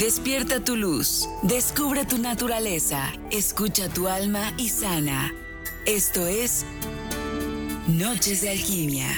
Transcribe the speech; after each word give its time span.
Despierta 0.00 0.64
tu 0.64 0.76
luz, 0.76 1.28
descubre 1.42 2.06
tu 2.06 2.16
naturaleza, 2.16 3.12
escucha 3.30 3.86
tu 3.90 4.08
alma 4.08 4.54
y 4.56 4.70
sana. 4.70 5.30
Esto 5.84 6.26
es 6.26 6.64
Noches 7.86 8.40
de 8.40 8.48
Alquimia. 8.48 9.08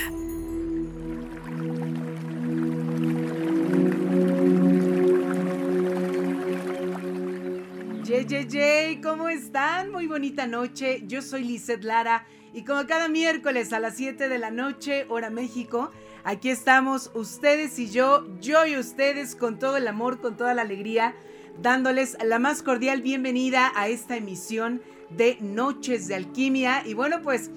Yay, 8.02 8.26
yay, 8.26 8.48
yay, 8.48 9.00
¿cómo 9.00 9.28
están? 9.28 9.92
Muy 9.92 10.08
bonita 10.08 10.48
noche. 10.48 11.04
Yo 11.06 11.22
soy 11.22 11.44
Lizeth 11.44 11.84
Lara 11.84 12.26
y 12.54 12.64
como 12.64 12.86
cada 12.86 13.08
miércoles 13.08 13.72
a 13.72 13.80
las 13.80 13.96
7 13.96 14.28
de 14.28 14.38
la 14.38 14.50
noche, 14.50 15.06
hora 15.08 15.30
México, 15.30 15.90
aquí 16.22 16.50
estamos 16.50 17.10
ustedes 17.14 17.78
y 17.78 17.90
yo, 17.90 18.26
yo 18.40 18.66
y 18.66 18.76
ustedes 18.76 19.34
con 19.34 19.58
todo 19.58 19.78
el 19.78 19.88
amor, 19.88 20.20
con 20.20 20.36
toda 20.36 20.52
la 20.52 20.62
alegría, 20.62 21.14
dándoles 21.62 22.16
la 22.22 22.38
más 22.38 22.62
cordial 22.62 23.00
bienvenida 23.00 23.72
a 23.74 23.88
esta 23.88 24.16
emisión 24.16 24.82
de 25.08 25.38
Noches 25.40 26.08
de 26.08 26.16
Alquimia. 26.16 26.82
Y 26.84 26.92
bueno, 26.92 27.22
pues 27.22 27.50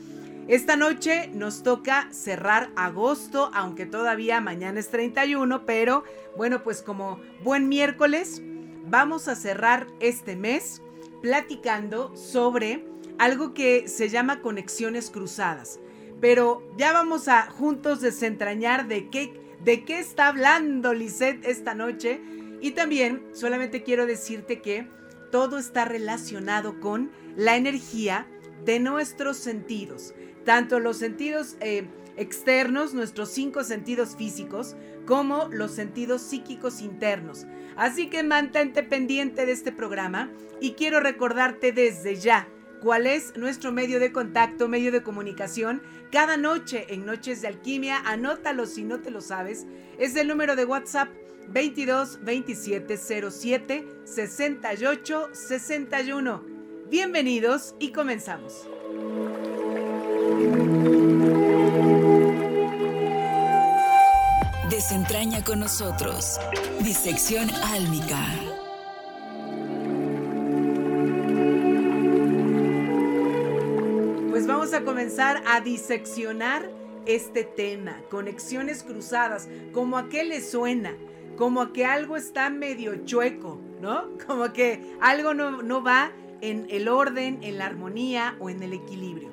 esta 0.47 0.77
noche 0.77 1.29
nos 1.33 1.61
toca 1.61 2.07
cerrar 2.11 2.69
agosto, 2.77 3.51
aunque 3.53 3.85
todavía 3.85 4.39
mañana 4.39 4.79
es 4.79 4.89
31, 4.89 5.65
pero 5.65 6.05
bueno, 6.37 6.63
pues 6.63 6.81
como 6.81 7.19
buen 7.43 7.67
miércoles, 7.67 8.41
vamos 8.85 9.27
a 9.27 9.35
cerrar 9.35 9.87
este 9.99 10.37
mes 10.37 10.81
platicando 11.21 12.15
sobre 12.15 12.94
algo 13.17 13.53
que 13.53 13.87
se 13.87 14.09
llama 14.09 14.41
conexiones 14.41 15.09
cruzadas. 15.09 15.79
Pero 16.21 16.63
ya 16.77 16.93
vamos 16.93 17.27
a 17.27 17.49
juntos 17.49 18.01
desentrañar 18.01 18.87
de 18.87 19.09
qué, 19.09 19.33
de 19.63 19.83
qué 19.83 19.99
está 19.99 20.27
hablando 20.27 20.93
Lisette 20.93 21.45
esta 21.45 21.73
noche. 21.73 22.21
Y 22.61 22.71
también 22.71 23.23
solamente 23.33 23.83
quiero 23.83 24.05
decirte 24.05 24.61
que 24.61 24.87
todo 25.31 25.57
está 25.57 25.85
relacionado 25.85 26.79
con 26.79 27.11
la 27.35 27.57
energía 27.57 28.27
de 28.63 28.79
nuestros 28.79 29.37
sentidos. 29.37 30.13
Tanto 30.45 30.79
los 30.79 30.97
sentidos 30.97 31.57
eh, 31.59 31.87
externos, 32.17 32.93
nuestros 32.93 33.29
cinco 33.29 33.63
sentidos 33.63 34.15
físicos, 34.15 34.75
como 35.05 35.47
los 35.51 35.71
sentidos 35.71 36.21
psíquicos 36.21 36.81
internos. 36.81 37.45
Así 37.75 38.09
que 38.09 38.23
mantente 38.23 38.83
pendiente 38.83 39.45
de 39.45 39.51
este 39.51 39.71
programa 39.71 40.31
y 40.61 40.71
quiero 40.71 40.99
recordarte 40.99 41.71
desde 41.71 42.15
ya 42.15 42.47
cuál 42.81 43.07
es 43.07 43.35
nuestro 43.35 43.71
medio 43.71 43.99
de 43.99 44.11
contacto, 44.11 44.67
medio 44.67 44.91
de 44.91 45.03
comunicación. 45.03 45.81
Cada 46.11 46.37
noche 46.37 46.85
en 46.93 47.05
Noches 47.05 47.41
de 47.41 47.47
Alquimia, 47.47 48.01
anótalo 48.05 48.65
si 48.65 48.83
no 48.83 49.01
te 49.01 49.11
lo 49.11 49.21
sabes, 49.21 49.65
es 49.97 50.15
el 50.15 50.27
número 50.27 50.55
de 50.55 50.65
WhatsApp 50.65 51.09
22 51.49 52.23
27 52.23 52.97
07 52.97 53.87
68 54.03 55.29
61. 55.33 56.43
Bienvenidos 56.89 57.75
y 57.79 57.91
comenzamos. 57.91 58.67
Desentraña 64.69 65.43
con 65.43 65.59
nosotros. 65.59 66.39
Disección 66.81 67.49
álmica. 67.63 68.54
A 74.75 74.83
comenzar 74.83 75.41
a 75.47 75.61
diseccionar 75.61 76.69
este 77.05 77.45
tema, 77.45 78.01
conexiones 78.09 78.83
cruzadas, 78.83 79.47
como 79.71 79.97
a 79.97 80.09
qué 80.09 80.25
le 80.25 80.41
suena, 80.41 80.93
como 81.37 81.61
a 81.61 81.71
que 81.71 81.85
algo 81.85 82.17
está 82.17 82.49
medio 82.49 83.05
chueco, 83.05 83.61
¿no? 83.81 84.09
Como 84.27 84.51
que 84.51 84.81
algo 84.99 85.33
no, 85.33 85.61
no 85.61 85.83
va 85.83 86.11
en 86.41 86.67
el 86.69 86.87
orden, 86.87 87.39
en 87.41 87.57
la 87.57 87.67
armonía 87.67 88.35
o 88.39 88.49
en 88.49 88.63
el 88.63 88.73
equilibrio. 88.73 89.29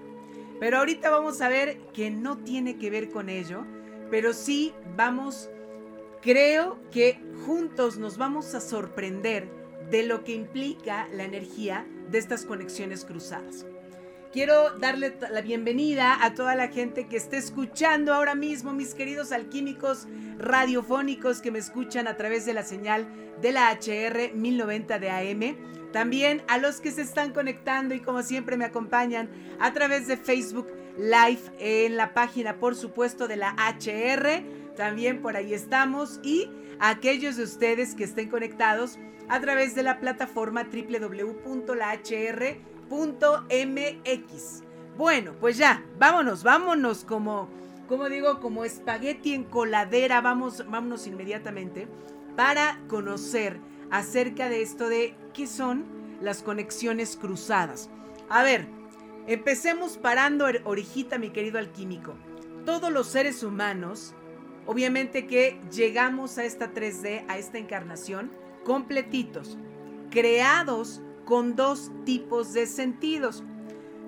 Pero 0.61 0.79
ahorita 0.79 1.11
vamos 1.11 1.41
a 1.41 1.49
ver 1.49 1.79
que 1.93 2.11
no 2.11 2.39
tiene 2.39 2.77
que 2.77 2.91
ver 2.91 3.11
con 3.11 3.29
ello, 3.29 3.65
pero 4.11 4.33
sí 4.35 4.73
vamos, 4.97 5.51
creo 6.21 6.79
que 6.93 7.21
juntos 7.47 7.99
nos 7.99 8.17
vamos 8.17 8.55
a 8.55 8.61
sorprender 8.61 9.49
de 9.91 10.05
lo 10.05 10.23
que 10.23 10.35
implica 10.35 11.09
la 11.13 11.25
energía 11.25 11.87
de 12.11 12.19
estas 12.19 12.45
conexiones 12.45 13.05
cruzadas. 13.05 13.67
Quiero 14.33 14.71
darle 14.79 15.15
la 15.31 15.43
bienvenida 15.43 16.25
a 16.25 16.33
toda 16.33 16.55
la 16.55 16.69
gente 16.69 17.07
que 17.07 17.19
esté 17.19 17.37
escuchando 17.37 18.15
ahora 18.15 18.35
mismo, 18.35 18.73
mis 18.73 18.95
queridos 18.95 19.31
alquímicos 19.31 20.09
radiofónicos 20.39 21.43
que 21.43 21.51
me 21.51 21.59
escuchan 21.59 22.09
a 22.09 22.17
través 22.17 22.47
de 22.47 22.55
la 22.55 22.63
señal 22.63 23.07
de 23.43 23.53
la 23.53 23.71
HR 23.71 24.33
1090 24.35 24.99
de 24.99 25.11
AM. 25.11 25.57
También 25.93 26.43
a 26.49 26.57
los 26.57 26.81
que 26.81 26.93
se 26.93 27.03
están 27.03 27.35
conectando 27.35 27.95
y 27.95 28.01
como 28.01 28.23
siempre 28.23 28.57
me 28.57 28.65
acompañan 28.65 29.29
a 29.61 29.75
través 29.75 30.07
de 30.07 30.17
Facebook 30.17 30.69
Live 30.97 31.43
en 31.59 31.99
la 31.99 32.15
página, 32.15 32.57
por 32.57 32.75
supuesto, 32.75 33.29
de 33.29 33.37
la 33.37 33.51
HR. 33.51 34.43
También 34.77 35.21
por 35.21 35.37
ahí 35.37 35.53
estamos. 35.53 36.21
Y 36.23 36.49
a 36.81 36.89
aquellos 36.89 37.37
de 37.37 37.43
ustedes 37.43 37.95
que 37.95 38.05
estén 38.05 38.31
conectados 38.31 38.99
a 39.29 39.41
través 39.41 39.75
de 39.75 39.83
la 39.83 40.01
plataforma 40.01 40.67
www.lahr.com 40.73 42.72
MX. 42.93 44.63
Bueno, 44.97 45.33
pues 45.41 45.57
ya, 45.57 45.85
vámonos, 45.99 46.43
vámonos 46.43 47.05
como, 47.05 47.49
como 47.89 48.09
digo, 48.09 48.41
como 48.41 48.65
espagueti 48.65 49.33
en 49.35 49.45
coladera, 49.45 50.21
vamos, 50.21 50.65
vámonos 50.69 51.07
inmediatamente 51.07 51.89
para 52.37 52.79
conocer 52.89 53.59
acerca 53.91 54.49
de 54.49 54.63
esto 54.63 54.89
de 54.89 55.15
qué 55.33 55.47
son 55.47 55.85
las 56.21 56.43
conexiones 56.43 57.17
cruzadas. 57.17 57.89
A 58.29 58.43
ver, 58.43 58.67
empecemos 59.27 59.97
parando 59.97 60.47
orejita, 60.65 61.19
mi 61.19 61.31
querido 61.31 61.59
alquímico. 61.59 62.15
Todos 62.67 62.93
los 62.93 63.07
seres 63.09 63.43
humanos, 63.43 64.15
obviamente 64.67 65.27
que 65.27 65.59
llegamos 65.71 66.37
a 66.39 66.45
esta 66.45 66.73
3D, 66.73 67.25
a 67.29 67.39
esta 67.39 67.59
encarnación, 67.59 68.31
completitos, 68.65 69.59
creados 70.11 71.03
con 71.25 71.57
dos 71.57 71.91
tipos 72.05 72.53
de 72.53 72.67
sentidos. 72.67 73.43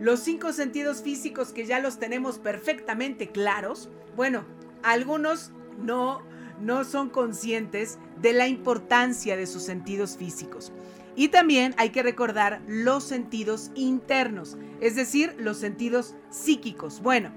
Los 0.01 0.21
cinco 0.21 0.53
sentidos 0.53 1.03
físicos 1.03 1.53
que 1.53 1.67
ya 1.67 1.79
los 1.79 1.99
tenemos 1.99 2.39
perfectamente 2.39 3.29
claros, 3.29 3.91
bueno, 4.17 4.45
algunos 4.83 5.53
no, 5.79 6.23
no 6.61 6.85
son 6.85 7.11
conscientes 7.11 7.99
de 8.21 8.33
la 8.33 8.49
importancia 8.49 9.37
de 9.37 9.47
sus 9.47 9.63
sentidos 9.63 10.17
físicos. 10.17 10.73
Y 11.17 11.29
también 11.29 11.75
hay 11.79 11.91
que 11.91 12.03
recordar 12.03 12.61
los 12.67 13.05
sentidos 13.05 13.71
internos, 13.75 14.57
es 14.81 14.97
decir, 14.97 15.35
los 15.39 15.59
sentidos 15.59 16.17
psíquicos. 16.31 17.01
Bueno, 17.01 17.33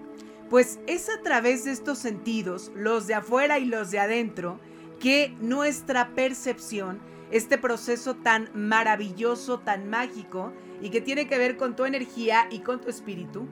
pues 0.50 0.80
es 0.88 1.10
a 1.10 1.22
través 1.22 1.66
de 1.66 1.72
estos 1.72 2.00
sentidos, 2.00 2.72
los 2.76 3.06
de 3.06 3.14
afuera 3.14 3.60
y 3.60 3.66
los 3.66 3.92
de 3.92 4.00
adentro, 4.00 4.60
que 5.00 5.36
nuestra 5.40 6.16
percepción 6.16 7.00
este 7.32 7.58
proceso 7.58 8.16
tan 8.16 8.50
maravilloso, 8.54 9.60
tan 9.60 9.90
mágico 9.90 10.54
y 10.82 10.90
que 10.90 11.02
tiene 11.02 11.28
que 11.28 11.38
ver 11.38 11.58
con 11.58 11.76
tu 11.76 11.86
energía 11.86 12.48
y 12.50 12.60
con 12.60 12.80
tu 12.80 12.90
espíritu, 12.90 13.48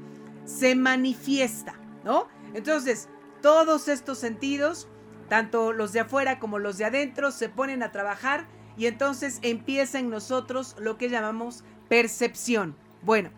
se 0.46 0.76
manifiesta, 0.76 1.76
¿no? 2.04 2.28
Entonces, 2.54 3.10
todos 3.42 3.88
estos 3.88 4.20
sentidos, 4.20 4.88
tanto 5.28 5.74
los 5.74 5.92
de 5.92 6.02
afuera 6.02 6.40
como 6.40 6.60
los 6.60 6.78
de 6.78 6.86
adentro, 6.86 7.32
se 7.32 7.50
ponen 7.50 7.84
a 7.84 7.92
trabajar 7.92 8.46
y 8.78 8.88
entonces 8.88 9.40
empieza 9.42 10.00
en 10.00 10.10
nosotros 10.10 10.76
lo 10.80 10.98
que 10.98 11.10
llamamos 11.10 11.64
percepción. 11.90 12.76
Bueno, 13.02 13.30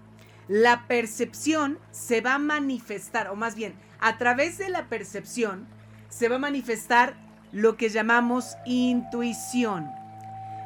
la 0.47 0.87
percepción 0.87 1.79
se 1.91 2.21
va 2.21 2.35
a 2.35 2.39
manifestar, 2.39 3.29
o 3.29 3.35
más 3.35 3.55
bien, 3.55 3.73
a 3.99 4.17
través 4.17 4.57
de 4.57 4.69
la 4.69 4.87
percepción 4.87 5.67
se 6.09 6.29
va 6.29 6.35
a 6.35 6.39
manifestar 6.39 7.15
lo 7.51 7.77
que 7.77 7.89
llamamos 7.89 8.55
intuición. 8.65 9.87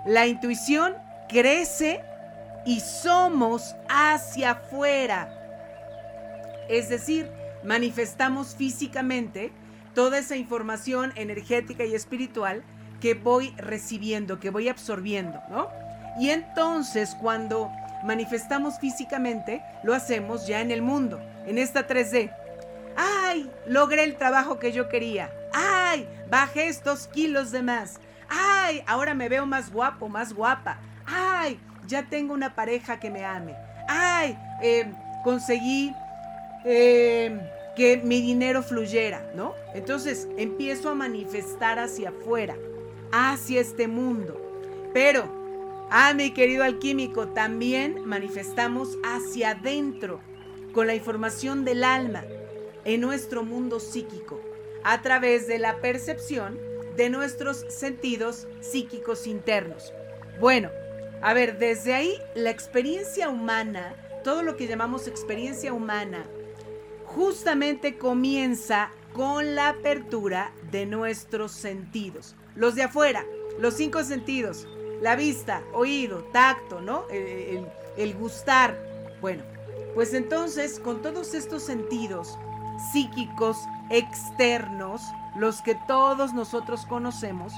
La 0.06 0.28
intuición 0.28 0.96
crece 1.30 2.02
y 2.66 2.80
somos 2.80 3.76
hacia 3.90 4.52
afuera. 4.52 5.30
Es 6.70 6.90
decir, 6.90 7.30
manifestamos 7.64 8.56
físicamente 8.56 9.52
toda 9.94 10.20
esa 10.20 10.36
información 10.36 11.12
energética 11.16 11.86
y 11.86 11.94
espiritual 11.94 12.64
que 13.00 13.14
voy 13.14 13.54
recibiendo, 13.58 14.40
que 14.40 14.50
voy 14.50 14.70
absorbiendo, 14.70 15.42
¿no? 15.50 15.70
Y 16.20 16.30
entonces 16.30 17.16
cuando 17.20 17.70
manifestamos 18.04 18.80
físicamente, 18.80 19.62
lo 19.84 19.94
hacemos 19.94 20.48
ya 20.48 20.62
en 20.62 20.72
el 20.72 20.82
mundo, 20.82 21.20
en 21.46 21.58
esta 21.58 21.88
3D. 21.88 22.34
¡Ay! 22.96 23.50
Logré 23.68 24.04
el 24.04 24.18
trabajo 24.18 24.60
que 24.60 24.72
yo 24.72 24.90
quería. 24.90 25.32
¡Ay! 25.54 26.08
Bajé 26.30 26.68
estos 26.68 27.08
kilos 27.08 27.52
de 27.52 27.62
más. 27.62 28.00
¡Ay! 28.32 28.82
Ahora 28.88 29.14
me 29.14 29.28
veo 29.28 29.46
más 29.46 29.72
guapo, 29.72 30.08
más 30.08 30.34
guapa. 30.34 30.80
¡Ay! 31.06 31.60
Ya 31.86 32.04
tengo 32.04 32.34
una 32.34 32.56
pareja 32.56 33.00
que 33.00 33.10
me 33.10 33.26
ame. 33.26 33.56
¡Ay! 33.90 34.38
Em, 34.62 34.94
conseguí 35.24 35.94
em, 36.64 37.42
que 37.76 37.98
mi 37.98 38.22
dinero 38.22 38.64
fluyera, 38.64 39.22
¿no? 39.36 39.54
Entonces 39.74 40.30
empiezo 40.38 40.90
a 40.90 40.96
manifestar 40.96 41.78
hacia 41.78 42.10
afuera, 42.10 42.56
hacia 43.12 43.60
este 43.60 43.90
mundo. 43.90 44.40
Pero, 44.94 45.26
ah, 45.90 46.14
mi 46.14 46.32
querido 46.32 46.64
alquímico, 46.64 47.28
también 47.28 48.06
manifestamos 48.06 48.98
hacia 49.04 49.52
adentro 49.52 50.22
con 50.74 50.88
la 50.88 50.96
información 50.96 51.66
del 51.66 51.84
alma 51.84 52.24
en 52.86 53.02
nuestro 53.02 53.44
mundo 53.44 53.82
psíquico 53.82 54.40
a 54.86 55.02
través 55.02 55.48
de 55.48 55.60
la 55.60 55.82
percepción 55.82 56.71
de 56.96 57.10
nuestros 57.10 57.66
sentidos 57.70 58.48
psíquicos 58.60 59.28
internos. 59.28 59.94
Bueno, 60.40 60.70
a 61.22 61.34
ver, 61.34 61.58
desde 61.60 61.94
ahí 61.94 62.18
la 62.36 62.50
experiencia 62.50 63.30
humana, 63.30 63.96
todo 64.24 64.44
lo 64.44 64.58
que 64.58 64.68
llamamos 64.68 65.08
experiencia 65.08 65.74
humana, 65.74 66.26
justamente 67.06 67.98
comienza 67.98 68.92
con 69.14 69.56
la 69.56 69.70
apertura 69.70 70.54
de 70.72 70.86
nuestros 70.86 71.52
sentidos. 71.52 72.36
Los 72.56 72.76
de 72.76 72.84
afuera, 72.84 73.26
los 73.60 73.76
cinco 73.76 74.04
sentidos, 74.04 74.68
la 75.02 75.16
vista, 75.16 75.64
oído, 75.74 76.24
tacto, 76.32 76.82
¿no? 76.82 77.08
El, 77.10 77.68
el 77.98 78.16
gustar. 78.16 78.78
Bueno, 79.20 79.44
pues 79.94 80.14
entonces 80.14 80.80
con 80.80 81.02
todos 81.02 81.34
estos 81.34 81.64
sentidos 81.64 82.38
psíquicos 82.92 83.58
externos, 83.92 85.02
los 85.36 85.62
que 85.62 85.76
todos 85.76 86.34
nosotros 86.34 86.86
conocemos, 86.86 87.54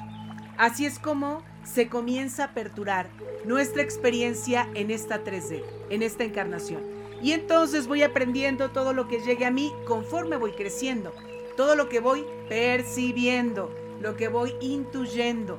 así 0.57 0.85
es 0.85 0.99
como 0.99 1.41
se 1.63 1.87
comienza 1.87 2.43
a 2.43 2.47
aperturar 2.47 3.07
nuestra 3.45 3.81
experiencia 3.83 4.67
en 4.73 4.91
esta 4.91 5.23
3D, 5.23 5.63
en 5.89 6.01
esta 6.01 6.23
encarnación. 6.23 6.81
Y 7.21 7.31
entonces 7.31 7.87
voy 7.87 8.03
aprendiendo 8.03 8.71
todo 8.71 8.93
lo 8.93 9.07
que 9.07 9.21
llegue 9.21 9.45
a 9.45 9.51
mí 9.51 9.71
conforme 9.87 10.35
voy 10.35 10.51
creciendo, 10.51 11.13
todo 11.55 11.75
lo 11.75 11.87
que 11.87 11.99
voy 11.99 12.25
percibiendo, 12.49 13.73
lo 14.01 14.15
que 14.15 14.27
voy 14.27 14.55
intuyendo. 14.59 15.57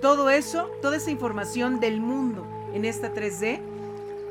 Todo 0.00 0.28
eso, 0.28 0.70
toda 0.82 0.96
esa 0.96 1.10
información 1.10 1.80
del 1.80 2.00
mundo 2.00 2.46
en 2.74 2.84
esta 2.84 3.14
3D, 3.14 3.60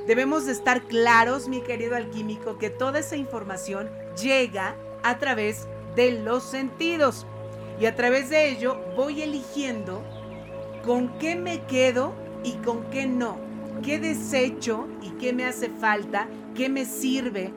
debemos 0.06 0.46
de 0.46 0.52
estar 0.52 0.84
claros, 0.84 1.48
mi 1.48 1.62
querido 1.62 1.96
alquímico, 1.96 2.58
que 2.58 2.70
toda 2.70 3.00
esa 3.00 3.16
información 3.16 3.90
llega 4.22 4.76
a 5.04 5.18
través 5.18 5.68
de 5.96 6.12
los 6.22 6.44
sentidos. 6.44 7.26
Y 7.80 7.86
a 7.86 7.96
través 7.96 8.30
de 8.30 8.50
ello 8.50 8.80
voy 8.96 9.22
eligiendo 9.22 10.04
con 10.86 11.18
qué 11.18 11.36
me 11.36 11.62
quedo 11.64 12.14
y 12.44 12.54
con 12.54 12.84
qué 12.92 13.08
no. 13.08 13.38
¿Qué 13.84 14.00
desecho 14.00 14.88
y 15.02 15.10
qué 15.12 15.34
me 15.34 15.46
hace 15.46 15.70
falta? 15.70 16.28
¿Qué 16.56 16.70
me 16.70 16.86
sirve? 16.86 17.52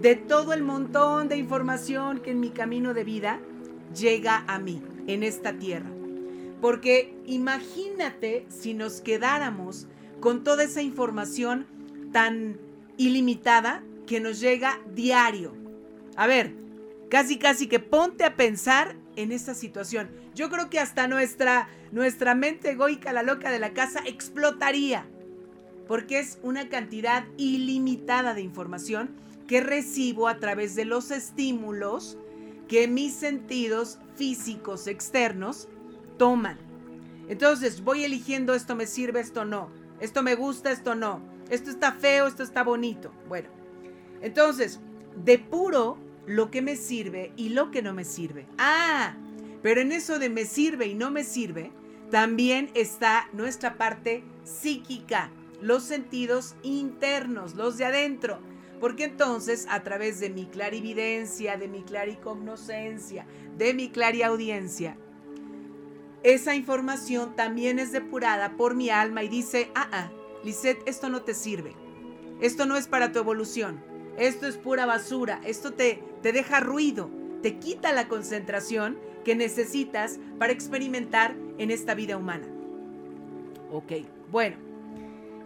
De 0.00 0.16
todo 0.16 0.52
el 0.52 0.62
montón 0.62 1.28
de 1.28 1.36
información 1.36 2.20
que 2.20 2.30
en 2.30 2.40
mi 2.40 2.50
camino 2.50 2.94
de 2.94 3.04
vida 3.04 3.40
llega 3.94 4.44
a 4.46 4.58
mí, 4.58 4.82
en 5.06 5.22
esta 5.22 5.52
tierra. 5.54 5.90
Porque 6.60 7.16
imagínate 7.26 8.46
si 8.48 8.74
nos 8.74 9.00
quedáramos 9.00 9.86
con 10.20 10.44
toda 10.44 10.64
esa 10.64 10.82
información 10.82 11.66
tan 12.12 12.58
ilimitada 12.96 13.82
que 14.06 14.20
nos 14.20 14.40
llega 14.40 14.78
diario. 14.94 15.54
A 16.16 16.26
ver, 16.26 16.54
casi 17.10 17.38
casi 17.38 17.66
que 17.66 17.80
ponte 17.80 18.24
a 18.24 18.36
pensar 18.36 18.96
en 19.16 19.32
esta 19.32 19.52
situación. 19.54 20.08
Yo 20.34 20.48
creo 20.48 20.70
que 20.70 20.78
hasta 20.78 21.08
nuestra, 21.08 21.68
nuestra 21.92 22.34
mente 22.34 22.70
egoica, 22.70 23.12
la 23.12 23.22
loca 23.22 23.50
de 23.50 23.58
la 23.58 23.74
casa, 23.74 24.00
explotaría. 24.06 25.06
Porque 25.86 26.20
es 26.20 26.38
una 26.42 26.68
cantidad 26.68 27.24
ilimitada 27.36 28.32
de 28.32 28.42
información 28.42 29.10
que 29.48 29.60
recibo 29.60 30.28
a 30.28 30.38
través 30.38 30.76
de 30.76 30.84
los 30.84 31.10
estímulos 31.10 32.16
que 32.68 32.86
mis 32.86 33.12
sentidos 33.14 33.98
físicos 34.14 34.86
externos 34.86 35.68
toman. 36.16 36.58
Entonces 37.28 37.82
voy 37.82 38.04
eligiendo 38.04 38.54
esto 38.54 38.76
me 38.76 38.86
sirve, 38.86 39.18
esto 39.18 39.44
no. 39.44 39.70
Esto 39.98 40.22
me 40.22 40.36
gusta, 40.36 40.70
esto 40.70 40.94
no. 40.94 41.20
Esto 41.48 41.70
está 41.70 41.90
feo, 41.92 42.28
esto 42.28 42.44
está 42.44 42.62
bonito. 42.62 43.10
Bueno, 43.28 43.48
entonces, 44.22 44.78
de 45.24 45.38
puro 45.40 45.98
lo 46.26 46.50
que 46.50 46.62
me 46.62 46.76
sirve 46.76 47.32
y 47.36 47.50
lo 47.50 47.70
que 47.70 47.82
no 47.82 47.92
me 47.92 48.04
sirve. 48.04 48.46
Ah, 48.58 49.16
pero 49.62 49.80
en 49.80 49.92
eso 49.92 50.18
de 50.18 50.30
me 50.30 50.44
sirve 50.44 50.86
y 50.86 50.94
no 50.94 51.10
me 51.10 51.24
sirve, 51.24 51.72
también 52.10 52.70
está 52.74 53.28
nuestra 53.32 53.76
parte 53.76 54.24
psíquica, 54.44 55.30
los 55.60 55.82
sentidos 55.82 56.54
internos, 56.62 57.54
los 57.54 57.76
de 57.76 57.84
adentro. 57.84 58.38
Porque 58.80 59.04
entonces 59.04 59.66
a 59.68 59.82
través 59.82 60.20
de 60.20 60.30
mi 60.30 60.46
clarividencia, 60.46 61.58
de 61.58 61.68
mi 61.68 61.82
claricognoscencia, 61.82 63.26
de 63.58 63.74
mi 63.74 63.90
clariaudiencia, 63.90 64.96
esa 66.22 66.54
información 66.54 67.34
también 67.34 67.78
es 67.78 67.92
depurada 67.92 68.56
por 68.56 68.74
mi 68.74 68.90
alma 68.90 69.22
y 69.22 69.28
dice, 69.28 69.70
ah, 69.74 69.88
ah, 69.92 70.10
Lisette, 70.44 70.82
esto 70.86 71.08
no 71.08 71.22
te 71.22 71.34
sirve. 71.34 71.74
Esto 72.40 72.66
no 72.66 72.76
es 72.76 72.88
para 72.88 73.12
tu 73.12 73.18
evolución. 73.18 73.82
Esto 74.18 74.46
es 74.46 74.56
pura 74.56 74.86
basura. 74.86 75.40
Esto 75.44 75.72
te, 75.72 76.02
te 76.22 76.32
deja 76.32 76.60
ruido. 76.60 77.10
Te 77.42 77.58
quita 77.58 77.92
la 77.92 78.08
concentración 78.08 78.98
que 79.24 79.34
necesitas 79.34 80.18
para 80.38 80.52
experimentar 80.52 81.34
en 81.58 81.70
esta 81.70 81.94
vida 81.94 82.16
humana. 82.16 82.46
Ok, 83.72 83.92
bueno. 84.30 84.56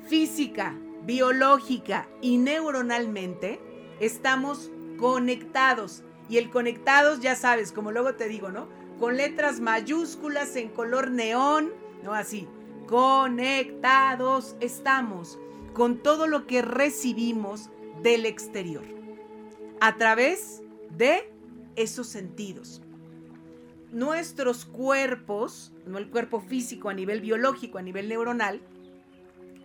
Física, 0.06 0.76
biológica 1.04 2.08
y 2.20 2.36
neuronalmente 2.38 3.60
estamos 4.00 4.70
conectados. 4.98 6.02
Y 6.28 6.38
el 6.38 6.50
conectados, 6.50 7.20
ya 7.20 7.36
sabes, 7.36 7.72
como 7.72 7.92
luego 7.92 8.14
te 8.14 8.28
digo, 8.28 8.50
¿no? 8.50 8.68
Con 8.98 9.16
letras 9.16 9.60
mayúsculas 9.60 10.56
en 10.56 10.68
color 10.68 11.10
neón, 11.10 11.72
¿no? 12.02 12.14
Así. 12.14 12.48
Conectados 12.86 14.56
estamos 14.60 15.38
con 15.72 15.98
todo 15.98 16.26
lo 16.26 16.46
que 16.46 16.62
recibimos 16.62 17.70
del 18.04 18.26
exterior 18.26 18.84
a 19.80 19.96
través 19.96 20.62
de 20.90 21.32
esos 21.74 22.06
sentidos. 22.06 22.82
Nuestros 23.90 24.66
cuerpos, 24.66 25.72
no 25.86 25.96
el 25.96 26.10
cuerpo 26.10 26.40
físico 26.40 26.90
a 26.90 26.94
nivel 26.94 27.22
biológico, 27.22 27.78
a 27.78 27.82
nivel 27.82 28.08
neuronal, 28.08 28.60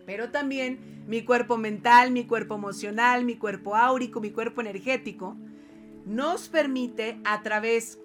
pero 0.05 0.31
también 0.31 1.03
mi 1.05 1.23
cuerpo 1.23 1.57
mental, 1.57 2.11
mi 2.11 2.25
cuerpo 2.25 2.55
emocional, 2.55 3.25
mi 3.25 3.35
cuerpo 3.35 3.75
áurico, 3.75 4.21
mi 4.21 4.31
cuerpo 4.31 4.61
energético, 4.61 5.35
nos 6.05 6.47
permite 6.47 7.19
a 7.25 7.43
través 7.43 7.99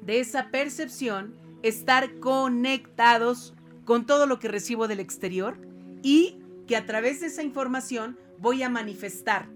de 0.00 0.20
esa 0.20 0.50
percepción 0.50 1.34
estar 1.62 2.18
conectados 2.20 3.54
con 3.84 4.06
todo 4.06 4.26
lo 4.26 4.38
que 4.38 4.48
recibo 4.48 4.88
del 4.88 5.00
exterior 5.00 5.58
y 6.02 6.38
que 6.66 6.76
a 6.76 6.86
través 6.86 7.20
de 7.20 7.26
esa 7.26 7.42
información 7.42 8.18
voy 8.38 8.62
a 8.62 8.68
manifestar. 8.68 9.48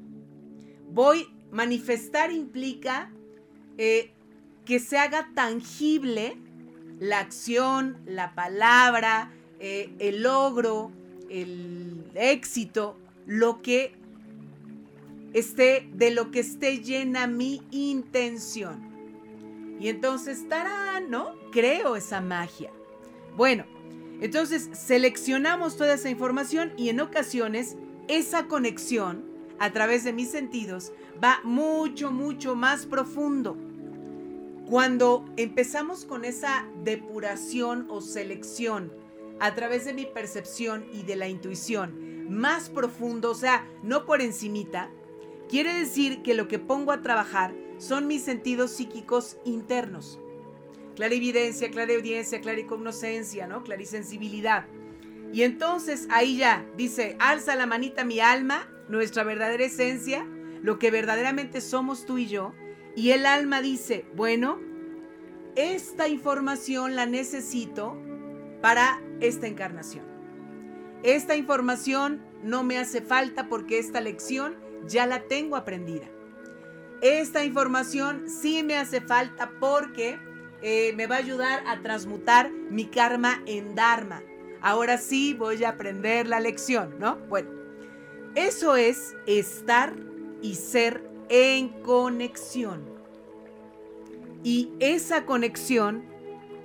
Voy, 0.92 1.28
manifestar 1.50 2.32
implica 2.32 3.10
eh, 3.78 4.12
que 4.64 4.78
se 4.78 4.99
haga 4.99 5.30
tangible 5.34 6.37
la 6.99 7.20
acción, 7.20 7.99
la 8.06 8.34
palabra, 8.34 9.32
eh, 9.58 9.94
el 9.99 10.22
logro, 10.22 10.92
el 11.28 12.04
éxito, 12.14 12.96
lo 13.26 13.62
que 13.62 13.94
esté, 15.32 15.88
de 15.94 16.10
lo 16.10 16.30
que 16.30 16.40
esté 16.40 16.78
llena 16.78 17.26
mi 17.26 17.62
intención. 17.70 18.90
Y 19.80 19.88
entonces, 19.88 20.40
estará, 20.40 21.00
¿no? 21.00 21.34
Creo 21.52 21.96
esa 21.96 22.20
magia. 22.20 22.70
Bueno, 23.37 23.64
entonces 24.20 24.68
seleccionamos 24.72 25.76
toda 25.76 25.94
esa 25.94 26.10
información 26.10 26.72
y 26.76 26.90
en 26.90 27.00
ocasiones 27.00 27.76
esa 28.11 28.49
conexión 28.49 29.25
a 29.61 29.73
través 29.73 30.02
de 30.02 30.12
mis 30.12 30.31
sentidos 30.31 30.93
va 31.23 31.40
mucho, 31.45 32.11
mucho 32.11 32.57
más 32.57 32.85
profundo. 32.85 33.57
Cuando 34.67 35.25
empezamos 35.37 36.05
con 36.05 36.25
esa 36.25 36.67
depuración 36.83 37.87
o 37.88 38.00
selección 38.00 38.93
a 39.38 39.55
través 39.55 39.85
de 39.85 39.95
mi 39.95 40.07
percepción 40.07 40.87
y 40.93 41.05
de 41.05 41.14
la 41.14 41.29
intuición 41.29 42.29
más 42.29 42.69
profundo, 42.69 43.31
o 43.31 43.35
sea, 43.35 43.64
no 43.85 44.07
por 44.07 44.21
encimita, 44.23 44.90
quiere 45.49 45.73
decir 45.73 46.23
que 46.23 46.35
lo 46.35 46.49
que 46.49 46.59
pongo 46.59 46.90
a 46.90 47.02
trabajar 47.02 47.55
son 47.79 48.09
mis 48.09 48.23
sentidos 48.23 48.73
psíquicos 48.73 49.37
internos. 49.45 50.19
Clarividencia, 50.97 51.71
clariaudiencia, 51.71 52.40
claricognoscencia, 52.40 53.47
¿no? 53.47 53.62
Clarisensibilidad. 53.62 54.67
Y 55.32 55.42
entonces 55.42 56.08
ahí 56.10 56.38
ya 56.38 56.66
dice, 56.76 57.16
alza 57.18 57.54
la 57.54 57.66
manita 57.66 58.04
mi 58.04 58.20
alma, 58.20 58.68
nuestra 58.88 59.22
verdadera 59.22 59.64
esencia, 59.64 60.26
lo 60.62 60.78
que 60.78 60.90
verdaderamente 60.90 61.60
somos 61.60 62.04
tú 62.04 62.18
y 62.18 62.26
yo, 62.26 62.52
y 62.96 63.10
el 63.12 63.26
alma 63.26 63.60
dice, 63.62 64.04
bueno, 64.14 64.58
esta 65.56 66.08
información 66.08 66.96
la 66.96 67.06
necesito 67.06 67.96
para 68.60 69.00
esta 69.20 69.46
encarnación. 69.46 70.04
Esta 71.02 71.37
información 71.37 72.20
no 72.42 72.62
me 72.62 72.78
hace 72.78 73.00
falta 73.00 73.49
porque 73.49 73.78
esta 73.78 74.00
lección 74.00 74.56
ya 74.87 75.06
la 75.06 75.22
tengo 75.22 75.56
aprendida. 75.56 76.06
Esta 77.00 77.44
información 77.44 78.28
sí 78.28 78.62
me 78.62 78.76
hace 78.76 79.00
falta 79.00 79.52
porque 79.60 80.18
eh, 80.62 80.92
me 80.96 81.06
va 81.06 81.16
a 81.16 81.18
ayudar 81.18 81.62
a 81.66 81.80
transmutar 81.80 82.50
mi 82.50 82.87
karma 82.87 83.42
en 83.46 83.75
Dharma, 83.75 84.22
ahora 84.62 84.99
sí 84.99 85.35
voy 85.35 85.64
a 85.64 85.71
aprender 85.71 86.26
la 86.26 86.40
lección, 86.40 86.99
¿no? 86.99 87.17
Bueno, 87.29 87.50
eso 88.35 88.76
es 88.76 89.14
estar 89.26 89.95
y 90.43 90.55
ser 90.55 91.09
en 91.29 91.69
conexión. 91.83 92.85
Y 94.43 94.71
esa 94.81 95.26
conexión, 95.26 96.05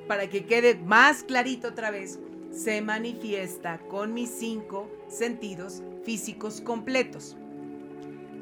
para 0.08 0.30
que 0.30 0.46
quede 0.46 0.76
más 0.76 1.24
clarito 1.24 1.70
otra 1.70 1.92
vez, 1.92 2.20
se 2.52 2.82
manifiesta 2.82 3.80
con 3.90 4.14
mis 4.14 4.30
cinco 4.30 4.90
sentidos 5.10 5.84
físicos 6.04 6.62
completos. 6.62 7.36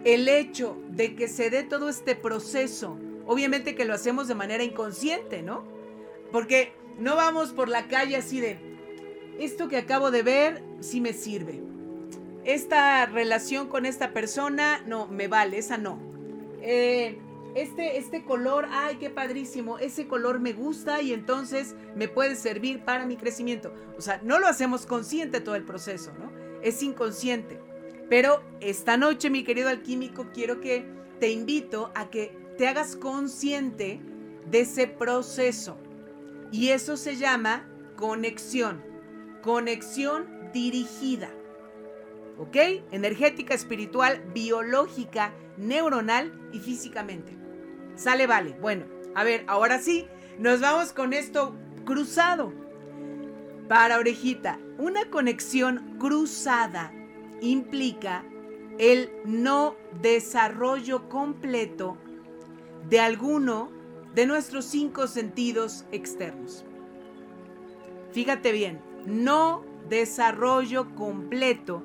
El 0.04 0.28
hecho 0.28 0.78
de 0.90 1.16
que 1.16 1.28
se 1.28 1.50
dé 1.50 1.64
todo 1.64 1.90
este 1.90 2.16
proceso, 2.16 3.00
obviamente 3.26 3.74
que 3.74 3.86
lo 3.86 3.94
hacemos 3.94 4.28
de 4.28 4.36
manera 4.36 4.64
inconsciente, 4.64 5.42
¿no? 5.42 5.64
Porque 6.32 6.74
no 7.00 7.16
vamos 7.16 7.54
por 7.54 7.70
la 7.70 7.88
calle 7.88 8.18
así 8.18 8.40
de, 8.40 8.73
esto 9.40 9.68
que 9.68 9.78
acabo 9.78 10.12
de 10.12 10.24
ver 10.24 10.63
sí 10.80 11.02
me 11.02 11.13
sirve. 11.13 11.62
Esta 12.46 13.06
relación 13.06 13.68
con 13.68 13.86
esta 13.86 14.12
persona, 14.13 14.84
no, 14.86 15.08
me 15.08 15.28
vale, 15.28 15.58
esa 15.58 15.78
no. 15.78 15.98
Eh, 16.62 17.18
este, 17.56 17.98
este 17.98 18.24
color, 18.24 18.68
ay, 18.72 18.98
qué 18.98 19.10
padrísimo, 19.10 19.78
ese 19.78 20.08
color 20.08 20.40
me 20.40 20.54
gusta 20.54 21.02
y 21.02 21.13
entonces 21.13 21.75
me 21.96 22.08
puede 22.08 22.36
servir 22.36 22.84
para 22.84 23.06
mi 23.06 23.16
crecimiento. 23.16 23.74
O 23.98 24.02
sea, 24.02 24.20
no 24.24 24.40
lo 24.40 24.48
hacemos 24.48 24.86
consciente 24.86 25.40
todo 25.40 25.56
el 25.56 25.63
proceso, 25.63 26.12
¿no? 26.18 26.32
Es 26.62 26.82
inconsciente. 26.82 27.60
Pero 28.10 28.42
esta 28.60 28.98
noche, 28.98 29.30
mi 29.30 29.44
querido 29.44 29.70
alquímico, 29.70 30.28
quiero 30.34 30.62
que 30.62 30.86
te 31.20 31.32
invito 31.32 31.92
a 31.96 32.10
que 32.10 32.36
te 32.58 32.68
hagas 32.68 32.96
consciente 32.96 34.00
de 34.50 34.62
ese 34.62 34.88
proceso. 34.88 35.78
Y 36.52 36.70
eso 36.70 36.98
se 36.98 37.16
llama 37.18 37.68
conexión. 37.96 38.93
Conexión 39.44 40.52
dirigida. 40.54 41.30
¿Ok? 42.38 42.56
Energética, 42.92 43.54
espiritual, 43.54 44.24
biológica, 44.34 45.34
neuronal 45.58 46.50
y 46.54 46.60
físicamente. 46.60 47.34
Sale, 47.96 48.26
vale. 48.26 48.56
Bueno, 48.60 48.86
a 49.14 49.24
ver, 49.24 49.44
ahora 49.48 49.80
sí, 49.80 50.08
nos 50.40 50.62
vamos 50.62 50.94
con 50.94 51.14
esto 51.14 51.56
cruzado. 51.86 52.54
Para 53.68 53.98
orejita, 53.98 54.60
una 54.78 55.10
conexión 55.10 55.98
cruzada 56.00 56.92
implica 57.42 58.24
el 58.80 59.12
no 59.26 59.76
desarrollo 60.02 61.10
completo 61.10 61.98
de 62.90 63.00
alguno 63.00 63.70
de 64.16 64.26
nuestros 64.26 64.66
cinco 64.66 65.08
sentidos 65.08 65.86
externos. 65.92 66.66
Fíjate 68.12 68.52
bien, 68.52 68.80
no 69.06 69.64
desarrollo 69.90 70.94
completo 70.96 71.84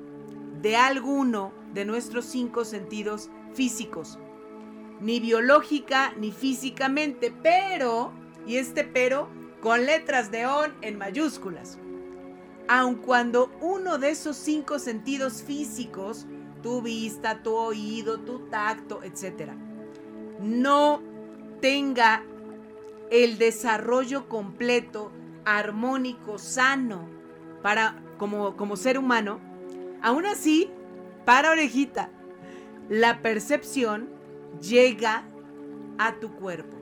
de 0.61 0.75
alguno 0.75 1.51
de 1.73 1.85
nuestros 1.85 2.25
cinco 2.25 2.65
sentidos 2.65 3.29
físicos 3.53 4.19
ni 4.99 5.19
biológica 5.19 6.13
ni 6.17 6.31
físicamente, 6.31 7.33
pero, 7.41 8.11
y 8.45 8.57
este 8.57 8.83
pero, 8.83 9.29
con 9.61 9.85
letras 9.85 10.31
de 10.31 10.45
on 10.45 10.73
en 10.81 10.97
mayúsculas. 10.97 11.77
Aun 12.67 12.95
cuando 12.95 13.51
uno 13.61 13.97
de 13.97 14.11
esos 14.11 14.35
cinco 14.35 14.79
sentidos 14.79 15.41
físicos, 15.41 16.27
tu 16.61 16.81
vista, 16.81 17.41
tu 17.41 17.55
oído, 17.55 18.19
tu 18.19 18.39
tacto, 18.49 19.01
etc., 19.03 19.53
no 20.39 21.01
tenga 21.61 22.23
el 23.09 23.37
desarrollo 23.37 24.29
completo, 24.29 25.11
armónico, 25.57 26.37
sano, 26.37 27.07
para 27.61 27.95
como, 28.17 28.55
como 28.55 28.75
ser 28.75 28.97
humano, 28.97 29.39
aún 30.01 30.25
así, 30.25 30.69
para 31.25 31.51
orejita, 31.51 32.09
la 32.89 33.21
percepción 33.21 34.09
llega 34.61 35.23
a 35.97 36.15
tu 36.15 36.33
cuerpo. 36.35 36.77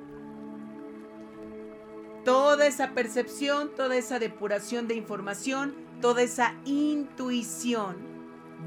Toda 2.23 2.67
esa 2.67 2.91
percepción, 2.91 3.73
toda 3.75 3.95
esa 3.95 4.19
depuración 4.19 4.87
de 4.87 4.95
información, 4.95 5.75
toda 6.01 6.21
esa 6.21 6.55
intuición 6.65 7.95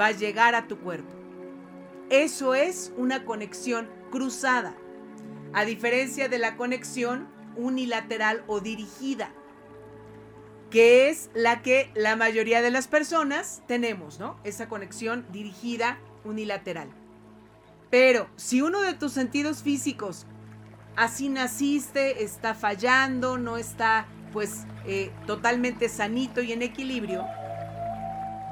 va 0.00 0.07
a 0.07 0.12
llegar 0.12 0.54
a 0.54 0.66
tu 0.66 0.78
cuerpo. 0.78 1.12
Eso 2.09 2.54
es 2.54 2.92
una 2.97 3.25
conexión 3.25 3.88
cruzada, 4.11 4.75
a 5.52 5.64
diferencia 5.64 6.28
de 6.28 6.38
la 6.38 6.57
conexión 6.57 7.28
unilateral 7.57 8.45
o 8.47 8.61
dirigida, 8.61 9.33
que 10.71 11.09
es 11.09 11.31
la 11.35 11.62
que 11.62 11.91
la 11.95 12.17
mayoría 12.17 12.62
de 12.62 12.71
las 12.71 12.87
personas 12.87 13.62
tenemos, 13.67 14.19
¿no? 14.19 14.39
Esa 14.45 14.69
conexión 14.69 15.27
dirigida 15.33 15.99
unilateral. 16.25 16.89
Pero 17.91 18.29
si 18.37 18.62
uno 18.62 18.81
de 18.83 18.95
tus 18.95 19.12
sentidos 19.12 19.62
físicos, 19.62 20.27
así 20.97 21.29
naciste, 21.29 22.23
está 22.23 22.55
fallando, 22.55 23.37
no 23.37 23.57
está 23.57 24.07
pues 24.33 24.65
eh, 24.87 25.11
totalmente 25.27 25.89
sanito 25.89 26.41
y 26.41 26.53
en 26.53 26.62
equilibrio, 26.62 27.27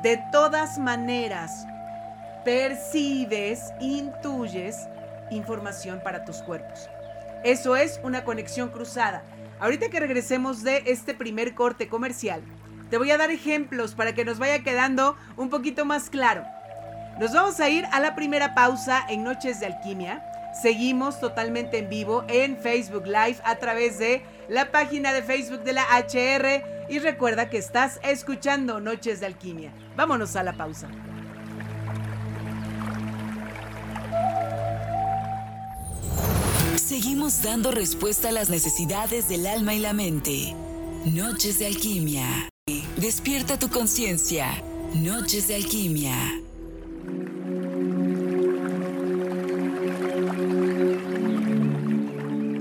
de 0.03 0.21
todas 0.33 0.79
maneras 0.79 1.67
percibes, 2.45 3.61
intuyes 3.81 4.89
información 5.31 6.01
para 6.03 6.25
tus 6.25 6.39
cuerpos. 6.39 6.89
Eso 7.45 7.77
es 7.77 8.01
una 8.03 8.25
conexión 8.25 8.71
cruzada. 8.71 9.23
Ahorita 9.61 9.89
que 9.89 10.01
regresemos 10.01 10.63
de 10.63 10.85
este 10.87 11.15
primer 11.15 11.55
corte 11.55 11.89
comercial, 11.89 12.43
te 12.91 12.99
voy 12.99 13.11
a 13.11 13.19
dar 13.19 13.31
ejemplos 13.31 13.95
para 13.95 14.15
que 14.15 14.25
nos 14.25 14.39
vaya 14.39 14.63
quedando 14.63 15.17
un 15.37 15.51
poquito 15.51 15.85
más 15.85 16.11
claro. 16.11 16.45
Nos 17.19 17.33
vamos 17.33 17.59
a 17.59 17.69
ir 17.69 17.85
a 17.91 17.99
la 17.99 18.15
primera 18.15 18.55
pausa 18.55 19.05
en 19.09 19.25
Noches 19.25 19.59
de 19.59 19.67
Alquimia. 19.67 20.25
Seguimos 20.63 21.21
totalmente 21.21 21.79
en 21.79 21.89
vivo 21.89 22.25
en 22.29 22.57
Facebook 22.57 23.07
Live 23.07 23.39
a 23.45 23.57
través 23.57 23.99
de 23.99 24.23
la 24.49 24.71
página 24.71 25.13
de 25.13 25.23
Facebook 25.23 25.65
de 25.65 25.73
la 25.73 25.85
HR 25.99 26.63
y 26.89 27.01
recuerda 27.01 27.51
que 27.51 27.59
estás 27.59 27.99
escuchando 28.03 28.81
Noches 28.81 29.21
de 29.21 29.27
Alquimia. 29.27 29.73
Vámonos 29.97 30.37
a 30.37 30.45
la 30.45 30.53
pausa. 30.53 30.89
Seguimos 36.89 37.43
dando 37.43 37.71
respuesta 37.71 38.31
a 38.31 38.33
las 38.33 38.49
necesidades 38.49 39.29
del 39.29 39.47
alma 39.47 39.75
y 39.75 39.79
la 39.79 39.93
mente. 39.93 40.57
Noches 41.05 41.59
de 41.59 41.67
Alquimia. 41.67 42.49
Despierta 42.97 43.59
tu 43.59 43.69
conciencia. 43.69 44.65
Noches 44.95 45.49
de 45.49 45.57
Alquimia. 45.57 46.15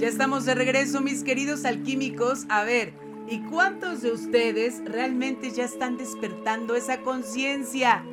estamos 0.02 0.44
de 0.44 0.56
regreso, 0.56 1.00
mis 1.00 1.24
queridos 1.24 1.64
alquímicos. 1.64 2.48
A 2.50 2.66
ver, 2.66 2.92
¿y 3.30 3.40
cuántos 3.44 4.02
de 4.02 4.12
ustedes 4.12 4.82
realmente 4.84 5.52
ya 5.52 5.64
están 5.64 5.96
despertando 5.96 6.76
esa 6.76 7.00
conciencia? 7.00 8.04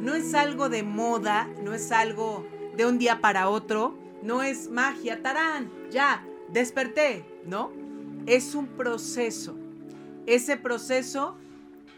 No 0.00 0.14
es 0.14 0.32
algo 0.32 0.70
de 0.70 0.82
moda, 0.82 1.46
no 1.62 1.74
es 1.74 1.92
algo 1.92 2.46
de 2.74 2.86
un 2.86 2.96
día 2.96 3.20
para 3.20 3.50
otro, 3.50 4.07
no 4.28 4.42
es 4.42 4.68
magia, 4.68 5.22
tarán, 5.22 5.72
ya, 5.90 6.22
desperté, 6.52 7.24
¿no? 7.46 7.72
Es 8.26 8.54
un 8.54 8.66
proceso. 8.66 9.56
Ese 10.26 10.58
proceso, 10.58 11.38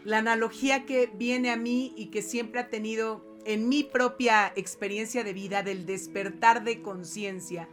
la 0.05 0.19
analogía 0.19 0.85
que 0.85 1.11
viene 1.13 1.51
a 1.51 1.57
mí 1.57 1.93
y 1.97 2.05
que 2.05 2.21
siempre 2.21 2.61
ha 2.61 2.69
tenido 2.69 3.21
en 3.43 3.67
mi 3.67 3.83
propia 3.83 4.53
experiencia 4.55 5.25
de 5.25 5.33
vida 5.33 5.61
del 5.61 5.85
despertar 5.85 6.63
de 6.63 6.81
conciencia, 6.81 7.67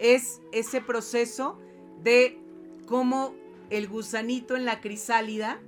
es 0.00 0.42
ese 0.50 0.80
proceso 0.80 1.60
de 2.02 2.40
cómo 2.86 3.36
el 3.70 3.86
gusanito 3.86 4.56
en 4.56 4.64
la 4.64 4.80
crisálida, 4.80 5.60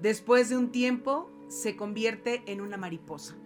después 0.00 0.48
de 0.48 0.56
un 0.56 0.72
tiempo, 0.72 1.30
se 1.48 1.76
convierte 1.76 2.42
en 2.46 2.62
una 2.62 2.78
mariposa. 2.78 3.36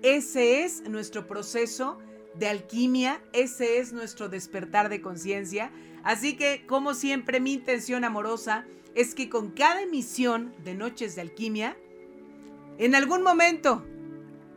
Ese 0.00 0.64
es 0.64 0.88
nuestro 0.88 1.26
proceso 1.26 1.98
de 2.38 2.48
alquimia, 2.48 3.22
ese 3.32 3.78
es 3.78 3.92
nuestro 3.92 4.28
despertar 4.28 4.88
de 4.88 5.00
conciencia. 5.00 5.70
Así 6.02 6.36
que, 6.36 6.66
como 6.66 6.94
siempre, 6.94 7.40
mi 7.40 7.52
intención 7.52 8.04
amorosa 8.04 8.66
es 8.94 9.14
que 9.14 9.28
con 9.28 9.50
cada 9.50 9.82
emisión 9.82 10.54
de 10.64 10.74
Noches 10.74 11.14
de 11.14 11.22
Alquimia, 11.22 11.76
en 12.78 12.94
algún 12.94 13.22
momento 13.22 13.84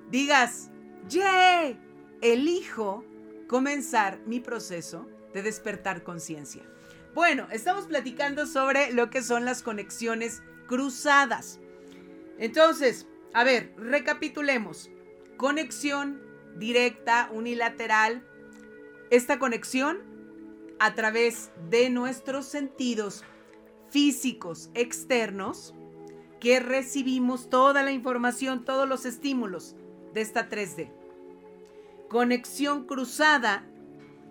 digas, 0.09 0.69
¡Yay! 1.09 1.79
Elijo 2.21 3.03
comenzar 3.47 4.19
mi 4.25 4.39
proceso 4.39 5.07
de 5.33 5.43
despertar 5.43 6.03
conciencia. 6.03 6.63
Bueno, 7.13 7.47
estamos 7.51 7.85
platicando 7.85 8.45
sobre 8.45 8.91
lo 8.91 9.09
que 9.09 9.21
son 9.21 9.45
las 9.45 9.63
conexiones 9.63 10.41
cruzadas. 10.67 11.59
Entonces, 12.37 13.07
a 13.33 13.43
ver, 13.43 13.73
recapitulemos. 13.77 14.89
Conexión 15.37 16.21
directa, 16.57 17.29
unilateral. 17.31 18.23
Esta 19.09 19.39
conexión 19.39 19.99
a 20.79 20.93
través 20.93 21.51
de 21.69 21.89
nuestros 21.89 22.45
sentidos 22.45 23.23
físicos 23.89 24.69
externos 24.73 25.73
que 26.39 26.59
recibimos 26.59 27.49
toda 27.49 27.83
la 27.83 27.91
información, 27.91 28.63
todos 28.63 28.87
los 28.87 29.05
estímulos 29.05 29.75
de 30.13 30.21
esta 30.21 30.49
3D. 30.49 30.91
Conexión 32.09 32.85
cruzada 32.85 33.65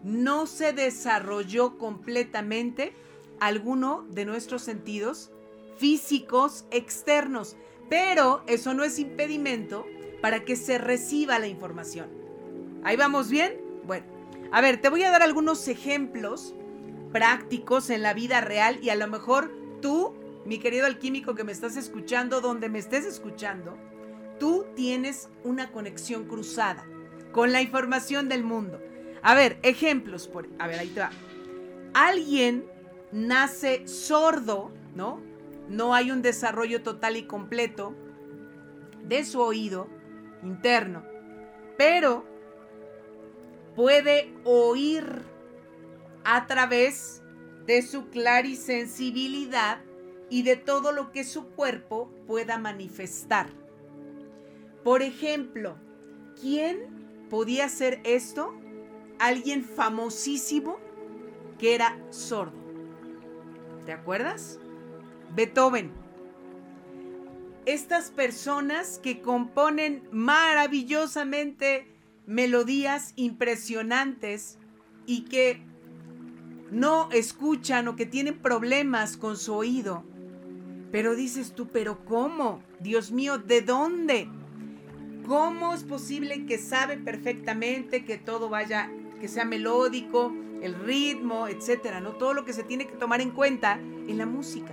no 0.02 0.46
se 0.46 0.72
desarrolló 0.72 1.78
completamente 1.78 2.94
alguno 3.40 4.06
de 4.10 4.24
nuestros 4.24 4.62
sentidos 4.62 5.30
físicos 5.78 6.64
externos, 6.70 7.56
pero 7.90 8.42
eso 8.46 8.72
no 8.72 8.84
es 8.84 8.98
impedimento 8.98 9.84
para 10.26 10.44
que 10.44 10.56
se 10.56 10.76
reciba 10.78 11.38
la 11.38 11.46
información. 11.46 12.08
¿Ahí 12.82 12.96
vamos 12.96 13.30
bien? 13.30 13.60
Bueno, 13.84 14.06
a 14.50 14.60
ver, 14.60 14.80
te 14.80 14.88
voy 14.88 15.04
a 15.04 15.10
dar 15.12 15.22
algunos 15.22 15.68
ejemplos 15.68 16.52
prácticos 17.12 17.90
en 17.90 18.02
la 18.02 18.12
vida 18.12 18.40
real 18.40 18.80
y 18.82 18.90
a 18.90 18.96
lo 18.96 19.06
mejor 19.06 19.52
tú, 19.80 20.14
mi 20.44 20.58
querido 20.58 20.84
alquímico 20.86 21.36
que 21.36 21.44
me 21.44 21.52
estás 21.52 21.76
escuchando, 21.76 22.40
donde 22.40 22.68
me 22.68 22.80
estés 22.80 23.06
escuchando, 23.06 23.78
tú 24.40 24.66
tienes 24.74 25.28
una 25.44 25.70
conexión 25.70 26.24
cruzada 26.24 26.84
con 27.30 27.52
la 27.52 27.62
información 27.62 28.28
del 28.28 28.42
mundo. 28.42 28.82
A 29.22 29.36
ver, 29.36 29.60
ejemplos. 29.62 30.26
Por, 30.26 30.48
a 30.58 30.66
ver, 30.66 30.80
ahí 30.80 30.88
te 30.88 30.98
va. 31.02 31.10
Alguien 31.94 32.64
nace 33.12 33.86
sordo, 33.86 34.72
¿no? 34.92 35.20
No 35.68 35.94
hay 35.94 36.10
un 36.10 36.20
desarrollo 36.20 36.82
total 36.82 37.16
y 37.16 37.28
completo 37.28 37.94
de 39.04 39.24
su 39.24 39.40
oído 39.40 39.86
interno, 40.42 41.04
pero 41.76 42.24
puede 43.74 44.32
oír 44.44 45.22
a 46.24 46.46
través 46.46 47.22
de 47.66 47.82
su 47.82 48.08
clarisensibilidad 48.08 49.80
y 50.30 50.42
de 50.42 50.56
todo 50.56 50.92
lo 50.92 51.12
que 51.12 51.24
su 51.24 51.48
cuerpo 51.50 52.10
pueda 52.26 52.58
manifestar. 52.58 53.48
Por 54.82 55.02
ejemplo, 55.02 55.76
¿quién 56.40 57.26
podía 57.28 57.66
hacer 57.66 58.00
esto? 58.04 58.54
Alguien 59.18 59.64
famosísimo 59.64 60.78
que 61.58 61.74
era 61.74 61.98
sordo. 62.10 62.58
¿Te 63.84 63.92
acuerdas? 63.92 64.58
Beethoven. 65.34 66.05
Estas 67.66 68.10
personas 68.10 69.00
que 69.02 69.20
componen 69.20 70.02
maravillosamente 70.12 71.88
melodías 72.24 73.12
impresionantes 73.16 74.58
y 75.04 75.22
que 75.22 75.60
no 76.70 77.10
escuchan 77.10 77.88
o 77.88 77.96
que 77.96 78.06
tienen 78.06 78.38
problemas 78.38 79.16
con 79.16 79.36
su 79.36 79.54
oído. 79.54 80.04
Pero 80.92 81.16
dices 81.16 81.54
tú, 81.54 81.68
pero 81.68 82.04
¿cómo? 82.04 82.62
Dios 82.78 83.10
mío, 83.10 83.38
¿de 83.38 83.62
dónde? 83.62 84.28
¿Cómo 85.26 85.74
es 85.74 85.82
posible 85.82 86.46
que 86.46 86.58
sabe 86.58 86.96
perfectamente 86.96 88.04
que 88.04 88.16
todo 88.16 88.48
vaya, 88.48 88.90
que 89.20 89.26
sea 89.26 89.44
melódico, 89.44 90.32
el 90.62 90.74
ritmo, 90.74 91.48
etcétera, 91.48 92.00
¿no? 92.00 92.12
Todo 92.12 92.32
lo 92.32 92.44
que 92.44 92.52
se 92.52 92.62
tiene 92.62 92.86
que 92.86 92.94
tomar 92.94 93.20
en 93.20 93.32
cuenta 93.32 93.74
en 93.74 94.18
la 94.18 94.26
música. 94.26 94.72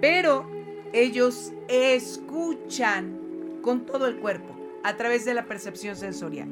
Pero 0.00 0.59
ellos 0.92 1.52
escuchan 1.68 3.18
con 3.62 3.86
todo 3.86 4.06
el 4.06 4.16
cuerpo 4.16 4.56
a 4.82 4.96
través 4.96 5.24
de 5.24 5.34
la 5.34 5.46
percepción 5.46 5.96
sensorial. 5.96 6.48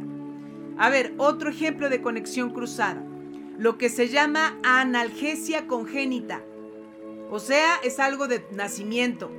A 0.76 0.90
ver, 0.90 1.14
otro 1.16 1.50
ejemplo 1.50 1.88
de 1.88 2.02
conexión 2.02 2.50
cruzada, 2.50 3.02
lo 3.58 3.78
que 3.78 3.88
se 3.88 4.08
llama 4.08 4.58
analgesia 4.62 5.66
congénita. 5.66 6.42
O 7.30 7.40
sea, 7.40 7.76
es 7.82 7.98
algo 7.98 8.28
de 8.28 8.44
nacimiento. 8.52 9.30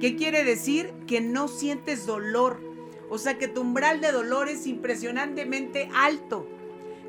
¿Qué 0.00 0.16
quiere 0.16 0.44
decir? 0.44 0.92
Que 1.06 1.20
no 1.20 1.48
sientes 1.48 2.06
dolor. 2.06 2.60
O 3.08 3.18
sea, 3.18 3.38
que 3.38 3.48
tu 3.48 3.60
umbral 3.60 4.00
de 4.00 4.12
dolor 4.12 4.48
es 4.48 4.66
impresionantemente 4.66 5.88
alto. 5.94 6.46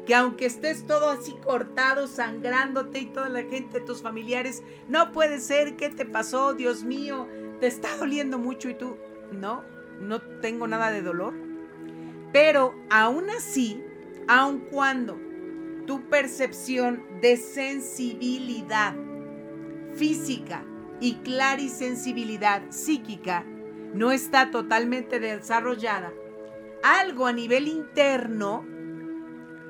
Que 0.06 0.16
aunque 0.16 0.48
estés 0.48 0.88
todo 0.88 1.10
así 1.10 1.34
cortado, 1.44 2.08
sangrándote 2.08 3.00
y 3.00 3.06
toda 3.06 3.30
la 3.30 3.44
gente, 3.44 3.80
tus 3.82 4.02
familiares, 4.02 4.64
no 4.88 5.12
puede 5.12 5.40
ser, 5.40 5.76
¿qué 5.76 5.90
te 5.90 6.06
pasó? 6.06 6.54
Dios 6.54 6.84
mío, 6.84 7.28
te 7.60 7.68
está 7.68 7.96
doliendo 7.98 8.40
mucho 8.40 8.70
y 8.70 8.74
tú, 8.74 8.98
no, 9.32 9.64
no 10.00 10.20
tengo 10.42 10.68
nada 10.68 10.92
de 10.92 11.02
dolor. 11.02 11.34
Pero 12.34 12.74
aún 12.90 13.30
así, 13.30 13.84
aun 14.28 14.60
cuando 14.72 15.20
tu 15.86 16.10
percepción 16.10 17.04
de 17.22 17.38
sensibilidad 17.38 18.96
física 19.94 20.64
y 21.00 21.16
clarisensibilidad 21.16 22.64
psíquica 22.70 23.46
no 23.94 24.12
está 24.12 24.52
totalmente 24.52 25.20
desarrollada, 25.20 26.14
algo 26.84 27.28
a 27.28 27.34
nivel 27.34 27.68
interno, 27.68 28.66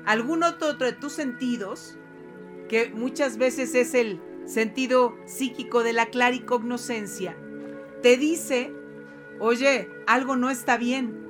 algún 0.04 0.42
otro 0.42 0.74
de 0.76 0.92
tus 0.92 1.12
sentidos, 1.12 1.96
que 2.68 2.90
muchas 2.90 3.36
veces 3.36 3.74
es 3.74 3.94
el 3.94 4.20
sentido 4.46 5.16
psíquico 5.26 5.82
de 5.82 5.92
la 5.92 6.06
claricognoscencia, 6.06 7.36
te 8.02 8.16
dice, 8.16 8.72
oye, 9.38 9.88
algo 10.06 10.36
no 10.36 10.50
está 10.50 10.76
bien, 10.76 11.22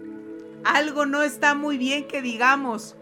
algo 0.64 1.06
no 1.06 1.22
está 1.22 1.54
muy 1.54 1.78
bien 1.78 2.06
que 2.06 2.22
digamos. 2.22 2.96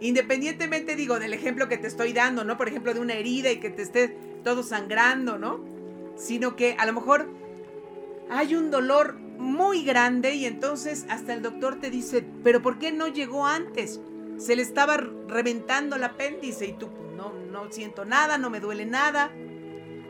Independientemente, 0.00 0.96
digo, 0.96 1.18
del 1.18 1.34
ejemplo 1.34 1.68
que 1.68 1.78
te 1.78 1.86
estoy 1.86 2.12
dando, 2.12 2.44
¿no? 2.44 2.56
Por 2.56 2.68
ejemplo, 2.68 2.94
de 2.94 3.00
una 3.00 3.14
herida 3.14 3.50
y 3.50 3.60
que 3.60 3.70
te 3.70 3.82
esté 3.82 4.16
todo 4.42 4.62
sangrando, 4.62 5.38
¿no? 5.38 5.64
Sino 6.16 6.56
que 6.56 6.76
a 6.78 6.86
lo 6.86 6.92
mejor 6.92 7.28
hay 8.30 8.54
un 8.54 8.70
dolor 8.70 9.14
muy 9.38 9.84
grande 9.84 10.34
y 10.34 10.46
entonces 10.46 11.06
hasta 11.08 11.34
el 11.34 11.42
doctor 11.42 11.80
te 11.80 11.90
dice, 11.90 12.24
pero 12.42 12.62
¿por 12.62 12.78
qué 12.78 12.92
no 12.92 13.08
llegó 13.08 13.46
antes? 13.46 14.00
Se 14.36 14.56
le 14.56 14.62
estaba 14.62 14.96
reventando 14.96 15.96
el 15.96 16.04
apéndice 16.04 16.66
y 16.66 16.72
tú 16.72 16.88
no, 17.16 17.32
no 17.32 17.70
siento 17.70 18.04
nada, 18.04 18.38
no 18.38 18.50
me 18.50 18.60
duele 18.60 18.86
nada, 18.86 19.30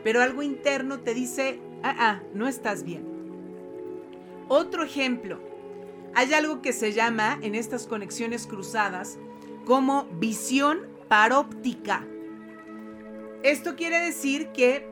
pero 0.03 0.21
algo 0.21 0.43
interno 0.43 0.99
te 0.99 1.13
dice, 1.13 1.59
ah, 1.83 1.95
ah, 1.97 2.23
no 2.33 2.47
estás 2.47 2.83
bien. 2.83 3.05
Otro 4.47 4.83
ejemplo, 4.83 5.39
hay 6.13 6.33
algo 6.33 6.61
que 6.61 6.73
se 6.73 6.93
llama 6.93 7.39
en 7.41 7.55
estas 7.55 7.87
conexiones 7.87 8.47
cruzadas 8.47 9.17
como 9.65 10.05
visión 10.19 10.87
paróptica. 11.07 12.05
Esto 13.43 13.75
quiere 13.75 13.99
decir 13.99 14.49
que 14.49 14.87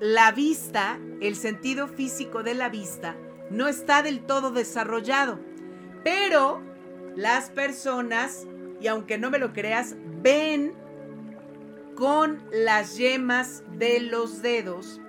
la 0.00 0.30
vista, 0.32 0.98
el 1.20 1.36
sentido 1.36 1.88
físico 1.88 2.42
de 2.42 2.54
la 2.54 2.68
vista, 2.68 3.16
no 3.50 3.66
está 3.66 4.02
del 4.02 4.20
todo 4.20 4.50
desarrollado, 4.50 5.40
pero 6.04 6.60
las 7.16 7.50
personas, 7.50 8.46
y 8.80 8.86
aunque 8.86 9.18
no 9.18 9.30
me 9.30 9.38
lo 9.38 9.52
creas, 9.52 9.96
ven 10.22 10.74
con 11.94 12.42
las 12.52 12.96
yemas 12.96 13.64
de 13.76 14.00
los 14.00 14.40
dedos, 14.40 15.00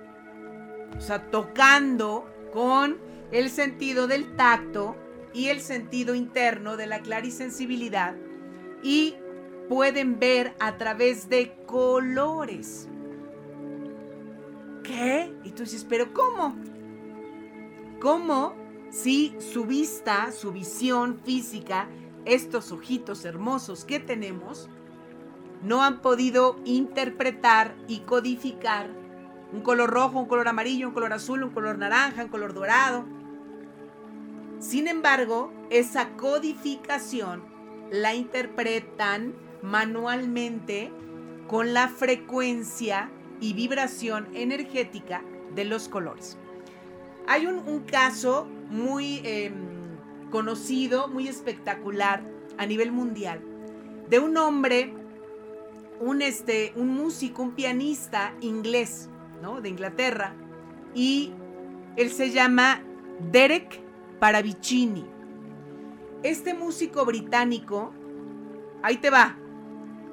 o 0.96 1.00
sea, 1.00 1.30
tocando 1.30 2.28
con 2.52 2.98
el 3.30 3.48
sentido 3.48 4.08
del 4.08 4.34
tacto 4.34 4.96
y 5.32 5.48
el 5.48 5.60
sentido 5.60 6.14
interno 6.14 6.76
de 6.76 6.86
la 6.86 7.00
clarisensibilidad 7.00 8.16
y 8.82 9.14
pueden 9.68 10.18
ver 10.18 10.54
a 10.58 10.76
través 10.78 11.28
de 11.28 11.54
colores. 11.66 12.88
¿Qué? 14.82 15.32
Y 15.44 15.50
tú 15.50 15.62
dices, 15.62 15.86
pero 15.88 16.12
¿cómo? 16.12 16.56
¿Cómo 18.00 18.56
si 18.90 19.36
su 19.38 19.64
vista, 19.64 20.32
su 20.32 20.50
visión 20.50 21.20
física, 21.24 21.88
estos 22.24 22.72
ojitos 22.72 23.24
hermosos 23.24 23.84
que 23.84 24.00
tenemos, 24.00 24.68
no 25.62 25.82
han 25.82 26.00
podido 26.00 26.56
interpretar 26.64 27.74
y 27.86 28.00
codificar 28.00 28.88
un 29.52 29.62
color 29.62 29.90
rojo, 29.90 30.20
un 30.20 30.26
color 30.26 30.48
amarillo, 30.48 30.88
un 30.88 30.94
color 30.94 31.12
azul, 31.12 31.42
un 31.42 31.50
color 31.50 31.78
naranja, 31.78 32.24
un 32.24 32.30
color 32.30 32.54
dorado? 32.54 33.04
Sin 34.58 34.88
embargo, 34.88 35.52
esa 35.70 36.10
codificación 36.16 37.42
la 37.90 38.14
interpretan 38.14 39.34
manualmente 39.62 40.92
con 41.48 41.72
la 41.74 41.88
frecuencia 41.88 43.10
y 43.40 43.54
vibración 43.54 44.28
energética 44.34 45.22
de 45.54 45.64
los 45.64 45.88
colores. 45.88 46.36
Hay 47.26 47.46
un, 47.46 47.80
caso 47.80 48.46
muy 48.70 49.20
em, 49.24 49.69
conocido, 50.30 51.08
muy 51.08 51.28
espectacular 51.28 52.24
a 52.58 52.66
nivel 52.66 52.92
mundial, 52.92 53.40
de 54.08 54.18
un 54.18 54.36
hombre, 54.36 54.94
un, 56.00 56.22
este, 56.22 56.72
un 56.76 56.88
músico, 56.88 57.42
un 57.42 57.52
pianista 57.52 58.34
inglés, 58.40 59.08
¿no? 59.42 59.60
De 59.60 59.68
Inglaterra, 59.68 60.34
y 60.94 61.32
él 61.96 62.10
se 62.10 62.30
llama 62.30 62.82
Derek 63.30 63.80
Paravicini. 64.18 65.04
Este 66.22 66.54
músico 66.54 67.04
británico, 67.04 67.92
ahí 68.82 68.96
te 68.98 69.10
va, 69.10 69.36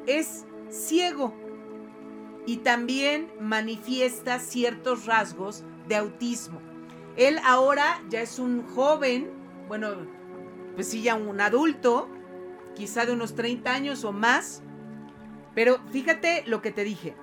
es 0.05 0.45
ciego 0.69 1.33
y 2.45 2.57
también 2.57 3.29
manifiesta 3.41 4.39
ciertos 4.39 5.05
rasgos 5.05 5.63
de 5.87 5.95
autismo. 5.97 6.61
Él 7.17 7.39
ahora 7.43 8.01
ya 8.09 8.21
es 8.21 8.39
un 8.39 8.65
joven, 8.67 9.31
bueno, 9.67 9.89
pues 10.75 10.89
sí, 10.89 11.01
ya 11.01 11.15
un 11.15 11.41
adulto, 11.41 12.09
quizá 12.75 13.05
de 13.05 13.13
unos 13.13 13.35
30 13.35 13.71
años 13.71 14.03
o 14.03 14.11
más. 14.11 14.61
Pero 15.55 15.79
fíjate 15.91 16.43
lo 16.45 16.61
que 16.61 16.71
te 16.71 16.83
dije. 16.83 17.15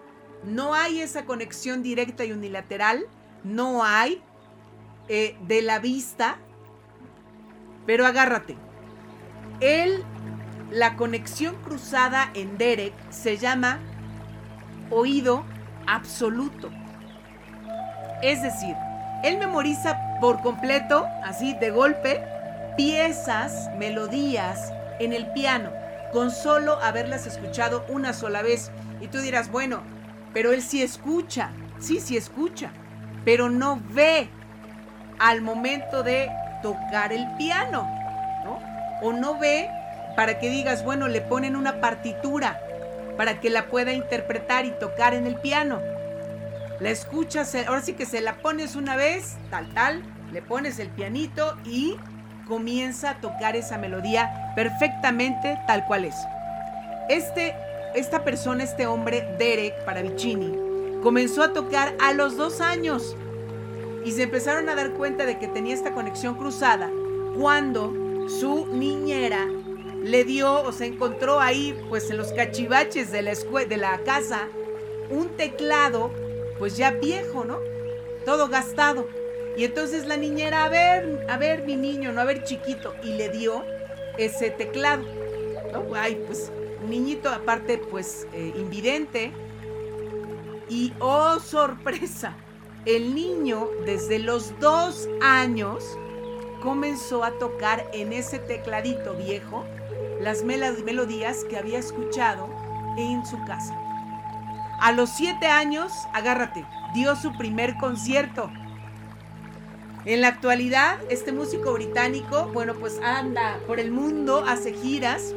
No 0.42 0.74
hay 0.74 1.00
esa 1.00 1.24
conexión 1.24 1.82
directa 1.82 2.24
y 2.24 2.32
unilateral. 2.32 3.06
No 3.44 3.84
hay 3.84 4.22
eh, 5.08 5.36
de 5.46 5.62
la 5.62 5.78
vista. 5.78 6.38
Pero 7.86 8.06
agárrate. 8.06 8.56
Él, 9.60 10.02
la 10.70 10.96
conexión 10.96 11.54
cruzada 11.62 12.30
en 12.34 12.58
Derek 12.58 12.94
se 13.10 13.38
llama 13.38 13.78
oído 14.90 15.44
absoluto. 15.86 16.70
Es 18.22 18.42
decir, 18.42 18.74
él 19.22 19.38
memoriza 19.38 19.98
por 20.20 20.42
completo, 20.42 21.06
así 21.22 21.54
de 21.54 21.70
golpe, 21.70 22.24
piezas, 22.76 23.70
melodías 23.76 24.72
en 24.98 25.12
el 25.12 25.26
piano, 25.32 25.70
con 26.12 26.30
solo 26.30 26.80
haberlas 26.80 27.26
escuchado 27.26 27.84
una 27.88 28.12
sola 28.12 28.42
vez. 28.42 28.70
Y 29.00 29.08
tú 29.08 29.18
dirás, 29.18 29.50
bueno, 29.50 29.82
pero 30.32 30.52
él 30.52 30.62
sí 30.62 30.82
escucha, 30.82 31.50
sí, 31.78 32.00
sí 32.00 32.16
escucha, 32.16 32.70
pero 33.24 33.50
no 33.50 33.80
ve 33.90 34.28
al 35.18 35.40
momento 35.40 36.02
de 36.02 36.30
tocar 36.62 37.12
el 37.12 37.26
piano, 37.36 37.88
¿no? 38.44 38.60
O 39.02 39.12
no 39.12 39.38
ve 39.38 39.68
para 40.16 40.38
que 40.38 40.48
digas, 40.48 40.84
bueno, 40.84 41.08
le 41.08 41.20
ponen 41.20 41.56
una 41.56 41.80
partitura 41.80 42.60
para 43.16 43.40
que 43.40 43.50
la 43.50 43.66
pueda 43.66 43.92
interpretar 43.92 44.66
y 44.66 44.70
tocar 44.72 45.14
en 45.14 45.26
el 45.26 45.36
piano. 45.36 45.80
La 46.80 46.90
escuchas, 46.90 47.54
ahora 47.54 47.82
sí 47.82 47.92
que 47.92 48.06
se 48.06 48.20
la 48.20 48.36
pones 48.36 48.74
una 48.74 48.96
vez, 48.96 49.36
tal, 49.50 49.72
tal, 49.74 50.02
le 50.32 50.42
pones 50.42 50.78
el 50.78 50.88
pianito 50.88 51.56
y 51.64 51.96
comienza 52.46 53.10
a 53.10 53.20
tocar 53.20 53.56
esa 53.56 53.78
melodía 53.78 54.52
perfectamente 54.54 55.58
tal 55.66 55.84
cual 55.86 56.04
es. 56.04 56.16
Este, 57.08 57.54
esta 57.94 58.24
persona, 58.24 58.64
este 58.64 58.86
hombre, 58.86 59.36
Derek 59.38 59.84
Paravicini, 59.84 61.00
comenzó 61.02 61.42
a 61.42 61.52
tocar 61.52 61.94
a 62.00 62.12
los 62.12 62.36
dos 62.36 62.60
años 62.60 63.16
y 64.04 64.12
se 64.12 64.24
empezaron 64.24 64.68
a 64.68 64.74
dar 64.74 64.90
cuenta 64.92 65.26
de 65.26 65.38
que 65.38 65.48
tenía 65.48 65.74
esta 65.74 65.92
conexión 65.92 66.34
cruzada 66.34 66.90
cuando 67.38 67.92
su 68.28 68.66
niñera 68.66 69.48
le 70.02 70.24
dio 70.24 70.62
o 70.62 70.72
se 70.72 70.86
encontró 70.86 71.40
ahí, 71.40 71.78
pues 71.88 72.10
en 72.10 72.18
los 72.18 72.32
cachivaches 72.32 73.10
de 73.10 73.22
la, 73.22 73.34
de 73.34 73.76
la 73.76 73.98
casa, 74.04 74.48
un 75.10 75.30
teclado, 75.30 76.10
pues 76.58 76.76
ya 76.76 76.90
viejo, 76.90 77.44
¿no? 77.44 77.58
Todo 78.24 78.48
gastado. 78.48 79.06
Y 79.56 79.64
entonces 79.64 80.06
la 80.06 80.16
niñera, 80.16 80.64
a 80.64 80.68
ver, 80.68 81.26
a 81.28 81.36
ver 81.36 81.64
mi 81.64 81.76
niño, 81.76 82.12
no 82.12 82.20
a 82.20 82.24
ver 82.24 82.44
chiquito, 82.44 82.94
y 83.02 83.14
le 83.14 83.28
dio 83.28 83.64
ese 84.18 84.50
teclado. 84.50 85.04
Ay, 85.94 86.20
pues 86.26 86.52
un 86.82 86.90
niñito 86.90 87.28
aparte, 87.28 87.78
pues 87.78 88.26
eh, 88.32 88.52
invidente. 88.56 89.32
Y 90.68 90.92
oh, 90.98 91.38
sorpresa, 91.38 92.34
el 92.84 93.14
niño 93.14 93.68
desde 93.86 94.18
los 94.18 94.58
dos 94.60 95.08
años 95.22 95.84
comenzó 96.62 97.22
a 97.22 97.32
tocar 97.38 97.84
en 97.92 98.12
ese 98.12 98.38
tecladito 98.38 99.14
viejo 99.14 99.64
las 100.20 100.42
melodías 100.42 101.44
que 101.44 101.58
había 101.58 101.78
escuchado 101.78 102.48
en 102.96 103.24
su 103.26 103.36
casa. 103.44 103.74
A 104.80 104.92
los 104.92 105.10
siete 105.10 105.46
años, 105.46 105.92
agárrate, 106.12 106.64
dio 106.94 107.14
su 107.16 107.32
primer 107.36 107.76
concierto 107.76 108.50
en 110.06 110.20
la 110.20 110.28
actualidad, 110.28 110.98
este 111.08 111.32
músico 111.32 111.72
británico, 111.72 112.50
bueno, 112.52 112.74
pues 112.74 113.00
anda 113.02 113.58
por 113.66 113.80
el 113.80 113.90
mundo, 113.90 114.44
hace 114.46 114.74
giras 114.74 115.34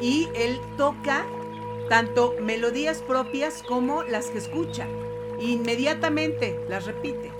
y 0.00 0.28
él 0.34 0.60
toca 0.76 1.24
tanto 1.88 2.34
melodías 2.40 2.98
propias 2.98 3.62
como 3.62 4.02
las 4.02 4.26
que 4.26 4.38
escucha. 4.38 4.86
Inmediatamente 5.40 6.60
las 6.68 6.84
repite. 6.84 7.32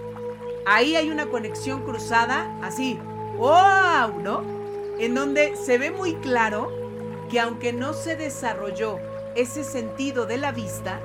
Ahí 0.64 0.96
hay 0.96 1.10
una 1.10 1.26
conexión 1.26 1.82
cruzada 1.82 2.58
así, 2.62 2.98
¡wow! 3.36 4.18
¿No? 4.22 4.42
En 4.98 5.14
donde 5.14 5.56
se 5.56 5.76
ve 5.76 5.90
muy 5.90 6.14
claro 6.16 6.72
que 7.30 7.40
aunque 7.40 7.74
no 7.74 7.92
se 7.92 8.16
desarrolló 8.16 8.98
ese 9.36 9.64
sentido 9.64 10.24
de 10.24 10.38
la 10.38 10.50
vista, 10.50 10.98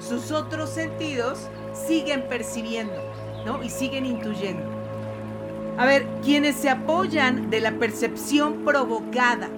sus 0.00 0.32
otros 0.32 0.70
sentidos 0.70 1.48
siguen 1.72 2.28
percibiendo, 2.28 3.00
¿no? 3.44 3.62
Y 3.62 3.70
siguen 3.70 4.04
intuyendo. 4.04 4.75
A 5.78 5.84
ver, 5.84 6.06
quienes 6.24 6.56
se 6.56 6.70
apoyan 6.70 7.50
de 7.50 7.60
la 7.60 7.72
percepción 7.72 8.64
provocada 8.64 9.50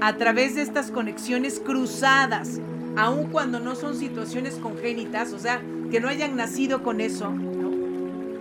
a 0.00 0.16
través 0.16 0.54
de 0.54 0.62
estas 0.62 0.90
conexiones 0.90 1.60
cruzadas, 1.60 2.60
aun 2.96 3.26
cuando 3.26 3.60
no 3.60 3.74
son 3.74 3.94
situaciones 3.94 4.54
congénitas, 4.54 5.34
o 5.34 5.38
sea, 5.38 5.60
que 5.90 6.00
no 6.00 6.08
hayan 6.08 6.34
nacido 6.34 6.82
con 6.82 7.02
eso, 7.02 7.30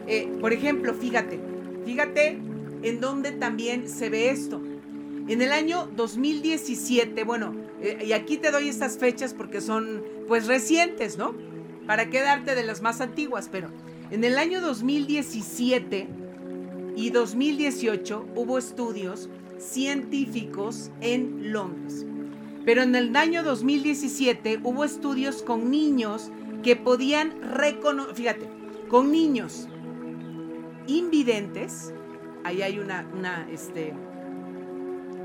eh, 0.07 0.31
por 0.39 0.53
ejemplo, 0.53 0.93
fíjate, 0.93 1.41
fíjate 1.83 2.39
en 2.83 3.01
dónde 3.01 3.33
también 3.33 3.89
se 3.89 4.09
ve 4.09 4.29
esto. 4.29 4.61
En 5.27 5.41
el 5.41 5.51
año 5.51 5.89
2017, 5.93 7.23
bueno, 7.25 7.53
eh, 7.81 8.05
y 8.07 8.13
aquí 8.13 8.37
te 8.37 8.51
doy 8.51 8.69
estas 8.69 8.97
fechas 8.97 9.33
porque 9.33 9.59
son 9.59 10.03
pues 10.29 10.47
recientes, 10.47 11.17
¿no? 11.17 11.35
Para 11.85 12.09
quedarte 12.09 12.55
de 12.55 12.63
las 12.63 12.81
más 12.81 13.01
antiguas, 13.01 13.49
pero 13.51 13.69
en 14.11 14.23
el 14.23 14.37
año 14.37 14.61
2017 14.61 16.07
y 16.95 17.09
2018 17.09 18.25
hubo 18.35 18.57
estudios 18.57 19.29
científicos 19.57 20.91
en 21.01 21.51
Londres. 21.51 22.05
Pero 22.65 22.81
en 22.81 22.95
el 22.95 23.15
año 23.15 23.43
2017 23.43 24.59
hubo 24.63 24.83
estudios 24.83 25.41
con 25.43 25.69
niños 25.69 26.31
que 26.63 26.75
podían 26.75 27.41
reconocer, 27.41 28.15
fíjate, 28.15 28.49
con 28.89 29.11
niños 29.11 29.67
invidentes, 30.87 31.93
ahí 32.43 32.61
hay 32.61 32.79
una, 32.79 33.07
una, 33.13 33.47
este, 33.51 33.93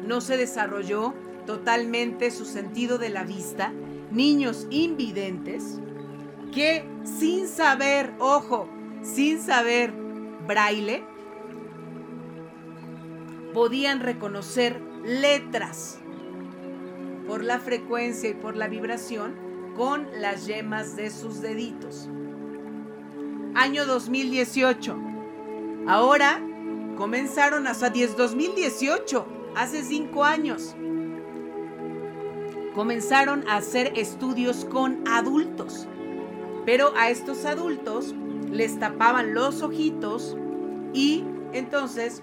no 0.07 0.21
se 0.21 0.37
desarrolló 0.37 1.15
totalmente 1.47 2.31
su 2.31 2.45
sentido 2.45 2.99
de 2.99 3.11
la 3.11 3.25
vista, 3.25 3.73
niños 4.11 4.67
invidentes 4.71 5.81
que 6.53 6.85
sin 7.05 7.49
saber, 7.49 8.13
ojo, 8.19 8.69
sin 9.03 9.41
saber 9.41 9.93
braille, 10.47 11.05
podían 13.53 14.01
reconocer 14.01 14.81
letras 15.05 15.99
por 17.27 17.45
la 17.45 17.59
frecuencia 17.59 18.31
y 18.31 18.35
por 18.35 18.57
la 18.57 18.69
vibración 18.69 19.35
con 19.77 20.09
las 20.21 20.47
yemas 20.47 20.97
de 20.97 21.11
sus 21.11 21.41
deditos. 21.41 22.09
Año 23.55 23.87
2018. 23.87 24.97
Ahora 25.87 26.41
comenzaron 26.97 27.67
hasta 27.67 27.91
10 27.91 28.17
2018, 28.17 29.27
hace 29.57 29.83
cinco 29.83 30.25
años. 30.25 30.75
Comenzaron 32.75 33.49
a 33.49 33.57
hacer 33.57 33.93
estudios 33.97 34.65
con 34.65 35.03
adultos. 35.09 35.89
Pero 36.67 36.93
a 36.97 37.11
estos 37.11 37.45
adultos 37.45 38.15
les 38.51 38.79
tapaban 38.79 39.35
los 39.35 39.63
ojitos 39.63 40.37
y 40.93 41.25
entonces 41.53 42.23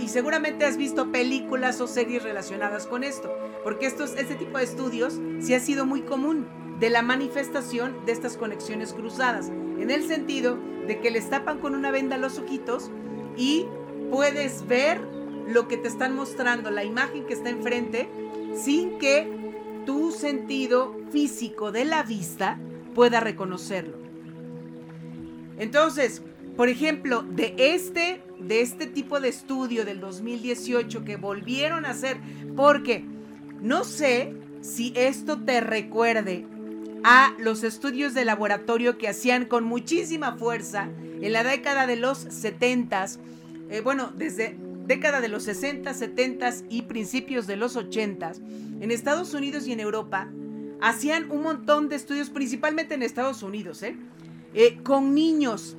y 0.00 0.08
seguramente 0.08 0.64
has 0.64 0.76
visto 0.76 1.12
películas 1.12 1.80
o 1.80 1.86
series 1.86 2.22
relacionadas 2.22 2.86
con 2.86 3.04
esto, 3.04 3.32
porque 3.62 3.86
estos, 3.86 4.16
este 4.16 4.34
tipo 4.34 4.58
de 4.58 4.64
estudios 4.64 5.20
sí 5.40 5.54
ha 5.54 5.60
sido 5.60 5.86
muy 5.86 6.02
común 6.02 6.46
de 6.80 6.90
la 6.90 7.02
manifestación 7.02 8.04
de 8.04 8.12
estas 8.12 8.36
conexiones 8.36 8.92
cruzadas, 8.92 9.48
en 9.48 9.90
el 9.90 10.02
sentido 10.02 10.58
de 10.88 10.98
que 10.98 11.10
les 11.10 11.30
tapan 11.30 11.58
con 11.58 11.74
una 11.74 11.92
venda 11.92 12.16
los 12.16 12.38
ojitos 12.38 12.90
y 13.36 13.66
puedes 14.10 14.66
ver 14.66 15.00
lo 15.46 15.68
que 15.68 15.76
te 15.76 15.88
están 15.88 16.16
mostrando, 16.16 16.70
la 16.70 16.84
imagen 16.84 17.26
que 17.26 17.34
está 17.34 17.50
enfrente, 17.50 18.08
sin 18.54 18.98
que 18.98 19.28
tu 19.86 20.10
sentido 20.10 20.96
físico 21.12 21.70
de 21.70 21.84
la 21.84 22.02
vista 22.02 22.58
pueda 22.94 23.20
reconocerlo. 23.20 23.96
Entonces, 25.58 26.22
por 26.56 26.68
ejemplo, 26.68 27.22
de 27.22 27.54
este 27.56 28.22
de 28.42 28.60
este 28.60 28.86
tipo 28.86 29.20
de 29.20 29.28
estudio 29.28 29.84
del 29.84 30.00
2018 30.00 31.04
que 31.04 31.16
volvieron 31.16 31.84
a 31.84 31.90
hacer, 31.90 32.18
porque 32.56 33.04
no 33.60 33.84
sé 33.84 34.34
si 34.60 34.92
esto 34.96 35.38
te 35.40 35.60
recuerde 35.60 36.46
a 37.02 37.34
los 37.38 37.62
estudios 37.62 38.14
de 38.14 38.24
laboratorio 38.24 38.98
que 38.98 39.08
hacían 39.08 39.46
con 39.46 39.64
muchísima 39.64 40.36
fuerza 40.36 40.88
en 41.20 41.32
la 41.32 41.44
década 41.44 41.86
de 41.86 41.96
los 41.96 42.18
70, 42.18 43.06
eh, 43.70 43.80
bueno, 43.80 44.12
desde 44.16 44.56
década 44.86 45.20
de 45.20 45.28
los 45.28 45.44
60, 45.44 45.94
70 45.94 46.50
y 46.68 46.82
principios 46.82 47.46
de 47.46 47.56
los 47.56 47.76
80, 47.76 48.32
en 48.80 48.90
Estados 48.90 49.34
Unidos 49.34 49.66
y 49.66 49.72
en 49.72 49.80
Europa, 49.80 50.28
hacían 50.80 51.30
un 51.30 51.42
montón 51.42 51.88
de 51.88 51.96
estudios, 51.96 52.30
principalmente 52.30 52.94
en 52.94 53.02
Estados 53.02 53.42
Unidos, 53.42 53.82
¿eh? 53.82 53.96
Eh, 54.52 54.80
con 54.82 55.14
niños 55.14 55.76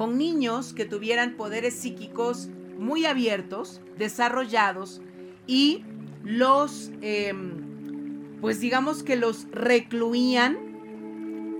con 0.00 0.16
niños 0.16 0.72
que 0.72 0.86
tuvieran 0.86 1.36
poderes 1.36 1.74
psíquicos 1.74 2.48
muy 2.78 3.04
abiertos, 3.04 3.82
desarrollados 3.98 5.02
y 5.46 5.84
los, 6.24 6.90
em, 7.02 8.40
pues 8.40 8.60
digamos 8.60 9.02
que 9.02 9.16
los 9.16 9.46
recluían 9.52 10.56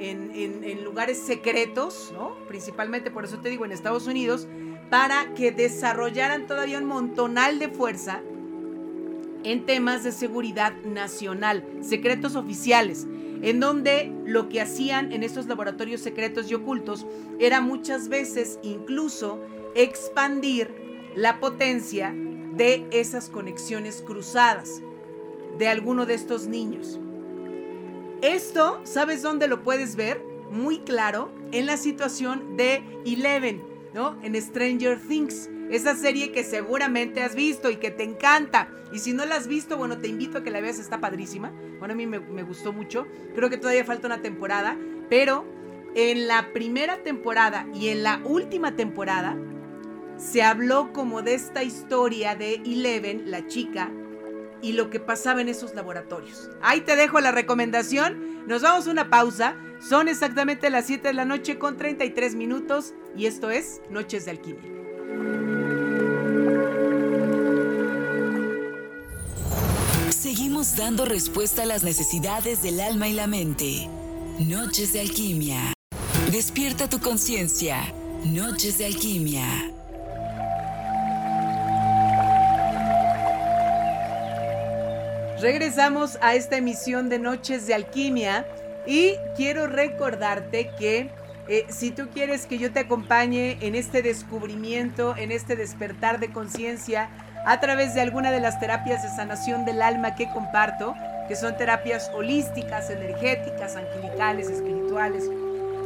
en, 0.00 0.30
en, 0.64 0.84
lugares 0.84 1.18
secretos, 1.18 2.14
¿no? 2.14 2.34
Principalmente, 2.48 3.10
por 3.10 3.26
eso 3.26 3.40
te 3.40 3.50
digo, 3.50 3.66
en 3.66 3.72
Estados 3.72 4.06
Unidos, 4.06 4.48
para 4.88 5.34
que 5.34 5.52
desarrollaran 5.52 6.46
todavía 6.46 6.78
un 6.78 6.86
montonal 6.86 7.58
de 7.58 7.68
fuerza 7.68 8.22
en 9.44 9.66
temas 9.66 10.02
de 10.02 10.12
seguridad 10.12 10.72
nacional, 10.86 11.62
secretos 11.82 12.36
oficiales, 12.36 13.06
en 13.42 13.60
donde 13.60 14.12
lo 14.24 14.48
que 14.48 14.60
hacían 14.60 15.12
en 15.12 15.22
estos 15.22 15.46
laboratorios 15.46 16.00
secretos 16.00 16.50
y 16.50 16.54
ocultos 16.54 17.06
era 17.38 17.60
muchas 17.60 18.08
veces 18.08 18.58
incluso 18.62 19.40
expandir 19.74 20.74
la 21.14 21.40
potencia 21.40 22.14
de 22.14 22.86
esas 22.90 23.28
conexiones 23.28 24.02
cruzadas 24.02 24.82
de 25.58 25.68
alguno 25.68 26.06
de 26.06 26.14
estos 26.14 26.46
niños. 26.46 26.98
Esto, 28.22 28.80
¿sabes 28.84 29.22
dónde 29.22 29.48
lo 29.48 29.62
puedes 29.62 29.96
ver? 29.96 30.22
Muy 30.50 30.80
claro 30.80 31.30
en 31.52 31.66
la 31.66 31.76
situación 31.76 32.56
de 32.56 32.82
Eleven, 33.06 33.62
¿no? 33.94 34.18
En 34.22 34.40
Stranger 34.40 35.00
Things, 35.00 35.48
esa 35.70 35.94
serie 35.94 36.32
que 36.32 36.44
seguramente 36.44 37.22
has 37.22 37.34
visto 37.34 37.70
y 37.70 37.76
que 37.76 37.90
te 37.90 38.02
encanta. 38.02 38.68
Y 38.92 38.98
si 38.98 39.12
no 39.12 39.24
la 39.24 39.36
has 39.36 39.46
visto, 39.46 39.76
bueno, 39.76 39.98
te 39.98 40.08
invito 40.08 40.38
a 40.38 40.42
que 40.42 40.50
la 40.50 40.60
veas, 40.60 40.78
está 40.78 41.00
padrísima. 41.00 41.52
Bueno, 41.78 41.94
a 41.94 41.96
mí 41.96 42.06
me, 42.06 42.42
gustó 42.42 42.72
mucho. 42.72 43.06
Creo 43.34 43.48
que 43.48 43.56
todavía 43.56 43.84
falta 43.84 44.06
una 44.06 44.20
temporada, 44.20 44.76
pero 45.08 45.44
en 45.94 46.26
la 46.26 46.52
primera 46.52 47.02
temporada 47.02 47.66
y 47.72 47.88
en 47.88 48.02
la 48.02 48.20
última 48.24 48.76
temporada 48.76 49.36
se 50.16 50.42
habló 50.42 50.92
como 50.92 51.22
de 51.22 51.34
esta 51.34 51.62
historia 51.62 52.34
de 52.34 52.54
Eleven, 52.56 53.30
la 53.30 53.46
chica, 53.46 53.90
y 54.62 54.72
lo 54.72 54.90
que 54.90 55.00
pasaba 55.00 55.40
en 55.40 55.48
esos 55.48 55.74
laboratorios. 55.74 56.50
Ahí 56.60 56.82
te 56.82 56.96
dejo 56.96 57.20
la 57.20 57.32
recomendación. 57.32 58.46
Nos 58.46 58.62
vamos 58.62 58.86
a 58.86 58.90
una 58.90 59.08
pausa. 59.08 59.56
Son 59.80 60.08
exactamente 60.08 60.68
las 60.68 60.86
7 60.86 61.08
de 61.08 61.14
la 61.14 61.24
noche 61.24 61.58
con 61.58 61.78
33 61.78 62.34
minutos 62.34 62.92
y 63.16 63.24
esto 63.24 63.50
es 63.50 63.80
Noches 63.88 64.26
de 64.26 64.32
Alquimia. 64.32 65.59
Seguimos 70.20 70.76
dando 70.76 71.06
respuesta 71.06 71.62
a 71.62 71.64
las 71.64 71.82
necesidades 71.82 72.62
del 72.62 72.78
alma 72.80 73.08
y 73.08 73.14
la 73.14 73.26
mente. 73.26 73.88
Noches 74.38 74.92
de 74.92 75.00
Alquimia. 75.00 75.72
Despierta 76.30 76.90
tu 76.90 77.00
conciencia. 77.00 77.78
Noches 78.26 78.76
de 78.76 78.84
Alquimia. 78.84 79.46
Regresamos 85.40 86.18
a 86.20 86.34
esta 86.34 86.58
emisión 86.58 87.08
de 87.08 87.18
Noches 87.18 87.66
de 87.66 87.72
Alquimia 87.72 88.46
y 88.86 89.14
quiero 89.38 89.68
recordarte 89.68 90.70
que 90.78 91.08
eh, 91.48 91.64
si 91.70 91.92
tú 91.92 92.10
quieres 92.12 92.44
que 92.44 92.58
yo 92.58 92.70
te 92.74 92.80
acompañe 92.80 93.56
en 93.62 93.74
este 93.74 94.02
descubrimiento, 94.02 95.16
en 95.16 95.32
este 95.32 95.56
despertar 95.56 96.20
de 96.20 96.30
conciencia, 96.30 97.08
a 97.44 97.60
través 97.60 97.94
de 97.94 98.00
alguna 98.00 98.30
de 98.30 98.40
las 98.40 98.60
terapias 98.60 99.02
de 99.02 99.08
sanación 99.08 99.64
del 99.64 99.82
alma 99.82 100.14
que 100.14 100.28
comparto, 100.28 100.94
que 101.28 101.36
son 101.36 101.56
terapias 101.56 102.10
holísticas, 102.14 102.90
energéticas, 102.90 103.76
angelicales, 103.76 104.48
espirituales. 104.50 105.30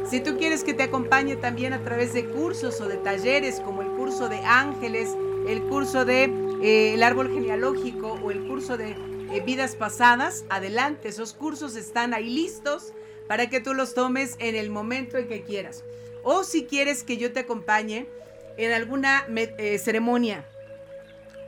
Si 0.09 0.19
tú 0.19 0.37
quieres 0.37 0.63
que 0.63 0.73
te 0.73 0.83
acompañe 0.83 1.35
también 1.35 1.73
a 1.73 1.83
través 1.83 2.13
de 2.13 2.25
cursos 2.25 2.79
o 2.81 2.87
de 2.87 2.97
talleres 2.97 3.59
como 3.59 3.81
el 3.81 3.87
curso 3.89 4.29
de 4.29 4.39
ángeles, 4.45 5.09
el 5.47 5.63
curso 5.63 6.05
de 6.05 6.25
eh, 6.61 6.93
el 6.93 7.03
árbol 7.03 7.31
genealógico 7.33 8.19
o 8.23 8.31
el 8.31 8.47
curso 8.47 8.77
de 8.77 8.91
eh, 8.91 9.41
vidas 9.45 9.75
pasadas, 9.75 10.45
adelante, 10.49 11.09
esos 11.09 11.33
cursos 11.33 11.75
están 11.75 12.13
ahí 12.13 12.29
listos 12.29 12.93
para 13.27 13.49
que 13.49 13.59
tú 13.59 13.73
los 13.73 13.95
tomes 13.95 14.35
en 14.39 14.55
el 14.55 14.69
momento 14.69 15.17
en 15.17 15.27
que 15.27 15.41
quieras. 15.41 15.83
O 16.23 16.43
si 16.43 16.65
quieres 16.65 17.03
que 17.03 17.17
yo 17.17 17.33
te 17.33 17.41
acompañe 17.41 18.07
en 18.57 18.71
alguna 18.71 19.25
eh, 19.27 19.77
ceremonia 19.79 20.45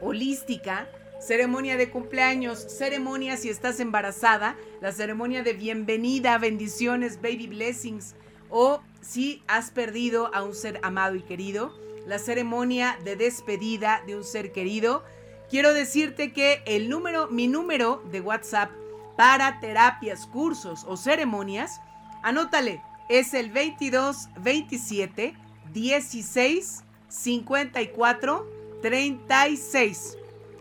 holística, 0.01 0.87
ceremonia 1.19 1.77
de 1.77 1.89
cumpleaños, 1.89 2.59
ceremonia 2.59 3.37
si 3.37 3.49
estás 3.49 3.79
embarazada, 3.79 4.55
la 4.81 4.91
ceremonia 4.91 5.43
de 5.43 5.53
bienvenida, 5.53 6.37
bendiciones, 6.37 7.21
baby 7.21 7.47
blessings, 7.47 8.15
o 8.49 8.81
si 9.01 9.43
has 9.47 9.71
perdido 9.71 10.33
a 10.33 10.43
un 10.43 10.53
ser 10.53 10.79
amado 10.83 11.15
y 11.15 11.21
querido, 11.21 11.73
la 12.05 12.19
ceremonia 12.19 12.97
de 13.03 13.15
despedida 13.15 14.01
de 14.07 14.15
un 14.15 14.23
ser 14.23 14.51
querido, 14.51 15.03
quiero 15.49 15.73
decirte 15.73 16.31
que 16.31 16.61
el 16.65 16.89
número, 16.89 17.27
mi 17.27 17.47
número 17.47 18.01
de 18.11 18.21
WhatsApp 18.21 18.71
para 19.17 19.59
terapias, 19.59 20.27
cursos 20.27 20.85
o 20.87 20.95
ceremonias, 20.95 21.81
anótale, 22.23 22.81
es 23.09 23.33
el 23.33 23.51
22 23.51 24.29
27 24.37 25.33
16 25.73 26.83
54 27.09 28.56
36. 28.81 30.17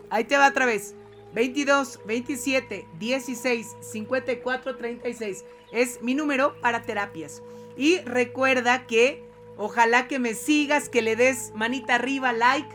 Ahí 0.09 0.23
te 0.23 0.37
va 0.37 0.47
otra 0.47 0.65
vez. 0.65 0.95
22 1.33 1.99
27 2.05 2.87
16 2.97 3.75
54 3.79 4.77
36 4.77 5.45
es 5.71 6.01
mi 6.01 6.15
número 6.15 6.59
para 6.61 6.83
terapias. 6.83 7.43
Y 7.75 7.99
recuerda 7.99 8.87
que 8.87 9.23
ojalá 9.57 10.07
que 10.07 10.19
me 10.19 10.33
sigas, 10.33 10.89
que 10.89 11.01
le 11.01 11.15
des 11.15 11.51
manita 11.53 11.95
arriba, 11.95 12.33
like 12.33 12.69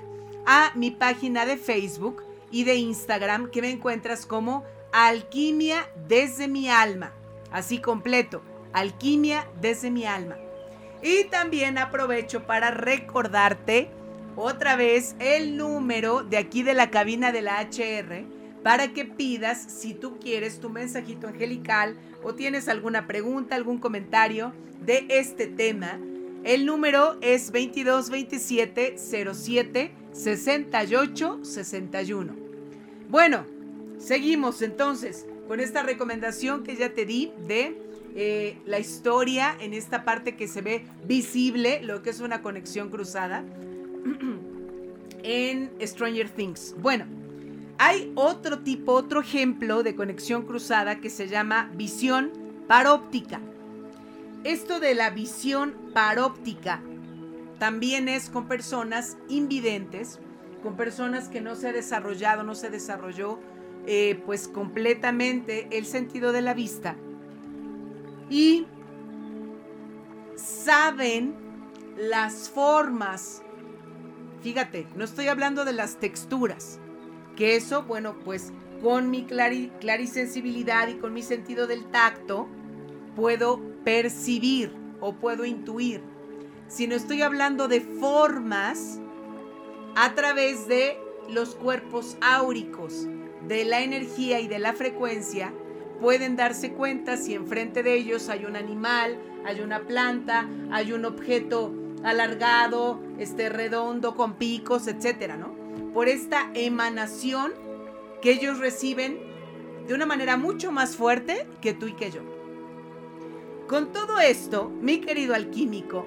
a 0.47 0.73
mi 0.75 0.91
página 0.91 1.47
de 1.47 1.57
Facebook 1.57 2.23
y 2.51 2.65
de 2.65 2.77
Instagram 2.77 3.51
que 3.51 3.63
me 3.63 3.71
encuentras 3.71 4.27
como 4.27 4.65
Alquimia 4.93 5.89
desde 6.07 6.49
mi 6.49 6.69
alma. 6.69 7.13
Así 7.51 7.81
completo, 7.81 8.43
Alquimia 8.73 9.49
desde 9.61 9.91
mi 9.91 10.05
alma. 10.05 10.37
Y 11.03 11.25
también 11.25 11.79
aprovecho 11.79 12.47
para 12.47 12.71
recordarte 12.71 13.91
otra 14.37 14.77
vez 14.77 15.16
el 15.18 15.57
número 15.57 16.23
de 16.23 16.37
aquí 16.37 16.62
de 16.62 16.75
la 16.75 16.90
cabina 16.90 17.33
de 17.33 17.42
la 17.42 17.61
HR 17.61 18.25
para 18.62 18.92
que 18.92 19.05
pidas 19.05 19.62
si 19.62 19.95
tú 19.95 20.18
quieres 20.18 20.61
tu 20.61 20.71
mensajito 20.71 21.27
angelical 21.27 21.97
o 22.23 22.35
tienes 22.35 22.68
alguna 22.68 23.07
pregunta, 23.07 23.57
algún 23.57 23.79
comentario 23.79 24.53
de 24.85 25.07
este 25.09 25.47
tema. 25.47 25.99
El 26.45 26.66
número 26.66 27.16
es 27.21 27.53
2227 27.53 28.97
07 28.99 29.92
6861. 30.12 32.37
Bueno, 33.09 33.47
seguimos 33.99 34.62
entonces 34.62 35.27
con 35.49 35.61
esta 35.61 35.83
recomendación 35.83 36.62
que 36.62 36.77
ya 36.77 36.95
te 36.95 37.05
di 37.05 37.33
de 37.47 37.77
eh, 38.14 38.59
la 38.66 38.79
historia 38.79 39.57
en 39.61 39.75
esta 39.75 40.05
parte 40.05 40.37
que 40.37 40.47
se 40.47 40.62
ve 40.62 40.85
visible, 41.05 41.83
lo 41.83 42.03
que 42.03 42.11
es 42.11 42.21
una 42.21 42.42
conexión 42.42 42.90
cruzada 42.90 43.45
en 45.23 45.71
Stranger 45.81 46.29
Things. 46.31 46.75
Bueno, 46.79 47.07
hay 47.79 48.13
otro 48.15 48.61
tipo, 48.61 48.93
otro 48.93 49.21
ejemplo 49.21 49.83
de 49.83 49.95
conexión 49.95 50.43
cruzada 50.43 51.01
que 51.01 51.11
se 51.11 51.29
llama 51.29 51.71
visión 51.75 52.31
paróptica. 52.69 53.41
Esto 54.45 54.81
de 54.81 54.95
la 54.95 55.11
visión 55.11 55.75
paróptica 55.95 56.81
también 57.59 58.09
es 58.09 58.29
con 58.29 58.49
personas 58.49 59.17
invidentes, 59.29 60.19
con 60.63 60.77
personas 60.77 61.29
que 61.29 61.41
no 61.41 61.55
se 61.55 61.69
ha 61.69 61.73
desarrollado, 61.73 62.43
no 62.43 62.55
se 62.55 62.71
desarrolló 62.71 63.39
eh, 63.87 64.21
pues 64.27 64.49
completamente 64.49 65.69
el 65.71 65.87
sentido 65.87 66.33
de 66.33 66.43
la 66.43 66.55
vista. 66.55 66.97
Y 68.31 68.67
saben 70.37 71.35
las 71.97 72.49
formas. 72.49 73.43
Fíjate, 74.43 74.87
no 74.97 75.05
estoy 75.05 75.29
hablando 75.29 75.65
de 75.65 75.73
las 75.73 75.97
texturas. 75.99 76.79
Que 77.37 77.57
eso, 77.57 77.85
bueno, 77.85 78.17
pues 78.25 78.53
con 78.83 79.11
mi 79.11 79.25
clarisensibilidad 79.25 80.89
y 80.89 80.95
con 80.95 81.15
mi 81.15 81.23
sentido 81.23 81.67
del 81.67 81.85
tacto, 81.87 82.49
puedo 83.17 83.61
percibir 83.85 84.75
o 85.01 85.15
puedo 85.15 85.45
intuir 85.45 86.03
sino 86.73 86.95
estoy 86.95 87.21
hablando 87.21 87.69
de 87.69 87.83
formas 87.83 88.99
a 89.95 90.15
través 90.15 90.67
de 90.69 90.97
los 91.29 91.55
cuerpos 91.55 92.17
áuricos, 92.23 93.07
de 93.47 93.67
la 93.67 93.83
energía 93.83 94.41
y 94.41 94.49
de 94.49 94.59
la 94.59 94.73
frecuencia, 94.73 95.53
pueden 96.01 96.35
darse 96.35 96.73
cuenta 96.73 97.19
si 97.19 97.35
enfrente 97.35 97.83
de 97.83 97.95
ellos 97.95 98.31
hay 98.31 98.47
un 98.47 98.57
animal, 98.57 99.19
hay 99.45 99.61
una 99.61 99.81
planta, 99.81 100.49
hay 100.71 100.93
un 100.93 101.05
objeto 101.05 101.71
alargado, 102.05 103.01
este 103.19 103.49
redondo 103.49 104.15
con 104.15 104.35
picos, 104.35 104.87
etcétera, 104.87 105.37
¿no? 105.37 105.55
Por 105.93 106.09
esta 106.09 106.51
emanación 106.55 107.53
que 108.21 108.31
ellos 108.31 108.59
reciben 108.59 109.21
de 109.87 109.95
una 109.95 110.07
manera 110.07 110.37
mucho 110.37 110.73
más 110.73 110.97
fuerte 110.97 111.47
que 111.61 111.75
tú 111.75 111.87
y 111.87 111.95
que 111.95 112.11
yo. 112.11 112.21
Con 113.69 113.93
todo 113.93 114.21
esto, 114.21 114.71
mi 114.81 115.01
querido 115.01 115.35
alquímico, 115.35 116.07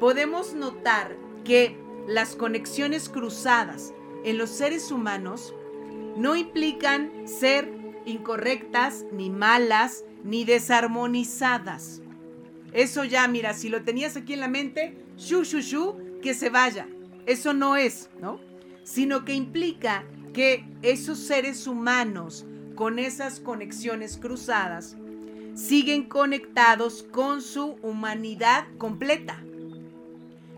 podemos 0.00 0.54
notar 0.54 1.16
que 1.44 1.78
las 2.06 2.36
conexiones 2.36 3.08
cruzadas 3.08 3.92
en 4.24 4.38
los 4.38 4.50
seres 4.50 4.90
humanos 4.90 5.54
no 6.16 6.36
implican 6.36 7.26
ser 7.26 7.70
incorrectas, 8.04 9.04
ni 9.12 9.30
malas, 9.30 10.04
ni 10.22 10.44
desarmonizadas. 10.44 12.02
Eso 12.74 13.04
ya, 13.04 13.26
mira, 13.28 13.54
si 13.54 13.68
lo 13.68 13.82
tenías 13.84 14.16
aquí 14.16 14.34
en 14.34 14.40
la 14.40 14.48
mente, 14.48 14.98
shu, 15.16 15.44
shu, 15.44 15.60
shu, 15.60 16.20
que 16.20 16.34
se 16.34 16.50
vaya. 16.50 16.88
Eso 17.24 17.54
no 17.54 17.76
es, 17.76 18.10
¿no? 18.20 18.40
Sino 18.82 19.24
que 19.24 19.32
implica 19.32 20.04
que 20.34 20.66
esos 20.82 21.18
seres 21.18 21.66
humanos 21.66 22.44
con 22.74 22.98
esas 22.98 23.40
conexiones 23.40 24.18
cruzadas 24.18 24.96
siguen 25.54 26.08
conectados 26.08 27.04
con 27.04 27.40
su 27.40 27.76
humanidad 27.82 28.66
completa, 28.76 29.40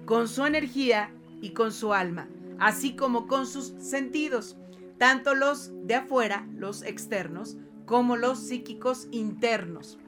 con 0.07 0.27
su 0.27 0.47
energía 0.47 1.11
y 1.43 1.51
con 1.51 1.71
su 1.71 1.93
alma, 1.93 2.29
así 2.59 2.97
como 2.97 3.27
con 3.27 3.47
sus 3.47 3.75
sentidos, 3.79 4.57
tanto 4.97 5.35
los 5.35 5.71
de 5.87 5.97
afuera, 5.97 6.49
los 6.57 6.83
externos, 6.83 7.59
como 7.85 8.17
los 8.17 8.39
psíquicos 8.39 9.07
internos. 9.11 9.99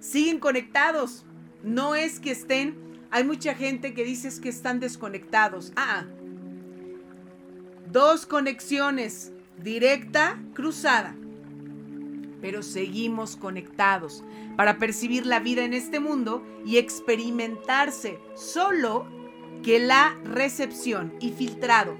Siguen 0.00 0.38
conectados, 0.38 1.24
no 1.62 1.94
es 1.94 2.20
que 2.20 2.30
estén, 2.30 2.76
hay 3.10 3.24
mucha 3.24 3.54
gente 3.54 3.94
que 3.94 4.04
dice 4.04 4.28
que 4.40 4.48
están 4.48 4.80
desconectados. 4.80 5.72
Ah, 5.76 6.04
dos 7.90 8.26
conexiones, 8.26 9.32
directa, 9.58 10.40
cruzada 10.54 11.14
pero 12.40 12.62
seguimos 12.62 13.36
conectados 13.36 14.24
para 14.56 14.78
percibir 14.78 15.26
la 15.26 15.40
vida 15.40 15.64
en 15.64 15.74
este 15.74 16.00
mundo 16.00 16.42
y 16.64 16.78
experimentarse 16.78 18.18
solo 18.34 19.06
que 19.62 19.78
la 19.78 20.16
recepción 20.24 21.12
y 21.20 21.30
filtrado 21.30 21.96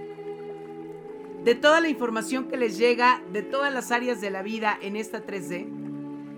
de 1.45 1.55
toda 1.55 1.81
la 1.81 1.89
información 1.89 2.49
que 2.49 2.57
les 2.57 2.77
llega 2.77 3.23
de 3.33 3.43
todas 3.43 3.73
las 3.73 3.91
áreas 3.91 4.21
de 4.21 4.31
la 4.31 4.43
vida 4.43 4.79
en 4.81 4.97
esta 4.97 5.25
3D 5.25 5.67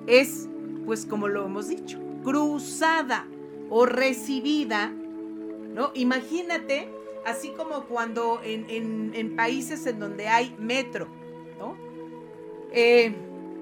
es, 0.07 0.49
pues 0.85 1.07
como 1.07 1.29
lo 1.29 1.45
hemos 1.45 1.69
dicho, 1.69 1.99
cruzada 2.23 3.27
o 3.71 3.87
recibida, 3.87 4.89
¿no? 4.89 5.91
Imagínate, 5.95 6.89
así 7.25 7.51
como 7.51 7.85
cuando 7.85 8.41
en, 8.45 9.37
países 9.37 9.87
en 9.87 9.99
donde 9.99 10.29
hay 10.29 10.55
metro, 10.59 11.09
¿no? 11.59 11.77
Eh, 12.73 13.15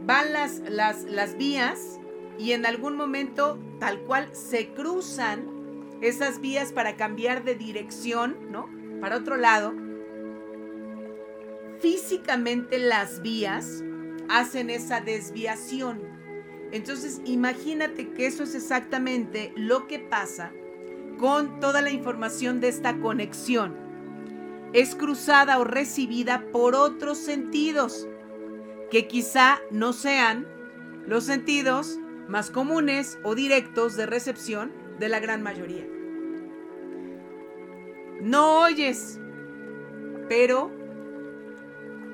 van 0.04 0.32
las, 0.32 0.60
las, 0.60 1.04
las 1.04 1.36
vías 1.36 1.98
y 2.38 2.52
en 2.52 2.64
algún 2.64 2.96
momento 2.96 3.58
tal 3.78 4.00
cual 4.00 4.28
se 4.32 4.68
cruzan 4.68 5.60
esas 6.00 6.40
vías 6.40 6.72
para 6.72 6.96
cambiar 6.96 7.44
de 7.44 7.54
dirección, 7.54 8.36
¿no? 8.50 8.68
Para 9.00 9.16
otro 9.16 9.36
lado. 9.36 9.74
Físicamente 11.80 12.78
las 12.78 13.22
vías 13.22 13.82
hacen 14.28 14.70
esa 14.70 15.00
desviación. 15.00 16.00
Entonces 16.72 17.20
imagínate 17.24 18.11
que 18.11 18.26
eso 18.26 18.44
es 18.44 18.54
exactamente 18.54 19.52
lo 19.56 19.87
que 19.87 19.98
pasa 19.98 20.52
con 21.18 21.61
toda 21.61 21.83
la 21.83 21.90
información 21.90 22.61
de 22.61 22.68
esta 22.68 22.98
conexión. 22.98 23.76
Es 24.72 24.94
cruzada 24.94 25.59
o 25.59 25.64
recibida 25.64 26.44
por 26.52 26.74
otros 26.74 27.18
sentidos 27.18 28.06
que 28.90 29.06
quizá 29.09 29.61
no 29.70 29.92
sean 29.92 30.46
los 31.06 31.24
sentidos 31.24 31.98
más 32.28 32.50
comunes 32.50 33.18
o 33.24 33.35
directos 33.35 33.96
de 33.96 34.06
recepción 34.06 34.72
de 34.98 35.09
la 35.09 35.18
gran 35.18 35.42
mayoría. 35.42 35.87
No 38.20 38.61
oyes, 38.61 39.18
pero 40.28 40.70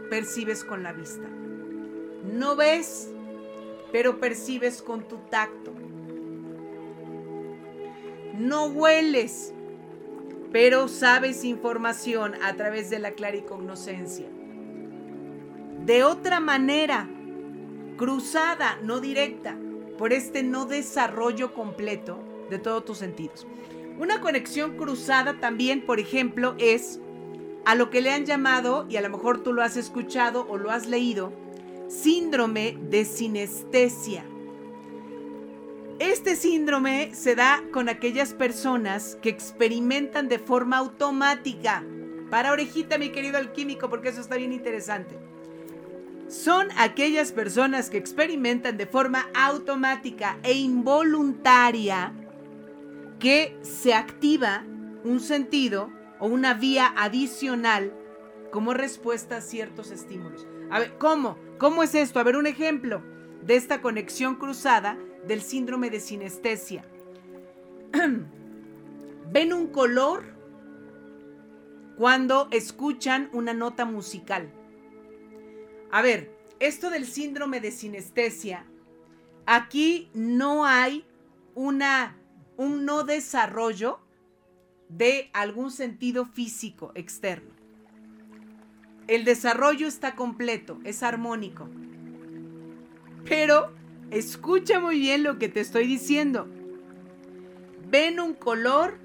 percibes 0.08 0.64
con 0.64 0.82
la 0.82 0.92
vista. 0.92 1.28
No 2.24 2.56
ves, 2.56 3.10
pero 3.92 4.18
percibes 4.20 4.82
con 4.82 5.06
tu 5.06 5.16
tacto. 5.30 5.72
No 8.38 8.66
hueles, 8.66 9.52
pero 10.52 10.88
sabes 10.88 11.44
información 11.44 12.34
a 12.42 12.54
través 12.54 12.90
de 12.90 12.98
la 12.98 13.12
claricognoscencia 13.12 14.26
de 15.86 16.02
otra 16.02 16.40
manera, 16.40 17.08
cruzada, 17.96 18.76
no 18.82 18.98
directa, 18.98 19.56
por 19.96 20.12
este 20.12 20.42
no 20.42 20.66
desarrollo 20.66 21.54
completo 21.54 22.18
de 22.50 22.58
todos 22.58 22.84
tus 22.84 22.98
sentidos. 22.98 23.46
Una 23.96 24.20
conexión 24.20 24.76
cruzada 24.76 25.38
también, 25.38 25.86
por 25.86 26.00
ejemplo, 26.00 26.56
es 26.58 27.00
a 27.64 27.76
lo 27.76 27.88
que 27.88 28.00
le 28.00 28.10
han 28.10 28.26
llamado, 28.26 28.86
y 28.88 28.96
a 28.96 29.00
lo 29.00 29.10
mejor 29.10 29.44
tú 29.44 29.52
lo 29.52 29.62
has 29.62 29.76
escuchado 29.76 30.44
o 30.48 30.58
lo 30.58 30.72
has 30.72 30.86
leído, 30.86 31.32
síndrome 31.88 32.78
de 32.90 33.04
sinestesia. 33.04 34.24
Este 35.98 36.36
síndrome 36.36 37.14
se 37.14 37.34
da 37.34 37.62
con 37.72 37.88
aquellas 37.88 38.34
personas 38.34 39.16
que 39.22 39.30
experimentan 39.30 40.28
de 40.28 40.38
forma 40.38 40.76
automática. 40.76 41.84
Para 42.30 42.52
orejita, 42.52 42.98
mi 42.98 43.10
querido 43.10 43.38
alquímico, 43.38 43.88
porque 43.88 44.10
eso 44.10 44.20
está 44.20 44.36
bien 44.36 44.52
interesante 44.52 45.16
son 46.28 46.68
aquellas 46.76 47.32
personas 47.32 47.90
que 47.90 47.98
experimentan 47.98 48.76
de 48.76 48.86
forma 48.86 49.26
automática 49.34 50.38
e 50.42 50.54
involuntaria 50.54 52.12
que 53.18 53.56
se 53.62 53.94
activa 53.94 54.64
un 55.04 55.20
sentido 55.20 55.90
o 56.18 56.26
una 56.26 56.54
vía 56.54 56.92
adicional 56.96 57.92
como 58.50 58.74
respuesta 58.74 59.36
a 59.36 59.40
ciertos 59.40 59.90
estímulos. 59.90 60.46
A 60.70 60.80
ver, 60.80 60.98
¿cómo? 60.98 61.38
¿Cómo 61.58 61.82
es 61.82 61.94
esto? 61.94 62.18
A 62.18 62.24
ver, 62.24 62.36
un 62.36 62.46
ejemplo 62.46 63.02
de 63.42 63.56
esta 63.56 63.80
conexión 63.80 64.36
cruzada 64.36 64.98
del 65.26 65.42
síndrome 65.42 65.90
de 65.90 66.00
sinestesia. 66.00 66.84
Ven 69.32 69.52
un 69.52 69.68
color 69.68 70.24
cuando 71.96 72.48
escuchan 72.50 73.30
una 73.32 73.54
nota 73.54 73.84
musical. 73.84 74.52
A 75.90 76.02
ver, 76.02 76.30
esto 76.58 76.90
del 76.90 77.06
síndrome 77.06 77.60
de 77.60 77.70
sinestesia, 77.70 78.66
aquí 79.46 80.10
no 80.14 80.66
hay 80.66 81.06
una, 81.54 82.16
un 82.56 82.84
no 82.84 83.04
desarrollo 83.04 84.00
de 84.88 85.30
algún 85.32 85.70
sentido 85.70 86.26
físico 86.26 86.92
externo. 86.94 87.55
El 89.08 89.24
desarrollo 89.24 89.86
está 89.86 90.14
completo, 90.14 90.78
es 90.84 91.02
armónico. 91.02 91.68
Pero 93.24 93.72
escucha 94.10 94.80
muy 94.80 94.98
bien 94.98 95.22
lo 95.22 95.38
que 95.38 95.48
te 95.48 95.60
estoy 95.60 95.86
diciendo. 95.86 96.48
Ven 97.88 98.20
un 98.20 98.34
color 98.34 98.98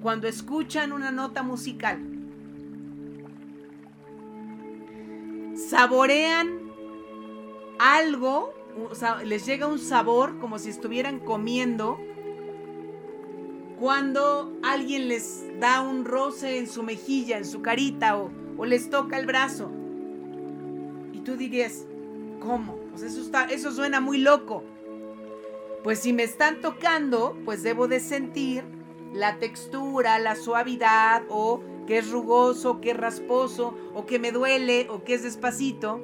cuando 0.00 0.28
escuchan 0.28 0.92
una 0.92 1.10
nota 1.10 1.42
musical. 1.42 2.16
saborean 5.56 6.60
algo, 7.78 8.54
les 9.24 9.46
llega 9.46 9.66
un 9.66 9.78
sabor 9.78 10.38
como 10.38 10.58
si 10.58 10.70
estuvieran 10.70 11.18
comiendo 11.18 11.98
cuando 13.78 14.52
alguien 14.62 15.08
les 15.08 15.44
da 15.60 15.80
un 15.80 16.04
roce 16.04 16.58
en 16.58 16.66
su 16.66 16.82
mejilla, 16.82 17.36
en 17.36 17.44
su 17.44 17.60
carita 17.62 18.16
o, 18.16 18.30
les 18.64 18.90
toca 18.90 19.18
el 19.18 19.26
brazo. 19.26 19.70
Y 21.12 21.20
tú 21.20 21.36
dirías, 21.36 21.86
¿cómo? 22.40 22.76
Pues 22.90 23.02
eso, 23.02 23.20
está, 23.20 23.44
eso 23.44 23.72
suena 23.72 24.00
muy 24.00 24.18
loco. 24.18 24.64
Pues 25.82 26.00
si 26.00 26.12
me 26.12 26.22
están 26.22 26.60
tocando, 26.60 27.36
pues 27.44 27.62
debo 27.62 27.88
de 27.88 28.00
sentir 28.00 28.64
la 29.12 29.38
textura, 29.38 30.18
la 30.18 30.34
suavidad 30.34 31.22
o 31.28 31.60
que 31.86 31.98
es 31.98 32.10
rugoso, 32.10 32.80
que 32.80 32.90
es 32.90 32.96
rasposo, 32.96 33.76
o 33.94 34.06
que 34.06 34.18
me 34.18 34.32
duele, 34.32 34.88
o 34.90 35.04
que 35.04 35.14
es 35.14 35.22
despacito. 35.22 36.00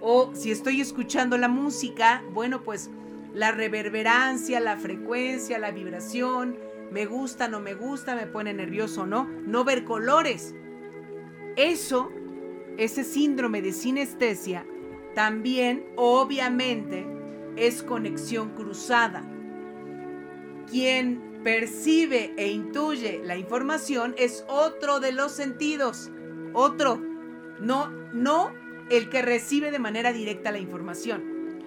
O 0.00 0.30
si 0.34 0.50
estoy 0.50 0.80
escuchando 0.80 1.38
la 1.38 1.48
música, 1.48 2.22
bueno, 2.32 2.62
pues 2.62 2.90
la 3.34 3.52
reverberancia, 3.52 4.60
la 4.60 4.76
frecuencia, 4.76 5.58
la 5.58 5.70
vibración, 5.70 6.58
me 6.90 7.06
gusta, 7.06 7.48
no 7.48 7.60
me 7.60 7.74
gusta, 7.74 8.14
me 8.14 8.26
pone 8.26 8.52
nervioso, 8.52 9.06
¿no? 9.06 9.28
No 9.46 9.64
ver 9.64 9.84
colores. 9.84 10.54
Eso, 11.60 12.10
ese 12.78 13.04
síndrome 13.04 13.60
de 13.60 13.72
sinestesia, 13.72 14.64
también 15.14 15.84
obviamente 15.96 17.06
es 17.56 17.82
conexión 17.82 18.54
cruzada. 18.54 19.22
Quien 20.70 21.42
percibe 21.44 22.32
e 22.38 22.48
intuye 22.48 23.20
la 23.22 23.36
información 23.36 24.14
es 24.16 24.46
otro 24.48 25.00
de 25.00 25.12
los 25.12 25.32
sentidos, 25.32 26.10
otro, 26.54 26.98
no, 27.60 27.90
no 28.14 28.54
el 28.88 29.10
que 29.10 29.20
recibe 29.20 29.70
de 29.70 29.78
manera 29.78 30.14
directa 30.14 30.52
la 30.52 30.58
información. 30.60 31.58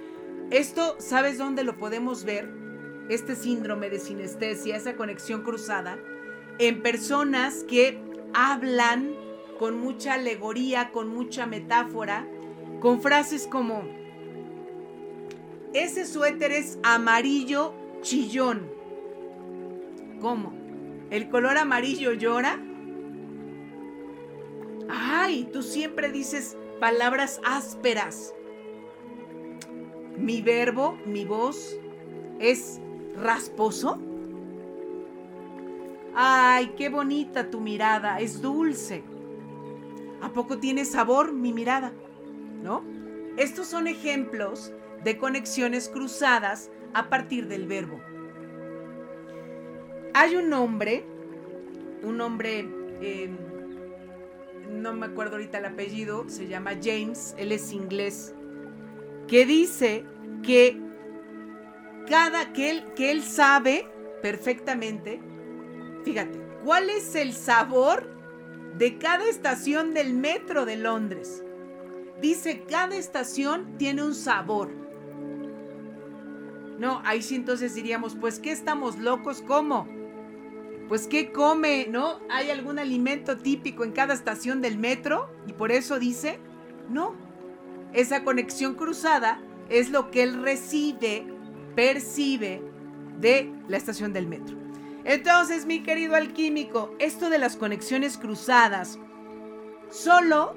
Esto, 0.49 0.95
¿sabes 0.97 1.37
dónde 1.37 1.63
lo 1.63 1.77
podemos 1.77 2.23
ver? 2.23 2.49
este 3.09 3.35
síndrome 3.35 3.89
de 3.89 3.99
sinestesia, 3.99 4.77
esa 4.77 4.95
conexión 4.95 5.43
cruzada, 5.43 5.99
en 6.57 6.81
personas 6.81 7.65
que 7.65 7.99
hablan 8.33 9.13
con 9.63 9.79
mucha 9.79 10.15
alegoría, 10.15 10.91
con 10.91 11.07
mucha 11.07 11.45
metáfora, 11.45 12.27
con 12.81 12.99
frases 12.99 13.47
como, 13.47 13.83
ese 15.71 16.05
suéter 16.05 16.51
es 16.51 16.79
amarillo 16.83 17.73
chillón. 18.01 18.69
¿Cómo? 20.19 20.51
¿El 21.11 21.29
color 21.29 21.57
amarillo 21.57 22.11
llora? 22.11 22.59
Ay, 24.89 25.47
tú 25.53 25.63
siempre 25.63 26.11
dices 26.11 26.57
palabras 26.81 27.39
ásperas. 27.45 28.35
Mi 30.17 30.41
verbo, 30.41 30.97
mi 31.05 31.23
voz, 31.23 31.77
es 32.37 32.81
rasposo. 33.15 33.97
Ay, 36.13 36.73
qué 36.75 36.89
bonita 36.89 37.49
tu 37.49 37.61
mirada, 37.61 38.19
es 38.19 38.41
dulce. 38.41 39.12
¿A 40.23 40.31
poco 40.31 40.57
tiene 40.57 40.85
sabor 40.85 41.33
mi 41.33 41.51
mirada? 41.51 41.91
¿No? 42.63 42.85
Estos 43.35 43.67
son 43.67 43.87
ejemplos 43.87 44.71
de 45.03 45.17
conexiones 45.17 45.89
cruzadas 45.89 46.71
a 46.93 47.09
partir 47.09 47.49
del 47.49 47.67
verbo. 47.67 47.99
Hay 50.13 50.37
un 50.37 50.53
hombre, 50.53 51.03
un 52.03 52.21
hombre, 52.21 52.59
em, 53.01 53.35
no 54.81 54.93
me 54.93 55.07
acuerdo 55.07 55.33
ahorita 55.33 55.57
el 55.57 55.65
apellido, 55.65 56.29
se 56.29 56.47
llama 56.47 56.71
James, 56.81 57.35
él 57.37 57.51
es 57.51 57.73
inglés, 57.73 58.33
que 59.27 59.45
dice 59.45 60.05
que 60.41 60.79
cada 62.07 62.53
que 62.53 62.69
él, 62.69 62.85
que 62.95 63.11
él 63.11 63.23
sabe 63.23 63.89
perfectamente, 64.21 65.19
fíjate, 66.05 66.39
cuál 66.63 66.89
es 66.89 67.13
el 67.15 67.33
sabor 67.33 68.12
de 68.77 68.97
cada 68.97 69.27
estación 69.29 69.93
del 69.93 70.13
metro 70.13 70.65
de 70.65 70.77
Londres. 70.77 71.43
Dice, 72.21 72.63
cada 72.67 72.95
estación 72.95 73.77
tiene 73.77 74.03
un 74.03 74.15
sabor. 74.15 74.71
No, 76.79 77.01
ahí 77.05 77.21
sí 77.21 77.35
entonces 77.35 77.75
diríamos, 77.75 78.15
pues 78.15 78.39
¿qué 78.39 78.51
estamos 78.51 78.97
locos? 78.97 79.43
¿Cómo? 79.45 79.87
Pues 80.87 81.07
¿qué 81.07 81.31
come? 81.31 81.87
¿No? 81.89 82.19
¿Hay 82.29 82.49
algún 82.49 82.79
alimento 82.79 83.37
típico 83.37 83.83
en 83.83 83.91
cada 83.91 84.13
estación 84.13 84.61
del 84.61 84.77
metro? 84.77 85.29
Y 85.47 85.53
por 85.53 85.71
eso 85.71 85.99
dice, 85.99 86.39
no. 86.89 87.15
Esa 87.93 88.23
conexión 88.23 88.73
cruzada 88.73 89.39
es 89.69 89.91
lo 89.91 90.09
que 90.11 90.23
él 90.23 90.41
recibe, 90.41 91.25
percibe 91.75 92.61
de 93.19 93.53
la 93.67 93.77
estación 93.77 94.13
del 94.13 94.27
metro. 94.27 94.62
Entonces, 95.05 95.65
mi 95.65 95.83
querido 95.83 96.15
alquímico, 96.15 96.95
esto 96.99 97.29
de 97.29 97.37
las 97.37 97.57
conexiones 97.57 98.17
cruzadas, 98.17 98.99
solo, 99.89 100.55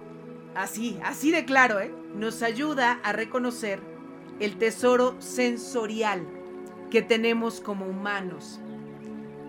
así, 0.54 0.98
así 1.04 1.32
de 1.32 1.44
claro, 1.44 1.80
¿eh? 1.80 1.92
nos 2.14 2.42
ayuda 2.42 3.00
a 3.02 3.12
reconocer 3.12 3.80
el 4.38 4.56
tesoro 4.56 5.16
sensorial 5.20 6.26
que 6.90 7.02
tenemos 7.02 7.60
como 7.60 7.86
humanos. 7.86 8.60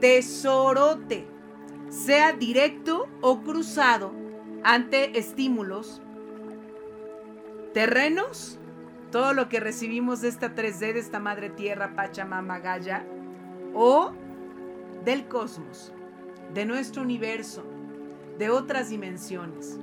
Tesorote, 0.01 1.27
sea 1.89 2.33
directo 2.33 3.07
o 3.21 3.41
cruzado 3.41 4.13
ante 4.63 5.17
estímulos, 5.19 6.01
terrenos, 7.73 8.57
todo 9.11 9.33
lo 9.33 9.47
que 9.47 9.59
recibimos 9.59 10.21
de 10.21 10.29
esta 10.29 10.55
3D, 10.55 10.93
de 10.93 10.99
esta 10.99 11.19
madre 11.19 11.49
tierra, 11.49 11.93
Pachamama, 11.95 12.59
Gaya, 12.59 13.05
o 13.73 14.11
del 15.03 15.27
cosmos, 15.27 15.93
de 16.53 16.65
nuestro 16.65 17.01
universo, 17.01 17.63
de 18.37 18.49
otras 18.49 18.89
dimensiones, 18.89 19.79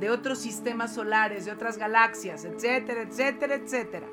de 0.00 0.10
otros 0.10 0.38
sistemas 0.38 0.94
solares, 0.94 1.44
de 1.44 1.52
otras 1.52 1.78
galaxias, 1.78 2.44
etcétera, 2.44 3.02
etcétera, 3.02 3.54
etcétera. 3.54 4.06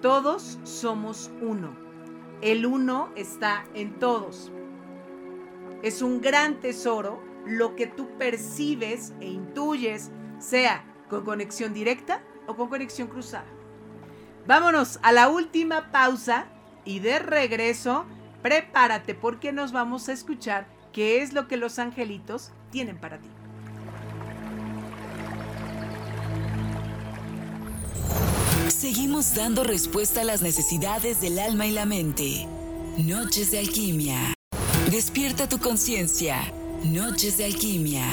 Todos 0.00 0.58
somos 0.64 1.30
uno. 1.40 1.76
El 2.40 2.66
uno 2.66 3.10
está 3.16 3.64
en 3.74 3.98
todos. 3.98 4.52
Es 5.82 6.02
un 6.02 6.20
gran 6.20 6.60
tesoro 6.60 7.22
lo 7.46 7.76
que 7.76 7.86
tú 7.86 8.08
percibes 8.18 9.14
e 9.20 9.26
intuyes, 9.26 10.10
sea 10.38 10.84
con 11.08 11.24
conexión 11.24 11.72
directa 11.72 12.22
o 12.46 12.56
con 12.56 12.68
conexión 12.68 13.08
cruzada. 13.08 13.46
Vámonos 14.46 14.98
a 15.02 15.12
la 15.12 15.28
última 15.28 15.90
pausa 15.90 16.48
y 16.84 16.98
de 16.98 17.18
regreso 17.18 18.04
prepárate 18.44 19.14
porque 19.14 19.52
nos 19.52 19.72
vamos 19.72 20.10
a 20.10 20.12
escuchar 20.12 20.66
qué 20.92 21.22
es 21.22 21.32
lo 21.32 21.48
que 21.48 21.56
los 21.56 21.78
angelitos 21.78 22.50
tienen 22.70 22.98
para 22.98 23.16
ti. 23.16 23.28
Seguimos 28.68 29.34
dando 29.34 29.64
respuesta 29.64 30.20
a 30.20 30.24
las 30.24 30.42
necesidades 30.42 31.22
del 31.22 31.38
alma 31.38 31.66
y 31.66 31.70
la 31.70 31.86
mente. 31.86 32.46
Noches 32.98 33.50
de 33.50 33.60
alquimia. 33.60 34.34
Despierta 34.90 35.48
tu 35.48 35.58
conciencia. 35.58 36.36
Noches 36.84 37.38
de 37.38 37.46
alquimia. 37.46 38.04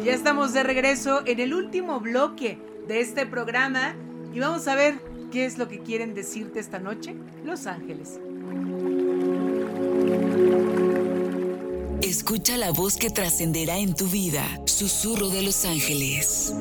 Y 0.00 0.04
ya 0.04 0.12
estamos 0.12 0.52
de 0.52 0.62
regreso 0.62 1.26
en 1.26 1.40
el 1.40 1.54
último 1.54 1.98
bloque 1.98 2.75
de 2.86 3.00
este 3.00 3.26
programa 3.26 3.94
y 4.32 4.40
vamos 4.40 4.68
a 4.68 4.74
ver 4.74 4.94
qué 5.32 5.44
es 5.44 5.58
lo 5.58 5.68
que 5.68 5.80
quieren 5.80 6.14
decirte 6.14 6.60
esta 6.60 6.78
noche 6.78 7.14
Los 7.44 7.66
Ángeles. 7.66 8.20
Escucha 12.02 12.56
la 12.56 12.70
voz 12.70 12.96
que 12.96 13.10
trascenderá 13.10 13.78
en 13.78 13.94
tu 13.94 14.06
vida, 14.06 14.44
susurro 14.66 15.28
de 15.28 15.42
los 15.42 15.64
ángeles. 15.64 16.54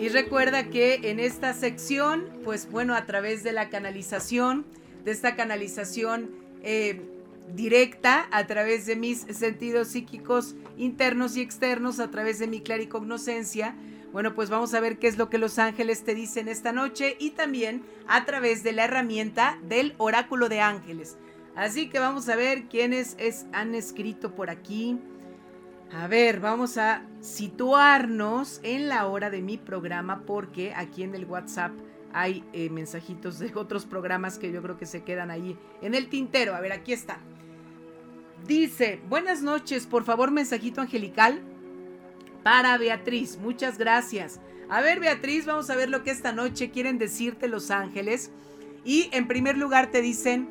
Y 0.00 0.08
recuerda 0.08 0.70
que 0.70 1.10
en 1.10 1.20
esta 1.20 1.52
sección, 1.52 2.24
pues 2.44 2.70
bueno, 2.70 2.94
a 2.94 3.04
través 3.04 3.42
de 3.42 3.52
la 3.52 3.68
canalización, 3.68 4.64
de 5.04 5.10
esta 5.10 5.36
canalización 5.36 6.30
eh, 6.62 7.02
directa 7.54 8.28
a 8.30 8.46
través 8.46 8.86
de 8.86 8.96
mis 8.96 9.20
sentidos 9.20 9.88
psíquicos 9.88 10.54
internos 10.76 11.36
y 11.36 11.40
externos, 11.40 12.00
a 12.00 12.10
través 12.10 12.38
de 12.38 12.48
mi 12.48 12.60
claricognoscencia. 12.60 13.76
Bueno, 14.12 14.34
pues 14.34 14.50
vamos 14.50 14.74
a 14.74 14.80
ver 14.80 14.98
qué 14.98 15.08
es 15.08 15.16
lo 15.16 15.30
que 15.30 15.38
los 15.38 15.58
ángeles 15.58 16.04
te 16.04 16.14
dicen 16.14 16.48
esta 16.48 16.72
noche 16.72 17.16
y 17.18 17.30
también 17.30 17.82
a 18.06 18.24
través 18.24 18.62
de 18.62 18.72
la 18.72 18.84
herramienta 18.84 19.58
del 19.62 19.94
oráculo 19.98 20.48
de 20.48 20.60
ángeles. 20.60 21.16
Así 21.54 21.88
que 21.88 21.98
vamos 21.98 22.28
a 22.28 22.36
ver 22.36 22.64
quiénes 22.64 23.14
es, 23.18 23.46
han 23.52 23.74
escrito 23.74 24.34
por 24.34 24.50
aquí. 24.50 24.98
A 25.92 26.06
ver, 26.06 26.40
vamos 26.40 26.78
a 26.78 27.06
situarnos 27.20 28.60
en 28.62 28.88
la 28.88 29.06
hora 29.06 29.28
de 29.28 29.42
mi 29.42 29.58
programa 29.58 30.22
porque 30.24 30.72
aquí 30.74 31.02
en 31.02 31.14
el 31.14 31.26
WhatsApp 31.26 31.72
hay 32.14 32.44
eh, 32.52 32.70
mensajitos 32.70 33.38
de 33.38 33.52
otros 33.54 33.84
programas 33.86 34.38
que 34.38 34.52
yo 34.52 34.62
creo 34.62 34.76
que 34.76 34.86
se 34.86 35.02
quedan 35.02 35.30
ahí 35.30 35.58
en 35.80 35.94
el 35.94 36.08
tintero. 36.08 36.54
A 36.54 36.60
ver, 36.60 36.72
aquí 36.72 36.92
está. 36.92 37.18
Dice, 38.46 39.00
buenas 39.08 39.40
noches, 39.42 39.86
por 39.86 40.04
favor, 40.04 40.32
mensajito 40.32 40.80
angelical 40.80 41.40
para 42.42 42.76
Beatriz. 42.76 43.38
Muchas 43.40 43.78
gracias. 43.78 44.40
A 44.68 44.80
ver, 44.80 44.98
Beatriz, 44.98 45.46
vamos 45.46 45.70
a 45.70 45.76
ver 45.76 45.88
lo 45.88 46.02
que 46.02 46.10
esta 46.10 46.32
noche 46.32 46.70
quieren 46.70 46.98
decirte 46.98 47.46
los 47.46 47.70
ángeles. 47.70 48.32
Y 48.84 49.08
en 49.12 49.28
primer 49.28 49.56
lugar 49.56 49.92
te 49.92 50.02
dicen, 50.02 50.48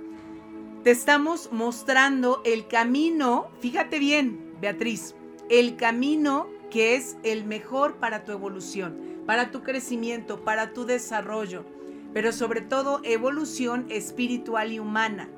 te 0.84 0.92
estamos 0.92 1.50
mostrando 1.52 2.42
el 2.46 2.68
camino, 2.68 3.50
fíjate 3.60 4.00
bien, 4.00 4.54
Beatriz, 4.62 5.16
el 5.50 5.76
camino 5.76 6.48
que 6.70 6.96
es 6.96 7.18
el 7.24 7.44
mejor 7.44 7.98
para 7.98 8.24
tu 8.24 8.32
evolución, 8.32 8.98
para 9.26 9.52
tu 9.52 9.64
crecimiento, 9.64 10.46
para 10.46 10.72
tu 10.72 10.86
desarrollo, 10.86 11.66
pero 12.14 12.32
sobre 12.32 12.62
todo 12.62 13.02
evolución 13.04 13.86
espiritual 13.90 14.72
y 14.72 14.80
humana. 14.80 15.30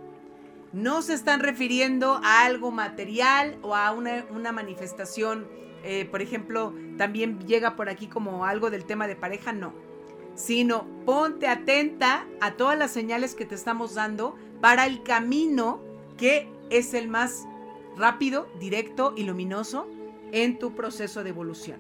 No 0.74 1.04
se 1.04 1.14
están 1.14 1.40
refiriendo 1.40 2.20
a 2.24 2.46
algo 2.46 2.72
material 2.72 3.60
o 3.62 3.76
a 3.76 3.92
una, 3.92 4.52
manifestación, 4.52 5.48
eh, 5.84 6.06
por 6.10 6.24
ejemplo, 6.24 6.74
también 6.98 7.40
llega 7.46 7.76
por 7.76 7.90
aquí 7.90 8.08
como 8.08 8.44
algo 8.44 8.72
del 8.72 8.86
tema 8.86 9.08
de 9.08 9.16
pareja, 9.16 9.54
no. 9.54 9.72
Sino 10.34 10.88
ponte 11.06 11.48
atenta 11.48 12.26
a 12.42 12.54
todas 12.54 12.78
las 12.78 12.90
señales 12.90 13.36
que 13.36 13.46
te 13.46 13.54
estamos 13.54 13.94
dando 13.94 14.36
para 14.62 14.88
el 14.88 15.04
camino 15.04 15.80
que 16.18 16.50
es 16.72 16.96
el 16.96 17.08
más 17.08 17.46
rápido, 17.96 18.48
directo 18.60 19.14
y 19.16 19.26
luminoso 19.26 19.88
en 20.32 20.58
tu 20.58 20.74
proceso 20.74 21.24
de 21.24 21.30
evolución. 21.30 21.80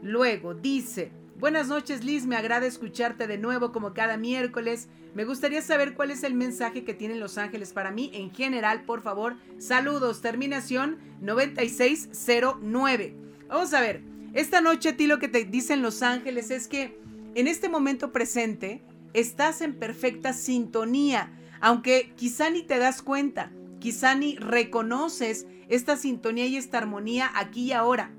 Luego 0.00 0.54
dice, 0.54 1.12
Buenas 1.38 1.68
noches 1.68 2.02
Liz, 2.02 2.24
me 2.24 2.34
agrada 2.34 2.66
escucharte 2.66 3.26
de 3.26 3.36
nuevo 3.36 3.70
como 3.70 3.92
cada 3.92 4.16
miércoles. 4.16 4.88
Me 5.14 5.26
gustaría 5.26 5.60
saber 5.60 5.92
cuál 5.92 6.10
es 6.10 6.22
el 6.22 6.32
mensaje 6.32 6.82
que 6.82 6.94
tienen 6.94 7.20
los 7.20 7.36
ángeles 7.36 7.74
para 7.74 7.90
mí 7.90 8.10
en 8.14 8.30
general, 8.30 8.84
por 8.84 9.02
favor. 9.02 9.36
Saludos, 9.58 10.22
terminación 10.22 10.96
9609. 11.20 13.14
Vamos 13.48 13.74
a 13.74 13.82
ver, 13.82 14.00
esta 14.32 14.62
noche 14.62 14.88
a 14.88 14.96
ti 14.96 15.06
lo 15.06 15.18
que 15.18 15.28
te 15.28 15.44
dicen 15.44 15.82
los 15.82 16.02
ángeles 16.02 16.50
es 16.50 16.68
que 16.68 16.98
en 17.34 17.48
este 17.48 17.68
momento 17.68 18.12
presente 18.12 18.80
estás 19.12 19.60
en 19.60 19.74
perfecta 19.74 20.32
sintonía, 20.32 21.38
aunque 21.60 22.14
quizá 22.16 22.48
ni 22.48 22.62
te 22.62 22.78
das 22.78 23.02
cuenta, 23.02 23.52
quizá 23.78 24.14
ni 24.14 24.36
reconoces 24.36 25.46
esta 25.68 25.98
sintonía 25.98 26.46
y 26.46 26.56
esta 26.56 26.78
armonía 26.78 27.30
aquí 27.34 27.64
y 27.64 27.72
ahora. 27.72 28.10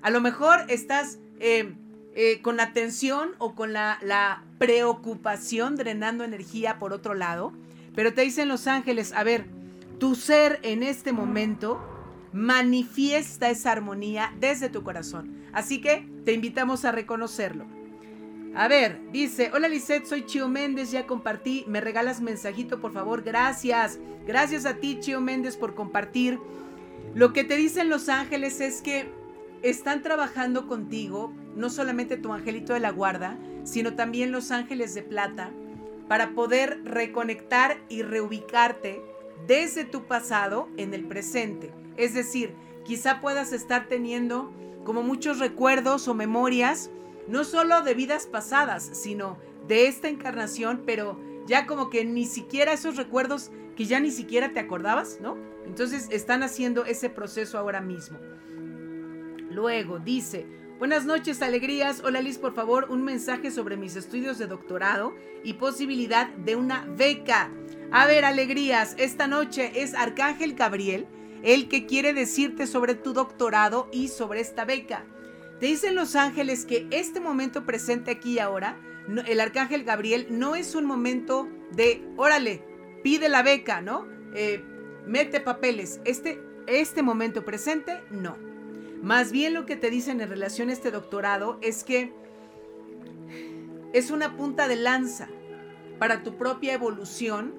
A 0.00 0.10
lo 0.10 0.20
mejor 0.20 0.60
estás... 0.68 1.18
Eh, 1.40 1.74
eh, 2.14 2.40
con 2.42 2.56
la 2.56 2.72
o 3.38 3.54
con 3.54 3.72
la, 3.72 3.98
la 4.02 4.44
preocupación 4.58 5.76
drenando 5.76 6.24
energía 6.24 6.78
por 6.78 6.92
otro 6.92 7.14
lado. 7.14 7.52
Pero 7.94 8.14
te 8.14 8.22
dicen 8.22 8.48
los 8.48 8.66
ángeles, 8.66 9.12
a 9.12 9.22
ver, 9.24 9.46
tu 9.98 10.14
ser 10.14 10.58
en 10.62 10.82
este 10.82 11.12
momento 11.12 11.80
manifiesta 12.32 13.50
esa 13.50 13.72
armonía 13.72 14.32
desde 14.40 14.68
tu 14.68 14.82
corazón. 14.82 15.36
Así 15.52 15.80
que 15.80 16.08
te 16.24 16.32
invitamos 16.32 16.84
a 16.84 16.92
reconocerlo. 16.92 17.66
A 18.54 18.68
ver, 18.68 19.00
dice, 19.12 19.50
hola 19.54 19.68
Lisette, 19.68 20.04
soy 20.04 20.26
Chio 20.26 20.46
Méndez, 20.48 20.90
ya 20.90 21.06
compartí, 21.06 21.64
me 21.66 21.80
regalas 21.80 22.20
mensajito 22.20 22.80
por 22.80 22.92
favor, 22.92 23.22
gracias. 23.22 23.98
Gracias 24.26 24.66
a 24.66 24.76
ti 24.76 24.98
Chio 25.00 25.20
Méndez 25.20 25.56
por 25.56 25.74
compartir. 25.74 26.38
Lo 27.14 27.32
que 27.32 27.44
te 27.44 27.56
dicen 27.56 27.88
los 27.88 28.08
ángeles 28.08 28.60
es 28.60 28.82
que 28.82 29.10
están 29.62 30.02
trabajando 30.02 30.66
contigo 30.66 31.32
no 31.54 31.70
solamente 31.70 32.16
tu 32.16 32.32
angelito 32.32 32.72
de 32.72 32.80
la 32.80 32.90
guarda, 32.90 33.38
sino 33.64 33.94
también 33.94 34.32
los 34.32 34.50
ángeles 34.50 34.94
de 34.94 35.02
plata, 35.02 35.50
para 36.08 36.34
poder 36.34 36.80
reconectar 36.84 37.78
y 37.88 38.02
reubicarte 38.02 39.02
desde 39.46 39.84
tu 39.84 40.04
pasado 40.04 40.68
en 40.76 40.94
el 40.94 41.04
presente. 41.06 41.72
Es 41.96 42.14
decir, 42.14 42.54
quizá 42.84 43.20
puedas 43.20 43.52
estar 43.52 43.88
teniendo 43.88 44.52
como 44.84 45.02
muchos 45.02 45.38
recuerdos 45.38 46.08
o 46.08 46.14
memorias, 46.14 46.90
no 47.28 47.44
solo 47.44 47.82
de 47.82 47.94
vidas 47.94 48.26
pasadas, 48.26 48.90
sino 48.92 49.38
de 49.68 49.86
esta 49.86 50.08
encarnación, 50.08 50.82
pero 50.84 51.18
ya 51.46 51.66
como 51.66 51.88
que 51.88 52.04
ni 52.04 52.26
siquiera 52.26 52.72
esos 52.72 52.96
recuerdos 52.96 53.50
que 53.76 53.86
ya 53.86 54.00
ni 54.00 54.10
siquiera 54.10 54.52
te 54.52 54.60
acordabas, 54.60 55.18
¿no? 55.20 55.36
Entonces 55.66 56.08
están 56.10 56.42
haciendo 56.42 56.84
ese 56.84 57.08
proceso 57.08 57.58
ahora 57.58 57.80
mismo. 57.80 58.18
Luego 59.50 59.98
dice, 59.98 60.46
Buenas 60.82 61.04
noches, 61.04 61.42
alegrías. 61.42 62.02
Hola 62.02 62.20
Liz, 62.20 62.38
por 62.38 62.54
favor, 62.54 62.88
un 62.90 63.04
mensaje 63.04 63.52
sobre 63.52 63.76
mis 63.76 63.94
estudios 63.94 64.36
de 64.38 64.48
doctorado 64.48 65.14
y 65.44 65.52
posibilidad 65.52 66.26
de 66.30 66.56
una 66.56 66.84
beca. 66.98 67.52
A 67.92 68.08
ver, 68.08 68.24
alegrías, 68.24 68.96
esta 68.98 69.28
noche 69.28 69.70
es 69.76 69.94
Arcángel 69.94 70.54
Gabriel 70.54 71.06
el 71.44 71.68
que 71.68 71.86
quiere 71.86 72.12
decirte 72.14 72.66
sobre 72.66 72.96
tu 72.96 73.12
doctorado 73.12 73.88
y 73.92 74.08
sobre 74.08 74.40
esta 74.40 74.64
beca. 74.64 75.04
Te 75.60 75.66
dicen 75.66 75.94
los 75.94 76.16
ángeles 76.16 76.66
que 76.66 76.88
este 76.90 77.20
momento 77.20 77.64
presente 77.64 78.10
aquí 78.10 78.32
y 78.32 78.38
ahora, 78.40 78.76
el 79.28 79.38
Arcángel 79.38 79.84
Gabriel 79.84 80.26
no 80.30 80.56
es 80.56 80.74
un 80.74 80.86
momento 80.86 81.48
de, 81.70 82.04
órale, 82.16 82.60
pide 83.04 83.28
la 83.28 83.44
beca, 83.44 83.82
¿no? 83.82 84.08
Eh, 84.34 84.64
mete 85.06 85.38
papeles. 85.38 86.00
Este, 86.04 86.42
este 86.66 87.04
momento 87.04 87.44
presente, 87.44 88.02
no. 88.10 88.51
Más 89.02 89.32
bien 89.32 89.52
lo 89.52 89.66
que 89.66 89.74
te 89.74 89.90
dicen 89.90 90.20
en 90.20 90.28
relación 90.28 90.68
a 90.68 90.72
este 90.72 90.92
doctorado 90.92 91.58
es 91.60 91.82
que 91.82 92.12
es 93.92 94.12
una 94.12 94.36
punta 94.36 94.68
de 94.68 94.76
lanza 94.76 95.28
para 95.98 96.22
tu 96.22 96.36
propia 96.38 96.72
evolución, 96.72 97.52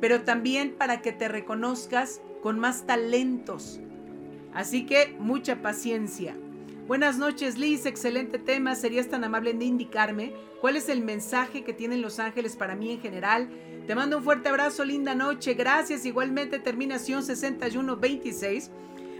pero 0.00 0.22
también 0.22 0.74
para 0.76 1.00
que 1.00 1.12
te 1.12 1.28
reconozcas 1.28 2.20
con 2.42 2.58
más 2.58 2.86
talentos. 2.86 3.80
Así 4.52 4.84
que 4.84 5.16
mucha 5.18 5.62
paciencia. 5.62 6.36
Buenas 6.86 7.16
noches 7.16 7.58
Liz, 7.58 7.86
excelente 7.86 8.38
tema. 8.38 8.74
¿Serías 8.74 9.08
tan 9.08 9.24
amable 9.24 9.54
de 9.54 9.64
indicarme 9.64 10.34
cuál 10.60 10.76
es 10.76 10.90
el 10.90 11.02
mensaje 11.02 11.64
que 11.64 11.72
tienen 11.72 12.02
los 12.02 12.18
ángeles 12.18 12.54
para 12.54 12.76
mí 12.76 12.92
en 12.92 13.00
general? 13.00 13.48
Te 13.86 13.94
mando 13.94 14.18
un 14.18 14.24
fuerte 14.24 14.50
abrazo, 14.50 14.84
linda 14.84 15.14
noche. 15.14 15.54
Gracias. 15.54 16.04
Igualmente 16.04 16.58
terminación 16.58 17.22
6126. 17.22 18.70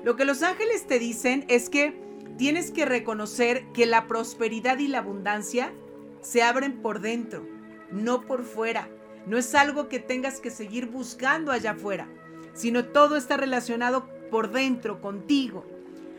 Lo 0.06 0.14
que 0.14 0.24
los 0.24 0.44
ángeles 0.44 0.86
te 0.86 1.00
dicen 1.00 1.44
es 1.48 1.68
que 1.68 2.00
tienes 2.38 2.70
que 2.70 2.84
reconocer 2.84 3.66
que 3.72 3.86
la 3.86 4.06
prosperidad 4.06 4.78
y 4.78 4.86
la 4.86 4.98
abundancia 4.98 5.72
se 6.20 6.44
abren 6.44 6.80
por 6.80 7.00
dentro, 7.00 7.44
no 7.90 8.20
por 8.20 8.44
fuera. 8.44 8.88
No 9.26 9.36
es 9.36 9.52
algo 9.56 9.88
que 9.88 9.98
tengas 9.98 10.38
que 10.38 10.52
seguir 10.52 10.86
buscando 10.86 11.50
allá 11.50 11.72
afuera, 11.72 12.06
sino 12.54 12.84
todo 12.84 13.16
está 13.16 13.36
relacionado 13.36 14.08
por 14.30 14.52
dentro, 14.52 15.00
contigo. 15.00 15.66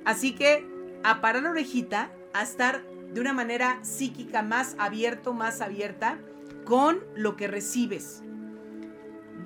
Así 0.04 0.36
que 0.36 0.66
a 1.06 1.22
parar 1.22 1.44
la 1.44 1.52
orejita, 1.52 2.12
a 2.34 2.44
estar 2.44 2.84
de 3.14 3.22
una 3.22 3.32
manera 3.32 3.80
psíquica 3.84 4.42
más 4.42 4.76
abierto, 4.80 5.32
más 5.32 5.62
abierta 5.62 6.20
con 6.66 7.06
lo 7.16 7.38
que 7.38 7.48
recibes. 7.48 8.22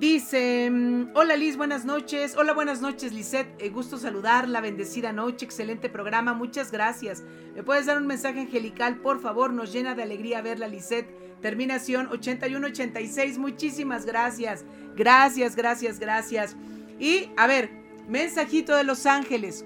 Dice, 0.02 0.68
mm, 0.68 1.10
hola 1.14 1.36
Liz, 1.36 1.56
buenas 1.56 1.84
noches. 1.84 2.34
Hola, 2.36 2.54
buenas 2.54 2.80
noches 2.80 3.12
Lisette. 3.12 3.54
Eh, 3.60 3.68
gusto 3.68 3.98
saludarla, 3.98 4.60
bendecida 4.60 5.12
noche, 5.12 5.44
excelente 5.44 5.88
programa, 5.88 6.34
muchas 6.34 6.72
gracias. 6.72 7.22
¿Me 7.54 7.62
puedes 7.62 7.86
dar 7.86 7.98
un 7.98 8.08
mensaje 8.08 8.40
angelical? 8.40 8.96
Por 8.96 9.20
favor, 9.20 9.52
nos 9.52 9.72
llena 9.72 9.94
de 9.94 10.02
alegría 10.02 10.42
verla 10.42 10.66
Lisette. 10.66 11.06
Terminación 11.40 12.08
8186, 12.08 13.38
muchísimas 13.38 14.04
gracias. 14.04 14.64
Gracias, 14.96 15.54
gracias, 15.54 16.00
gracias. 16.00 16.56
Y, 16.98 17.28
a 17.36 17.46
ver, 17.46 17.70
mensajito 18.08 18.74
de 18.74 18.82
los 18.82 19.06
ángeles. 19.06 19.64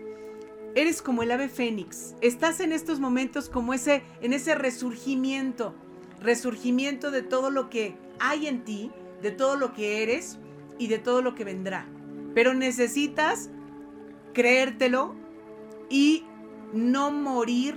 Eres 0.75 1.01
como 1.01 1.23
el 1.23 1.31
ave 1.31 1.49
fénix. 1.49 2.15
Estás 2.21 2.61
en 2.61 2.73
estos 2.73 3.01
momentos 3.01 3.49
como 3.49 3.73
ese, 3.73 4.03
en 4.21 4.35
ese 4.35 4.55
resurgimiento. 4.55 5.75
Resurgimiento 6.21 7.11
de 7.11 7.23
todo 7.23 7.49
lo 7.49 7.71
que 7.71 7.97
hay 8.19 8.49
en 8.49 8.67
ti 8.67 8.91
de 9.27 9.33
todo 9.33 9.57
lo 9.57 9.73
que 9.73 10.05
eres 10.05 10.39
y 10.79 10.87
de 10.87 10.99
todo 11.01 11.21
lo 11.21 11.35
que 11.35 11.43
vendrá. 11.43 11.89
Pero 12.33 12.55
necesitas 12.55 13.51
creértelo 14.33 15.17
y 15.91 16.25
no 16.73 17.11
morir 17.11 17.77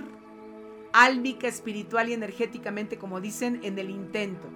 álmica, 0.92 1.48
espiritual 1.48 2.08
y 2.08 2.12
energéticamente, 2.12 2.98
como 2.98 3.20
dicen 3.20 3.58
en 3.64 3.80
el 3.80 3.90
intento. 3.90 4.46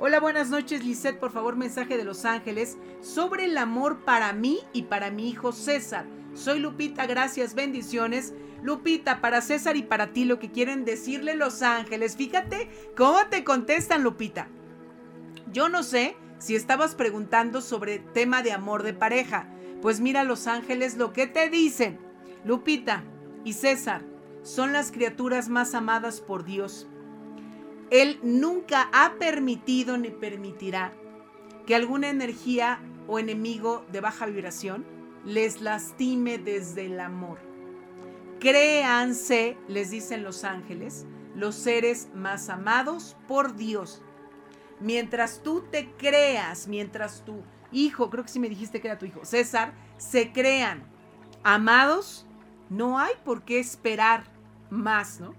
Hola, 0.00 0.18
buenas 0.18 0.50
noches, 0.50 0.84
Lisette. 0.84 1.20
Por 1.20 1.30
favor, 1.30 1.54
mensaje 1.54 1.96
de 1.96 2.02
Los 2.02 2.24
Ángeles 2.24 2.78
sobre 3.00 3.44
el 3.44 3.56
amor 3.56 4.04
para 4.04 4.32
mí 4.32 4.58
y 4.72 4.82
para 4.82 5.12
mi 5.12 5.28
hijo 5.28 5.52
César. 5.52 6.04
Soy 6.34 6.58
Lupita, 6.58 7.06
gracias, 7.06 7.54
bendiciones. 7.54 8.34
Lupita, 8.60 9.20
para 9.20 9.40
César 9.40 9.76
y 9.76 9.82
para 9.82 10.12
ti 10.12 10.24
lo 10.24 10.40
que 10.40 10.50
quieren 10.50 10.84
decirle 10.84 11.36
Los 11.36 11.62
Ángeles. 11.62 12.16
Fíjate 12.16 12.68
cómo 12.96 13.18
te 13.30 13.44
contestan, 13.44 14.02
Lupita. 14.02 14.48
Yo 15.52 15.68
no 15.68 15.84
sé 15.84 16.16
si 16.44 16.54
estabas 16.56 16.94
preguntando 16.94 17.62
sobre 17.62 18.00
tema 18.00 18.42
de 18.42 18.52
amor 18.52 18.82
de 18.82 18.92
pareja. 18.92 19.48
Pues 19.80 20.00
mira 20.00 20.24
los 20.24 20.46
ángeles 20.46 20.98
lo 20.98 21.14
que 21.14 21.26
te 21.26 21.48
dicen. 21.48 21.98
Lupita 22.44 23.02
y 23.44 23.54
César 23.54 24.02
son 24.42 24.74
las 24.74 24.92
criaturas 24.92 25.48
más 25.48 25.74
amadas 25.74 26.20
por 26.20 26.44
Dios. 26.44 26.86
Él 27.88 28.20
nunca 28.22 28.90
ha 28.92 29.14
permitido 29.14 29.96
ni 29.96 30.10
permitirá 30.10 30.92
que 31.66 31.74
alguna 31.74 32.10
energía 32.10 32.78
o 33.06 33.18
enemigo 33.18 33.86
de 33.90 34.02
baja 34.02 34.26
vibración 34.26 34.84
les 35.24 35.62
lastime 35.62 36.36
desde 36.36 36.84
el 36.84 37.00
amor. 37.00 37.38
Créanse, 38.38 39.56
les 39.66 39.88
dicen 39.88 40.22
los 40.22 40.44
ángeles, 40.44 41.06
los 41.34 41.54
seres 41.54 42.10
más 42.14 42.50
amados 42.50 43.16
por 43.26 43.56
Dios 43.56 44.02
mientras 44.80 45.42
tú 45.42 45.62
te 45.70 45.90
creas, 45.92 46.68
mientras 46.68 47.24
tu 47.24 47.42
hijo, 47.72 48.10
creo 48.10 48.24
que 48.24 48.30
sí 48.30 48.38
me 48.38 48.48
dijiste 48.48 48.80
que 48.80 48.88
era 48.88 48.98
tu 48.98 49.06
hijo, 49.06 49.24
César, 49.24 49.72
se 49.96 50.32
crean 50.32 50.84
amados, 51.42 52.26
no 52.70 52.98
hay 52.98 53.12
por 53.24 53.42
qué 53.44 53.58
esperar 53.58 54.24
más, 54.70 55.20
¿no? 55.20 55.34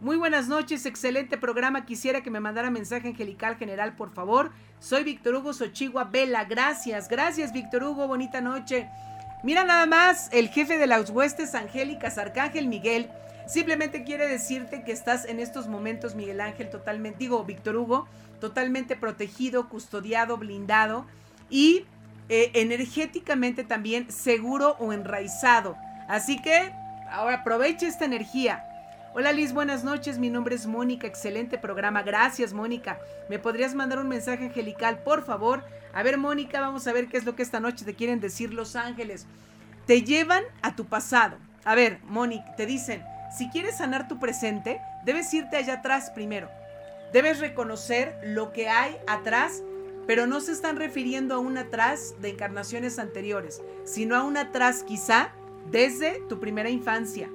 Muy 0.00 0.16
buenas 0.16 0.48
noches, 0.48 0.84
excelente 0.84 1.38
programa. 1.38 1.86
Quisiera 1.86 2.22
que 2.22 2.30
me 2.30 2.40
mandara 2.40 2.70
mensaje 2.70 3.08
angelical 3.08 3.56
general, 3.56 3.96
por 3.96 4.12
favor. 4.12 4.50
Soy 4.78 5.02
Víctor 5.02 5.36
Hugo 5.36 5.54
Sochigua 5.54 6.04
Vela. 6.04 6.44
Gracias, 6.44 7.08
gracias, 7.08 7.54
Víctor 7.54 7.84
Hugo. 7.84 8.06
Bonita 8.06 8.42
noche. 8.42 8.88
Mira 9.42 9.64
nada 9.64 9.86
más, 9.86 10.28
el 10.32 10.48
jefe 10.48 10.76
de 10.76 10.86
las 10.86 11.08
huestes 11.08 11.54
angélicas, 11.54 12.18
Arcángel 12.18 12.66
Miguel, 12.66 13.10
simplemente 13.46 14.04
quiere 14.04 14.26
decirte 14.26 14.82
que 14.84 14.92
estás 14.92 15.26
en 15.26 15.38
estos 15.38 15.68
momentos, 15.68 16.14
Miguel 16.14 16.40
Ángel, 16.40 16.70
totalmente, 16.70 17.18
digo, 17.18 17.44
Víctor 17.44 17.76
Hugo, 17.76 18.08
totalmente 18.44 18.94
protegido, 18.94 19.70
custodiado, 19.70 20.36
blindado 20.36 21.06
y 21.48 21.86
eh, 22.28 22.50
energéticamente 22.52 23.64
también 23.64 24.12
seguro 24.12 24.76
o 24.78 24.92
enraizado. 24.92 25.78
Así 26.08 26.42
que 26.42 26.70
ahora 27.10 27.36
aproveche 27.36 27.86
esta 27.86 28.04
energía. 28.04 28.62
Hola 29.14 29.32
Liz, 29.32 29.54
buenas 29.54 29.82
noches. 29.82 30.18
Mi 30.18 30.28
nombre 30.28 30.56
es 30.56 30.66
Mónica. 30.66 31.06
Excelente 31.06 31.56
programa. 31.56 32.02
Gracias, 32.02 32.52
Mónica. 32.52 32.98
¿Me 33.30 33.38
podrías 33.38 33.74
mandar 33.74 33.98
un 33.98 34.08
mensaje 34.08 34.44
angelical, 34.44 34.98
por 34.98 35.24
favor? 35.24 35.64
A 35.94 36.02
ver, 36.02 36.18
Mónica, 36.18 36.60
vamos 36.60 36.86
a 36.86 36.92
ver 36.92 37.08
qué 37.08 37.16
es 37.16 37.24
lo 37.24 37.34
que 37.34 37.42
esta 37.42 37.60
noche 37.60 37.86
te 37.86 37.94
quieren 37.94 38.20
decir 38.20 38.52
los 38.52 38.76
ángeles. 38.76 39.24
Te 39.86 40.02
llevan 40.02 40.44
a 40.60 40.76
tu 40.76 40.84
pasado. 40.84 41.38
A 41.64 41.74
ver, 41.74 41.98
Mónica, 42.04 42.56
te 42.56 42.66
dicen, 42.66 43.02
si 43.34 43.48
quieres 43.48 43.78
sanar 43.78 44.06
tu 44.06 44.18
presente, 44.18 44.82
debes 45.06 45.32
irte 45.32 45.56
allá 45.56 45.76
atrás 45.76 46.10
primero. 46.10 46.50
Debes 47.14 47.38
reconocer 47.38 48.16
lo 48.24 48.52
que 48.52 48.68
hay 48.68 48.96
atrás, 49.06 49.62
pero 50.04 50.26
no 50.26 50.40
se 50.40 50.50
están 50.50 50.74
refiriendo 50.74 51.36
a 51.36 51.38
un 51.38 51.56
atrás 51.56 52.16
de 52.20 52.30
encarnaciones 52.30 52.98
anteriores, 52.98 53.62
sino 53.84 54.16
a 54.16 54.24
un 54.24 54.36
atrás 54.36 54.82
quizá 54.82 55.30
desde 55.70 56.20
tu 56.28 56.40
primera 56.40 56.70
infancia. 56.70 57.30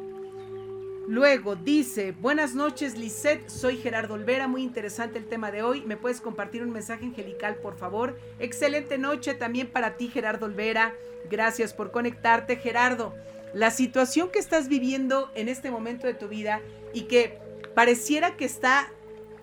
Luego 1.08 1.56
dice, 1.56 2.12
buenas 2.12 2.56
noches 2.56 2.98
Lisette, 2.98 3.48
soy 3.48 3.78
Gerardo 3.78 4.16
Olvera, 4.16 4.50
muy 4.50 4.64
interesante 4.64 5.18
el 5.18 5.30
tema 5.30 5.50
de 5.50 5.64
hoy, 5.64 5.82
¿me 5.86 5.96
puedes 5.96 6.20
compartir 6.20 6.62
un 6.62 6.72
mensaje 6.72 7.06
angelical 7.06 7.56
por 7.56 7.78
favor? 7.78 8.20
Excelente 8.38 8.98
noche 8.98 9.34
también 9.34 9.68
para 9.68 9.96
ti 9.96 10.10
Gerardo 10.10 10.46
Olvera, 10.46 10.94
gracias 11.30 11.74
por 11.74 11.92
conectarte 11.92 12.58
Gerardo. 12.58 13.16
La 13.54 13.72
situación 13.72 14.30
que 14.30 14.40
estás 14.40 14.68
viviendo 14.68 15.32
en 15.36 15.48
este 15.48 15.72
momento 15.72 16.06
de 16.06 16.16
tu 16.16 16.28
vida 16.28 16.60
y 16.94 17.04
que 17.04 17.40
pareciera 17.76 18.36
que 18.36 18.44
está 18.44 18.92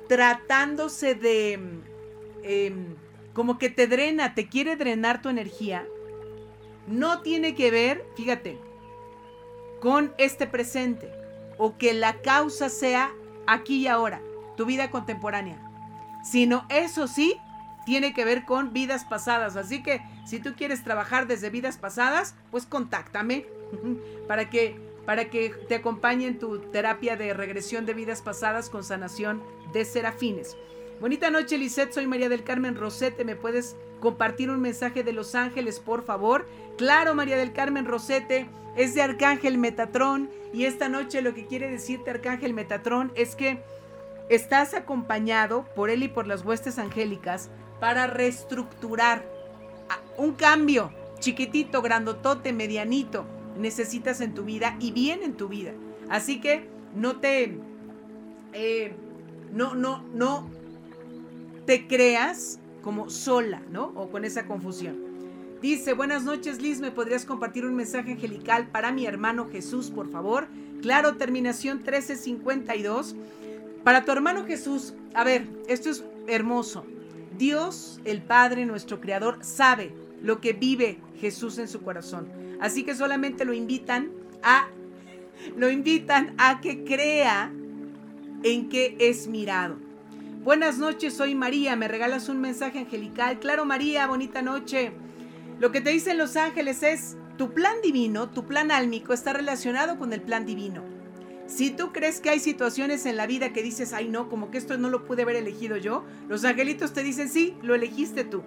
tratándose 0.08 1.14
de... 1.14 1.54
Em, 2.42 2.96
como 3.32 3.58
que 3.58 3.68
te 3.68 3.86
drena, 3.86 4.34
te 4.34 4.48
quiere 4.48 4.76
drenar 4.76 5.20
tu 5.20 5.28
energía, 5.28 5.86
no 6.86 7.20
tiene 7.20 7.54
que 7.54 7.70
ver, 7.70 8.06
fíjate, 8.16 8.58
con 9.80 10.14
este 10.16 10.46
presente 10.46 11.10
o 11.58 11.76
que 11.76 11.92
la 11.92 12.22
causa 12.22 12.70
sea 12.70 13.12
aquí 13.46 13.82
y 13.82 13.88
ahora, 13.88 14.22
tu 14.56 14.64
vida 14.64 14.90
contemporánea, 14.90 15.60
sino 16.24 16.64
eso 16.70 17.08
sí 17.08 17.36
tiene 17.84 18.14
que 18.14 18.24
ver 18.24 18.44
con 18.44 18.72
vidas 18.72 19.04
pasadas. 19.04 19.56
Así 19.56 19.82
que 19.82 20.00
si 20.24 20.40
tú 20.40 20.54
quieres 20.56 20.82
trabajar 20.82 21.26
desde 21.26 21.50
vidas 21.50 21.76
pasadas, 21.76 22.34
pues 22.50 22.66
contáctame 22.66 23.46
para 24.28 24.50
que 24.50 24.80
para 25.06 25.30
que 25.30 25.50
te 25.68 25.76
acompañe 25.76 26.26
en 26.26 26.38
tu 26.38 26.58
terapia 26.58 27.16
de 27.16 27.32
regresión 27.32 27.86
de 27.86 27.94
vidas 27.94 28.20
pasadas 28.20 28.68
con 28.68 28.82
sanación 28.84 29.40
de 29.72 29.84
serafines. 29.84 30.56
Bonita 31.00 31.30
noche, 31.30 31.56
Lisette. 31.56 31.92
Soy 31.92 32.06
María 32.06 32.28
del 32.28 32.42
Carmen 32.42 32.74
Rosete. 32.74 33.24
¿Me 33.24 33.36
puedes 33.36 33.76
compartir 34.00 34.50
un 34.50 34.60
mensaje 34.60 35.04
de 35.04 35.12
Los 35.12 35.34
Ángeles, 35.34 35.78
por 35.78 36.04
favor? 36.04 36.46
Claro, 36.76 37.14
María 37.14 37.36
del 37.36 37.52
Carmen 37.52 37.86
Rosete. 37.86 38.48
Es 38.76 38.94
de 38.94 39.02
Arcángel 39.02 39.58
Metatrón. 39.58 40.28
Y 40.52 40.64
esta 40.64 40.88
noche 40.88 41.22
lo 41.22 41.34
que 41.34 41.46
quiere 41.46 41.70
decirte 41.70 42.10
Arcángel 42.10 42.52
Metatrón 42.52 43.12
es 43.14 43.36
que 43.36 43.58
estás 44.28 44.74
acompañado 44.74 45.66
por 45.76 45.88
él 45.88 46.02
y 46.02 46.08
por 46.08 46.26
las 46.26 46.44
huestes 46.44 46.78
angélicas 46.78 47.48
para 47.78 48.06
reestructurar 48.06 49.24
un 50.16 50.32
cambio 50.32 50.90
chiquitito, 51.20 51.80
grandotote, 51.82 52.52
medianito 52.52 53.24
necesitas 53.58 54.20
en 54.20 54.34
tu 54.34 54.44
vida 54.44 54.76
y 54.80 54.92
bien 54.92 55.22
en 55.22 55.34
tu 55.34 55.48
vida. 55.48 55.72
Así 56.08 56.40
que 56.40 56.68
no 56.94 57.18
te... 57.18 57.58
Eh, 58.52 58.94
no, 59.52 59.74
no, 59.74 60.02
no 60.14 60.48
te 61.66 61.86
creas 61.86 62.58
como 62.82 63.10
sola, 63.10 63.62
¿no? 63.70 63.92
O 63.96 64.10
con 64.10 64.24
esa 64.24 64.46
confusión. 64.46 64.96
Dice, 65.60 65.94
buenas 65.94 66.22
noches 66.24 66.60
Liz, 66.60 66.80
¿me 66.80 66.90
podrías 66.90 67.24
compartir 67.24 67.64
un 67.64 67.74
mensaje 67.74 68.12
angelical 68.12 68.68
para 68.68 68.92
mi 68.92 69.06
hermano 69.06 69.48
Jesús, 69.50 69.90
por 69.90 70.10
favor? 70.10 70.48
Claro, 70.82 71.16
terminación 71.16 71.78
1352. 71.78 73.16
Para 73.82 74.04
tu 74.04 74.12
hermano 74.12 74.44
Jesús, 74.44 74.94
a 75.14 75.24
ver, 75.24 75.48
esto 75.66 75.90
es 75.90 76.04
hermoso. 76.26 76.84
Dios, 77.38 78.00
el 78.04 78.22
Padre, 78.22 78.66
nuestro 78.66 79.00
Creador, 79.00 79.38
sabe 79.42 79.92
lo 80.22 80.40
que 80.40 80.52
vive 80.52 80.98
Jesús 81.20 81.58
en 81.58 81.68
su 81.68 81.82
corazón. 81.82 82.28
Así 82.60 82.84
que 82.84 82.94
solamente 82.94 83.44
lo 83.44 83.52
invitan 83.52 84.10
a, 84.42 84.68
lo 85.56 85.70
invitan 85.70 86.34
a 86.38 86.60
que 86.60 86.84
crea 86.84 87.52
en 88.42 88.68
que 88.68 88.96
es 88.98 89.26
mirado. 89.28 89.76
Buenas 90.42 90.78
noches, 90.78 91.14
soy 91.14 91.34
María. 91.34 91.74
¿Me 91.76 91.88
regalas 91.88 92.28
un 92.28 92.40
mensaje 92.40 92.78
angelical? 92.78 93.40
Claro, 93.40 93.64
María, 93.64 94.06
bonita 94.06 94.42
noche. 94.42 94.92
Lo 95.58 95.72
que 95.72 95.80
te 95.80 95.90
dicen 95.90 96.18
los 96.18 96.36
ángeles 96.36 96.82
es, 96.82 97.16
tu 97.36 97.52
plan 97.52 97.74
divino, 97.82 98.30
tu 98.30 98.46
plan 98.46 98.70
álmico 98.70 99.12
está 99.12 99.32
relacionado 99.32 99.98
con 99.98 100.12
el 100.12 100.22
plan 100.22 100.46
divino. 100.46 100.84
Si 101.46 101.70
tú 101.70 101.92
crees 101.92 102.20
que 102.20 102.30
hay 102.30 102.40
situaciones 102.40 103.06
en 103.06 103.16
la 103.16 103.26
vida 103.26 103.52
que 103.52 103.62
dices, 103.62 103.92
ay 103.92 104.08
no, 104.08 104.28
como 104.28 104.50
que 104.50 104.58
esto 104.58 104.76
no 104.78 104.88
lo 104.88 105.04
pude 105.04 105.22
haber 105.22 105.36
elegido 105.36 105.76
yo, 105.76 106.04
los 106.28 106.44
angelitos 106.44 106.92
te 106.92 107.02
dicen, 107.02 107.28
sí, 107.28 107.54
lo 107.62 107.74
elegiste 107.74 108.24
tú. 108.24 108.42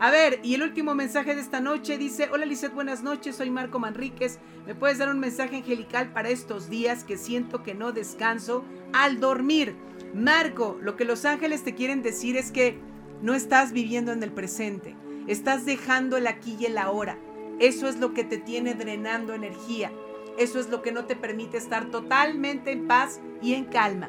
A 0.00 0.12
ver, 0.12 0.38
y 0.44 0.54
el 0.54 0.62
último 0.62 0.94
mensaje 0.94 1.34
de 1.34 1.40
esta 1.40 1.60
noche 1.60 1.98
dice, 1.98 2.28
hola 2.30 2.46
Lizeth, 2.46 2.72
buenas 2.72 3.02
noches, 3.02 3.34
soy 3.34 3.50
Marco 3.50 3.80
Manríquez, 3.80 4.38
¿me 4.64 4.76
puedes 4.76 4.98
dar 4.98 5.08
un 5.08 5.18
mensaje 5.18 5.56
angelical 5.56 6.12
para 6.12 6.28
estos 6.28 6.70
días 6.70 7.02
que 7.02 7.18
siento 7.18 7.64
que 7.64 7.74
no 7.74 7.90
descanso 7.90 8.64
al 8.92 9.18
dormir? 9.18 9.74
Marco, 10.14 10.78
lo 10.80 10.94
que 10.94 11.04
los 11.04 11.24
ángeles 11.24 11.64
te 11.64 11.74
quieren 11.74 12.02
decir 12.02 12.36
es 12.36 12.52
que 12.52 12.78
no 13.22 13.34
estás 13.34 13.72
viviendo 13.72 14.12
en 14.12 14.22
el 14.22 14.30
presente, 14.30 14.94
estás 15.26 15.66
dejando 15.66 16.16
el 16.16 16.28
aquí 16.28 16.56
y 16.60 16.66
el 16.66 16.78
ahora. 16.78 17.18
Eso 17.58 17.88
es 17.88 17.98
lo 17.98 18.14
que 18.14 18.22
te 18.22 18.38
tiene 18.38 18.74
drenando 18.74 19.34
energía. 19.34 19.90
Eso 20.38 20.60
es 20.60 20.70
lo 20.70 20.80
que 20.80 20.92
no 20.92 21.06
te 21.06 21.16
permite 21.16 21.56
estar 21.56 21.90
totalmente 21.90 22.70
en 22.70 22.86
paz 22.86 23.20
y 23.42 23.54
en 23.54 23.64
calma. 23.64 24.08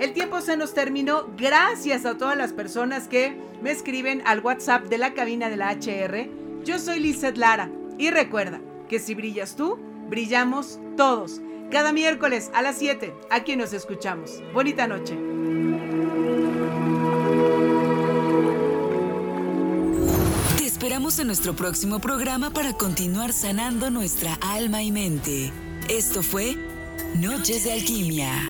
El 0.00 0.14
tiempo 0.14 0.40
se 0.40 0.56
nos 0.56 0.72
terminó. 0.72 1.26
Gracias 1.36 2.06
a 2.06 2.16
todas 2.16 2.36
las 2.36 2.54
personas 2.54 3.06
que 3.06 3.36
me 3.60 3.70
escriben 3.70 4.22
al 4.24 4.40
WhatsApp 4.40 4.84
de 4.84 4.96
la 4.96 5.12
cabina 5.12 5.50
de 5.50 5.58
la 5.58 5.70
HR. 5.72 6.30
Yo 6.64 6.78
soy 6.78 7.00
Lizeth 7.00 7.36
Lara 7.36 7.70
y 7.98 8.10
recuerda 8.10 8.62
que 8.88 8.98
si 8.98 9.14
brillas 9.14 9.56
tú, 9.56 9.78
brillamos 10.08 10.80
todos. 10.96 11.42
Cada 11.70 11.92
miércoles 11.92 12.50
a 12.54 12.62
las 12.62 12.78
7, 12.78 13.12
aquí 13.28 13.56
nos 13.56 13.74
escuchamos. 13.74 14.42
Bonita 14.54 14.86
noche. 14.86 15.18
Te 20.56 20.64
esperamos 20.64 21.18
en 21.18 21.26
nuestro 21.26 21.54
próximo 21.54 21.98
programa 21.98 22.50
para 22.50 22.72
continuar 22.72 23.34
sanando 23.34 23.90
nuestra 23.90 24.38
alma 24.40 24.82
y 24.82 24.92
mente. 24.92 25.52
Esto 25.90 26.22
fue 26.22 26.56
Noches 27.16 27.64
de 27.64 27.72
Alquimia. 27.72 28.48